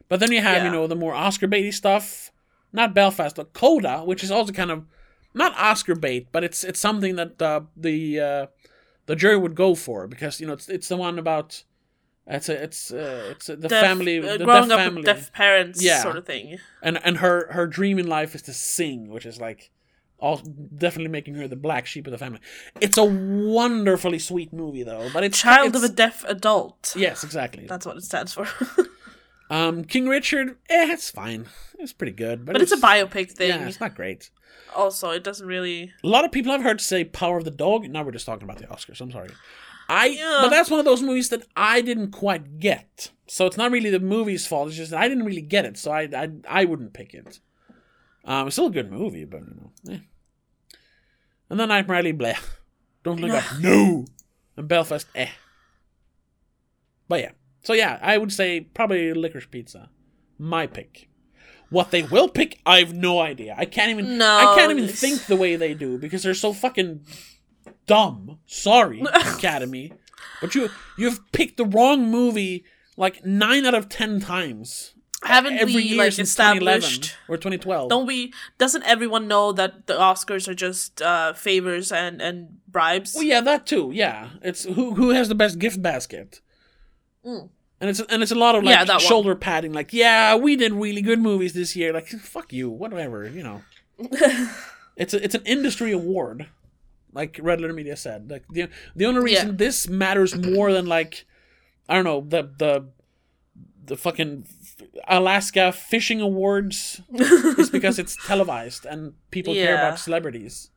But 0.10 0.20
then 0.20 0.32
you 0.32 0.42
have, 0.42 0.58
Yeah. 0.58 0.66
you 0.66 0.72
know, 0.72 0.88
the 0.88 0.96
more 0.96 1.14
Oscar 1.14 1.48
baity 1.48 1.74
stuff. 1.74 2.32
Not 2.74 2.94
Belfast, 2.94 3.36
but 3.36 3.54
Coda, 3.54 4.00
which 4.04 4.24
is 4.24 4.30
also 4.32 4.52
kind 4.54 4.72
of 4.72 4.86
not 5.34 5.58
Oscar 5.58 5.96
bait, 5.96 6.28
but 6.32 6.44
it's 6.44 6.64
it's 6.64 6.80
something 6.80 7.16
that 7.16 7.42
uh, 7.42 7.62
the 7.76 8.20
uh, 8.20 8.46
the 9.06 9.16
jury 9.16 9.38
would 9.38 9.56
go 9.56 9.74
for 9.74 10.06
because 10.08 10.40
you 10.42 10.48
know 10.48 10.54
it's 10.54 10.68
it's 10.68 10.90
the 10.90 10.98
one 10.98 11.18
about 11.18 11.64
it's 12.28 12.50
a 12.50 12.62
it's 12.64 12.92
uh, 12.92 13.30
it's 13.32 13.48
a, 13.48 13.56
the 13.56 13.70
Deaf- 13.70 13.84
family 13.86 14.20
uh, 14.20 14.38
the 14.38 14.44
growing 14.46 14.68
deaf 14.68 14.72
up 14.72 14.84
family 14.86 14.98
with 14.98 15.06
deaf 15.06 15.32
parents, 15.32 15.82
Yeah. 15.82 16.02
sort 16.02 16.18
of 16.18 16.26
thing. 16.26 16.58
and 16.84 17.00
and 17.06 17.18
her 17.18 17.52
her 17.54 17.68
dream 17.68 17.98
in 18.00 18.08
life 18.08 18.36
is 18.36 18.42
to 18.44 18.54
sing, 18.54 19.10
which 19.10 19.26
is 19.26 19.40
like 19.40 19.72
all 20.20 20.38
definitely 20.38 21.12
making 21.12 21.36
her 21.36 21.48
the 21.48 21.56
black 21.56 21.86
sheep 21.86 22.08
of 22.08 22.12
the 22.12 22.18
family. 22.18 22.40
It's 22.82 22.98
a 22.98 23.04
wonderfully 23.04 24.20
sweet 24.20 24.52
movie 24.54 24.84
though, 24.84 25.10
but 25.14 25.24
it's 25.24 25.40
Child 25.40 25.76
of 25.76 25.84
a 25.84 25.90
deaf 25.90 26.24
adult. 26.28 26.94
yes, 26.96 27.24
exactly. 27.24 27.66
That's 27.68 27.86
what 27.86 27.98
it 27.98 28.04
stands 28.04 28.34
for. 28.34 28.48
Um, 29.50 29.86
King 29.86 30.08
Richard, 30.10 30.58
eh, 30.70 30.92
it's 30.92 31.10
fine. 31.10 31.46
It's 31.80 31.94
pretty 31.94 32.12
good, 32.12 32.46
but, 32.46 32.54
but 32.54 32.62
it's 32.62 32.72
a 32.74 32.78
biopic 32.78 33.32
thing. 33.32 33.50
Yeah, 33.50 33.68
it's 33.68 33.80
not 33.80 33.96
great. 33.96 34.30
Also, 34.76 35.12
it 35.12 35.24
doesn't 35.24 35.48
really. 35.48 35.94
A 36.04 36.08
lot 36.08 36.26
of 36.26 36.32
people 36.32 36.52
I've 36.52 36.64
heard 36.64 36.82
say 36.82 37.06
Power 37.06 37.38
of 37.38 37.46
the 37.46 37.52
Dog. 37.52 37.90
Now 37.90 38.04
we're 38.04 38.12
just 38.12 38.26
talking 38.26 38.44
about 38.44 38.58
the 38.58 38.68
Oscars. 38.68 39.00
I'm 39.00 39.12
sorry. 39.12 39.30
I 39.88 40.08
Yeah. 40.08 40.40
but 40.42 40.50
that's 40.50 40.70
one 40.70 40.80
of 40.80 40.86
those 40.86 41.02
movies 41.02 41.30
that 41.30 41.44
I 41.56 41.80
didn't 41.82 42.12
quite 42.12 42.60
get. 42.60 43.12
So 43.28 43.46
it's 43.46 43.56
not 43.56 43.72
really 43.72 43.90
the 43.90 44.00
movie's 44.02 44.46
fault. 44.46 44.68
It's 44.68 44.78
just 44.78 44.92
that 44.92 45.00
I 45.00 45.08
didn't 45.08 45.24
really 45.24 45.42
get 45.42 45.64
it. 45.64 45.78
So 45.78 45.92
I 45.92 46.10
I, 46.14 46.30
I 46.50 46.66
wouldn't 46.66 46.94
pick 46.94 47.14
it. 47.14 47.40
Um, 48.28 48.48
it's 48.48 48.56
still 48.56 48.68
a 48.68 48.72
good 48.72 48.92
movie, 48.92 49.26
but 49.26 49.42
you 49.42 49.56
know. 49.56 49.94
Eh. 49.94 50.00
And 51.50 51.60
then 51.60 51.70
Nightmare 51.70 51.98
Alley, 51.98 52.14
bleh. 52.14 52.38
Don't 53.04 53.22
look 53.22 53.32
up. 53.32 53.44
No. 53.62 54.06
And 54.58 54.68
Belfast, 54.68 55.08
eh. 55.16 55.30
But 57.08 57.22
yeah. 57.22 57.32
So 57.64 57.74
yeah, 57.74 58.00
I 58.02 58.18
would 58.18 58.34
say 58.34 58.60
probably 58.60 59.14
Licorice 59.14 59.50
Pizza. 59.50 59.90
My 60.38 60.68
pick. 60.68 61.10
What 61.70 61.92
they 61.92 62.04
will 62.04 62.30
pick, 62.30 62.60
I 62.66 62.80
have 62.80 62.94
no 62.94 63.20
idea. 63.20 63.56
I 63.58 63.66
can't 63.66 63.92
even. 63.92 64.18
No, 64.18 64.26
I 64.26 64.56
can't 64.56 64.72
even 64.72 64.88
think 64.88 65.26
the 65.26 65.36
way 65.36 65.56
they 65.56 65.74
do 65.74 65.98
because 65.98 66.24
they're 66.24 66.34
so 66.34 66.54
fucking 66.54 67.06
dumb. 67.86 68.40
Sorry, 68.46 69.02
Academy, 69.14 69.92
but 70.40 70.56
you 70.56 70.70
you've 70.98 71.30
picked 71.32 71.58
the 71.58 71.66
wrong 71.66 72.10
movie 72.10 72.64
like 72.96 73.26
nine 73.26 73.66
out 73.66 73.74
of 73.74 73.90
ten 73.90 74.20
times. 74.20 74.94
Haven't 75.24 75.58
Every 75.58 75.74
we 75.74 75.96
like 75.96 76.14
since 76.14 76.36
2011 76.36 76.78
established? 76.84 77.16
or 77.28 77.38
2012. 77.38 77.90
Don't 77.90 78.06
we? 78.06 78.32
Doesn't 78.60 78.84
everyone 78.84 79.28
know 79.28 79.52
that 79.52 79.88
the 79.88 79.94
Oscars 79.96 80.48
are 80.48 80.54
just 80.54 81.02
uh, 81.02 81.34
favors 81.34 81.92
and 81.92 82.22
and 82.22 82.60
bribes? 82.68 83.16
Well, 83.16 83.24
yeah, 83.24 83.42
that 83.42 83.66
too. 83.66 83.90
Yeah, 83.94 84.30
it's 84.44 84.64
who 84.66 84.94
who 84.94 85.10
has 85.10 85.28
the 85.28 85.36
best 85.36 85.58
gift 85.58 85.82
basket. 85.82 86.42
And 87.24 87.50
it's 87.92 88.00
and 88.00 88.22
it's 88.24 88.32
a 88.32 88.36
lot 88.36 88.56
of 88.56 88.64
like 88.64 88.76
Mm. 88.76 88.80
Yeah, 88.80 88.86
that 88.86 88.94
one. 88.94 89.02
shoulder 89.02 89.36
padding, 89.36 89.74
like 89.74 89.92
yeah, 89.94 90.36
we 90.36 90.56
did 90.56 90.72
really 90.74 91.02
good 91.02 91.20
movies 91.20 91.54
this 91.54 91.76
year. 91.76 91.94
Like 91.94 92.08
fuck 92.08 92.54
you, 92.54 92.70
whatever, 92.70 93.28
you 93.28 93.44
know. 93.44 93.62
it's 94.96 95.14
a, 95.14 95.24
it's 95.24 95.36
an 95.36 95.44
industry 95.46 95.92
award, 95.92 96.48
like 97.14 97.40
Red 97.42 97.60
Letter 97.62 97.74
Media 97.74 97.96
said. 97.98 98.30
Like 98.32 98.44
the 98.50 98.70
the 98.96 99.06
only 99.06 99.22
reason 99.22 99.48
Yeah. 99.50 99.56
this 99.58 99.88
matters 99.90 100.36
more 100.36 100.72
than 100.72 100.86
like 100.86 101.26
I 101.90 101.96
don't 101.96 102.06
know 102.06 102.22
the 102.22 102.50
the 102.58 102.90
the 103.88 103.98
fucking 103.98 104.46
Alaska 105.08 105.72
fishing 105.72 106.22
awards 106.22 107.02
is 107.60 107.70
because 107.70 107.98
it's 108.00 108.16
televised 108.28 108.86
and 108.86 109.14
people 109.32 109.54
care 109.54 109.76
about 109.76 110.00
celebrities. 110.00 110.70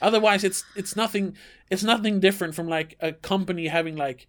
Otherwise, 0.00 0.44
it's 0.44 0.64
it's 0.76 0.94
nothing. 0.94 1.36
It's 1.70 1.82
nothing 1.82 2.20
different 2.20 2.54
from 2.54 2.68
like 2.68 2.96
a 3.00 3.12
company 3.12 3.66
having 3.68 3.96
like. 3.96 4.26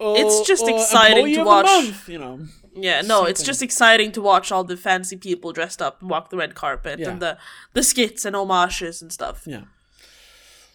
Oh, 0.00 0.16
It's 0.16 0.48
just 0.48 0.64
oh, 0.66 0.74
exciting 0.74 1.32
to 1.34 1.44
watch. 1.44 1.66
month, 1.66 2.08
you 2.08 2.18
know. 2.18 2.40
Yeah, 2.74 3.02
no, 3.02 3.24
it's 3.24 3.42
just 3.44 3.62
exciting 3.62 4.10
to 4.12 4.22
watch 4.22 4.50
all 4.50 4.64
the 4.64 4.76
fancy 4.76 5.16
people 5.16 5.52
dressed 5.52 5.80
up 5.80 6.00
and 6.00 6.10
walk 6.10 6.30
the 6.30 6.36
red 6.36 6.54
carpet 6.56 6.98
Yeah. 6.98 7.10
and 7.10 7.20
the 7.22 7.38
the 7.74 7.82
skits 7.82 8.24
and 8.24 8.34
homages 8.34 9.00
and 9.02 9.12
stuff. 9.12 9.44
Yeah. 9.46 9.64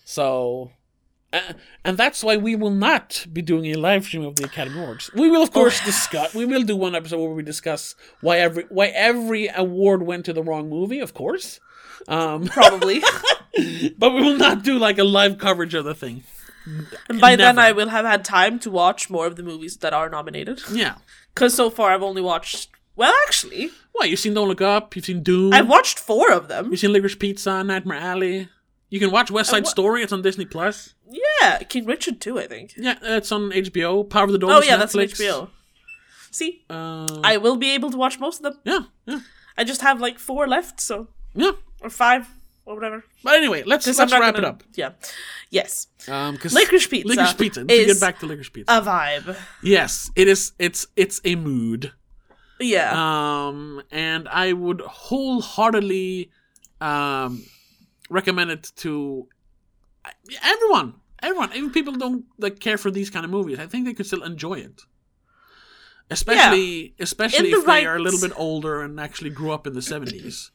So, 0.05 0.71
uh, 1.33 1.53
and 1.83 1.97
that's 1.97 2.23
why 2.23 2.37
we 2.37 2.55
will 2.55 2.71
not 2.71 3.25
be 3.31 3.41
doing 3.41 3.65
a 3.65 3.75
live 3.75 4.05
stream 4.05 4.23
of 4.23 4.35
the 4.37 4.45
Academy 4.45 4.79
Awards. 4.81 5.09
We 5.13 5.29
will, 5.29 5.43
of 5.43 5.51
course, 5.51 5.83
discuss. 5.83 6.33
We 6.33 6.45
will 6.45 6.63
do 6.63 6.75
one 6.75 6.95
episode 6.95 7.19
where 7.19 7.31
we 7.31 7.43
discuss 7.43 7.95
why 8.21 8.39
every 8.39 8.65
why 8.69 8.87
every 8.87 9.49
award 9.53 10.03
went 10.03 10.25
to 10.25 10.33
the 10.33 10.43
wrong 10.43 10.69
movie, 10.69 10.99
of 10.99 11.13
course. 11.13 11.59
Um, 12.07 12.45
Probably. 12.45 13.01
but 13.97 14.13
we 14.13 14.21
will 14.21 14.37
not 14.37 14.63
do 14.63 14.77
like 14.77 14.97
a 14.97 15.03
live 15.03 15.37
coverage 15.37 15.73
of 15.73 15.83
the 15.85 15.95
thing. 15.95 16.23
and 17.09 17.19
by 17.19 17.35
then 17.35 17.57
I 17.57 17.71
will 17.71 17.89
have 17.89 18.05
had 18.05 18.23
time 18.25 18.59
to 18.59 18.71
watch 18.71 19.09
more 19.09 19.25
of 19.25 19.35
the 19.35 19.43
movies 19.43 19.77
that 19.77 19.93
are 19.93 20.09
nominated. 20.09 20.61
Yeah. 20.71 20.95
Cuz 21.35 21.53
so 21.53 21.69
far 21.69 21.91
I've 21.93 22.03
only 22.03 22.21
watched 22.21 22.69
well 22.95 23.13
actually, 23.25 23.69
What 23.93 24.09
you've 24.09 24.19
seen 24.19 24.33
Don't 24.33 24.47
Look 24.47 24.61
Up, 24.61 24.95
you've 24.95 25.05
seen 25.05 25.23
Dune, 25.23 25.53
I've 25.53 25.69
watched 25.69 25.99
4 25.99 26.31
of 26.31 26.47
them. 26.47 26.71
you've 26.71 26.79
seen 26.79 26.91
Licorice 26.91 27.15
Pizza, 27.19 27.63
Nightmare 27.63 27.99
Alley. 27.99 28.49
You 28.89 28.99
can 28.99 29.11
watch 29.11 29.29
West 29.31 29.49
Side 29.49 29.67
Story. 29.67 30.01
It's 30.03 30.13
on 30.13 30.21
Disney 30.21 30.45
Plus. 30.45 30.93
Yeah, 31.09 31.57
King 31.59 31.85
Richard 31.85 32.21
too, 32.21 32.39
I 32.39 32.47
think. 32.47 32.73
Yeah, 32.77 32.95
it's 33.01 33.31
on 33.31 33.51
HBO. 33.51 34.09
Power 34.09 34.25
of 34.25 34.31
the 34.31 34.37
Dog. 34.37 34.49
Oh 34.51 34.61
yeah, 34.63 34.77
that's 34.77 34.95
on 34.95 35.01
HBO. 35.03 35.49
See, 36.31 36.63
Uh, 36.69 37.07
I 37.23 37.37
will 37.37 37.57
be 37.57 37.71
able 37.71 37.89
to 37.91 37.97
watch 37.97 38.19
most 38.19 38.37
of 38.39 38.43
them. 38.43 38.59
yeah, 38.63 38.79
yeah, 39.05 39.19
I 39.57 39.63
just 39.63 39.81
have 39.81 39.99
like 39.99 40.19
4 40.19 40.47
left, 40.47 40.79
so 40.81 41.07
yeah. 41.33 41.51
or 41.81 41.89
5 41.89 42.27
or 42.65 42.75
whatever. 42.75 43.03
But 43.23 43.35
anyway, 43.35 43.63
let's 43.65 43.87
let's 43.87 43.99
wrap 44.11 44.21
gonna- 44.21 44.37
it 44.37 44.45
up. 44.45 44.63
Yeah. 44.75 44.91
Yes. 45.49 45.87
Um, 46.07 46.35
because 46.35 46.53
Licorice 46.53 46.87
Pizza 46.89 47.07
Licorice 47.07 47.37
pizza. 47.37 47.61
To 47.65 47.65
get 47.85 47.99
back 47.99 48.19
to 48.19 48.25
licorice 48.25 48.49
pizza. 48.51 48.77
A 48.77 48.81
vibe. 48.81 49.37
yes, 49.63 50.11
it 50.15 50.27
is. 50.27 50.51
It's 50.59 50.87
it's 50.95 51.19
a 51.25 51.35
mood. 51.35 51.93
Yeah. 52.59 52.91
Um, 53.47 53.81
and 53.91 54.27
I 54.29 54.53
would 54.53 54.81
wholeheartedly 54.81 56.29
um 56.81 57.43
recommend 58.09 58.51
it 58.51 58.71
to 58.77 59.27
everyone. 60.43 60.95
Everyone, 61.21 61.51
even 61.53 61.71
people 61.71 61.93
don't 61.93 62.25
like 62.37 62.59
care 62.59 62.77
for 62.77 62.91
these 62.91 63.09
kind 63.09 63.25
of 63.25 63.31
movies. 63.31 63.59
I 63.59 63.65
think 63.65 63.85
they 63.85 63.93
could 63.93 64.05
still 64.05 64.23
enjoy 64.23 64.55
it. 64.55 64.81
Especially, 66.09 66.93
especially 66.99 67.49
In 67.49 67.55
if 67.55 67.65
the 67.65 67.71
they 67.71 67.85
are 67.85 67.95
a 67.95 67.99
little 67.99 68.21
bit 68.21 68.31
older 68.37 68.81
and 68.81 68.99
actually 68.99 69.31
grew 69.31 69.51
up 69.51 69.67
in 69.67 69.73
the 69.73 69.81
seventies. 69.81 70.51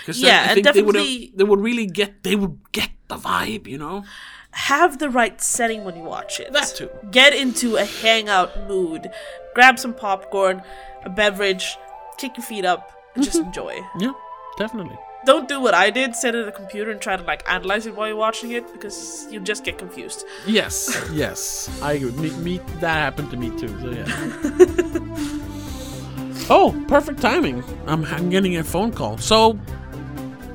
Because 0.00 0.20
Yeah, 0.20 0.46
I 0.50 0.54
think 0.54 0.66
they 0.72 0.82
would 0.82 0.94
definitely- 0.94 1.32
they 1.34 1.44
would 1.44 1.60
really 1.60 1.86
get, 1.86 2.22
they 2.22 2.36
would 2.36 2.58
get 2.72 2.90
the 3.08 3.16
vibe, 3.16 3.66
you 3.66 3.78
know. 3.78 4.04
have 4.52 4.98
the 4.98 5.10
right 5.10 5.40
setting 5.40 5.84
when 5.84 5.96
you 5.96 6.02
watch 6.02 6.38
it. 6.38 6.52
That 6.52 6.72
too. 6.76 6.88
Get 7.10 7.34
into 7.34 7.76
a 7.76 7.84
hangout 7.84 8.68
mood. 8.68 9.10
Grab 9.54 9.80
some 9.80 9.94
popcorn, 9.94 10.62
a 11.02 11.10
beverage, 11.10 11.76
kick 12.18 12.36
your 12.36 12.46
feet 12.46 12.64
up, 12.64 12.92
and 13.14 13.24
just 13.24 13.36
mm-hmm. 13.36 13.48
enjoy. 13.48 13.80
Yeah, 13.98 14.12
definitely. 14.56 14.96
Don't 15.24 15.48
do 15.48 15.60
what 15.60 15.74
I 15.74 15.90
did, 15.90 16.14
sit 16.14 16.34
at 16.34 16.46
a 16.46 16.52
computer 16.52 16.90
and 16.90 17.00
try 17.00 17.16
to 17.16 17.22
like 17.22 17.50
analyze 17.50 17.86
it 17.86 17.96
while 17.96 18.08
you're 18.08 18.16
watching 18.16 18.50
it 18.52 18.70
because 18.72 19.26
you'll 19.30 19.42
just 19.42 19.64
get 19.64 19.78
confused. 19.78 20.26
Yes, 20.46 21.02
yes, 21.12 21.70
I 21.82 21.94
agree. 21.94 22.12
Me, 22.12 22.30
me, 22.30 22.58
that 22.80 22.94
happened 22.94 23.30
to 23.30 23.36
me 23.36 23.50
too. 23.58 23.68
So 23.80 23.90
yeah. 23.90 24.04
oh, 26.50 26.84
perfect 26.88 27.20
timing. 27.20 27.64
I'm, 27.86 28.04
I'm 28.04 28.28
getting 28.28 28.56
a 28.56 28.64
phone 28.64 28.92
call. 28.92 29.18
So, 29.18 29.58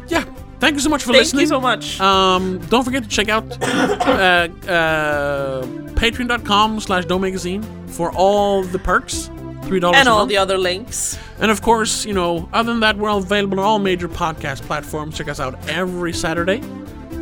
yeah. 0.07 0.26
Thank 0.59 0.74
you 0.74 0.82
so 0.82 0.89
much 0.89 1.03
for 1.03 1.13
Thank 1.13 1.34
listening. 1.34 1.47
Thank 1.47 1.49
you 1.49 1.55
so 1.55 1.61
much. 1.61 2.01
Um, 2.01 2.59
don't 2.67 2.84
forget 2.84 3.03
to 3.03 3.09
check 3.09 3.30
out 3.30 3.45
uh, 3.63 4.49
uh, 4.70 5.63
patreon.com 5.95 6.82
slash 6.82 7.05
dontmakeascene 7.05 7.63
for 7.89 8.11
all 8.11 8.63
the 8.63 8.80
perks. 8.80 9.30
Three 9.64 9.80
dollars 9.80 9.97
and 9.99 10.10
all 10.10 10.20
month. 10.20 10.30
the 10.30 10.38
other 10.38 10.57
links. 10.57 11.18
And 11.39 11.51
of 11.51 11.62
course, 11.62 12.05
you 12.05 12.14
know, 12.14 12.49
other 12.53 12.72
than 12.72 12.80
that, 12.82 12.97
we're 12.97 13.10
all 13.10 13.20
available 13.20 13.60
on 13.60 13.66
all 13.66 13.80
major 13.80 14.07
podcast 14.10 14.62
platforms. 14.64 15.18
Check 15.18 15.28
us 15.28 15.39
out 15.39 15.55
every 15.70 16.12
Saturday 16.14 16.60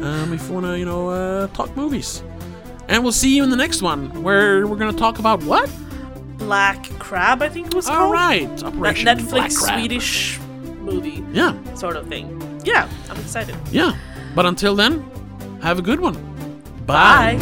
um, 0.02 0.32
if 0.34 0.48
you 0.48 0.54
want 0.54 0.66
to, 0.66 0.78
you 0.80 0.86
know, 0.86 1.10
uh, 1.10 1.48
talk 1.48 1.76
movies. 1.76 2.24
And 2.88 3.04
we'll 3.04 3.12
see 3.12 3.36
you 3.36 3.44
in 3.44 3.50
the 3.50 3.58
next 3.58 3.82
one 3.82 4.24
where 4.24 4.66
we're 4.66 4.78
going 4.78 4.94
to 4.94 4.98
talk 4.98 5.20
about 5.20 5.44
what? 5.44 5.70
Black 6.38 6.86
Crab, 7.00 7.42
I 7.42 7.50
think 7.50 7.68
it 7.68 7.74
was 7.74 7.88
All 7.90 7.96
called. 7.96 8.14
right, 8.14 8.48
That 8.58 8.64
Operation 8.68 9.04
Black 9.06 9.18
Netflix 9.18 9.58
Crab. 9.58 9.80
Swedish 9.80 10.40
movie 10.80 11.24
Yeah, 11.34 11.74
sort 11.74 11.98
of 11.98 12.08
thing. 12.08 12.62
Yeah, 12.64 12.88
I'm 13.10 13.18
excited. 13.18 13.56
yeah. 13.72 13.98
But 14.36 14.46
until 14.46 14.76
then, 14.76 15.04
have 15.62 15.80
a 15.80 15.82
good 15.82 16.00
one. 16.00 16.16
Bye. 16.86 17.38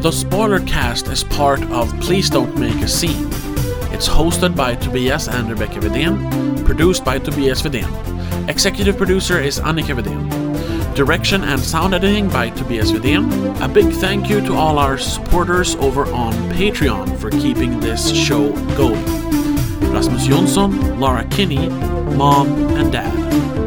The 0.00 0.12
Spoiler 0.12 0.60
Cast 0.60 1.08
is 1.08 1.24
part 1.24 1.60
of 1.70 1.92
Please 2.00 2.30
Don't 2.30 2.56
Make 2.56 2.76
a 2.82 2.88
Scene. 2.88 3.28
It's 3.90 4.08
hosted 4.08 4.54
by 4.54 4.74
Tobias 4.76 5.28
and 5.28 5.48
Rebecca 5.48 5.80
Vidén, 5.80 6.64
produced 6.64 7.04
by 7.04 7.18
Tobias 7.18 7.62
Vidén. 7.62 7.88
Executive 8.48 8.96
producer 8.96 9.40
is 9.40 9.58
Annika 9.60 10.00
Vidén. 10.00 10.94
Direction 10.94 11.44
and 11.44 11.60
sound 11.60 11.94
editing 11.94 12.28
by 12.28 12.50
Tobias 12.50 12.92
Vidén. 12.92 13.24
A 13.60 13.68
big 13.68 13.90
thank 13.92 14.28
you 14.28 14.40
to 14.40 14.54
all 14.54 14.78
our 14.78 14.98
supporters 14.98 15.74
over 15.76 16.06
on 16.12 16.32
Patreon 16.50 17.18
for 17.18 17.30
keeping 17.30 17.80
this 17.80 18.14
show 18.14 18.52
going. 18.76 19.04
Rasmus 19.92 20.26
Jonsson, 20.26 20.98
Laura 20.98 21.24
Kinney, 21.24 21.68
Mom 22.16 22.48
and 22.76 22.92
Dad. 22.92 23.57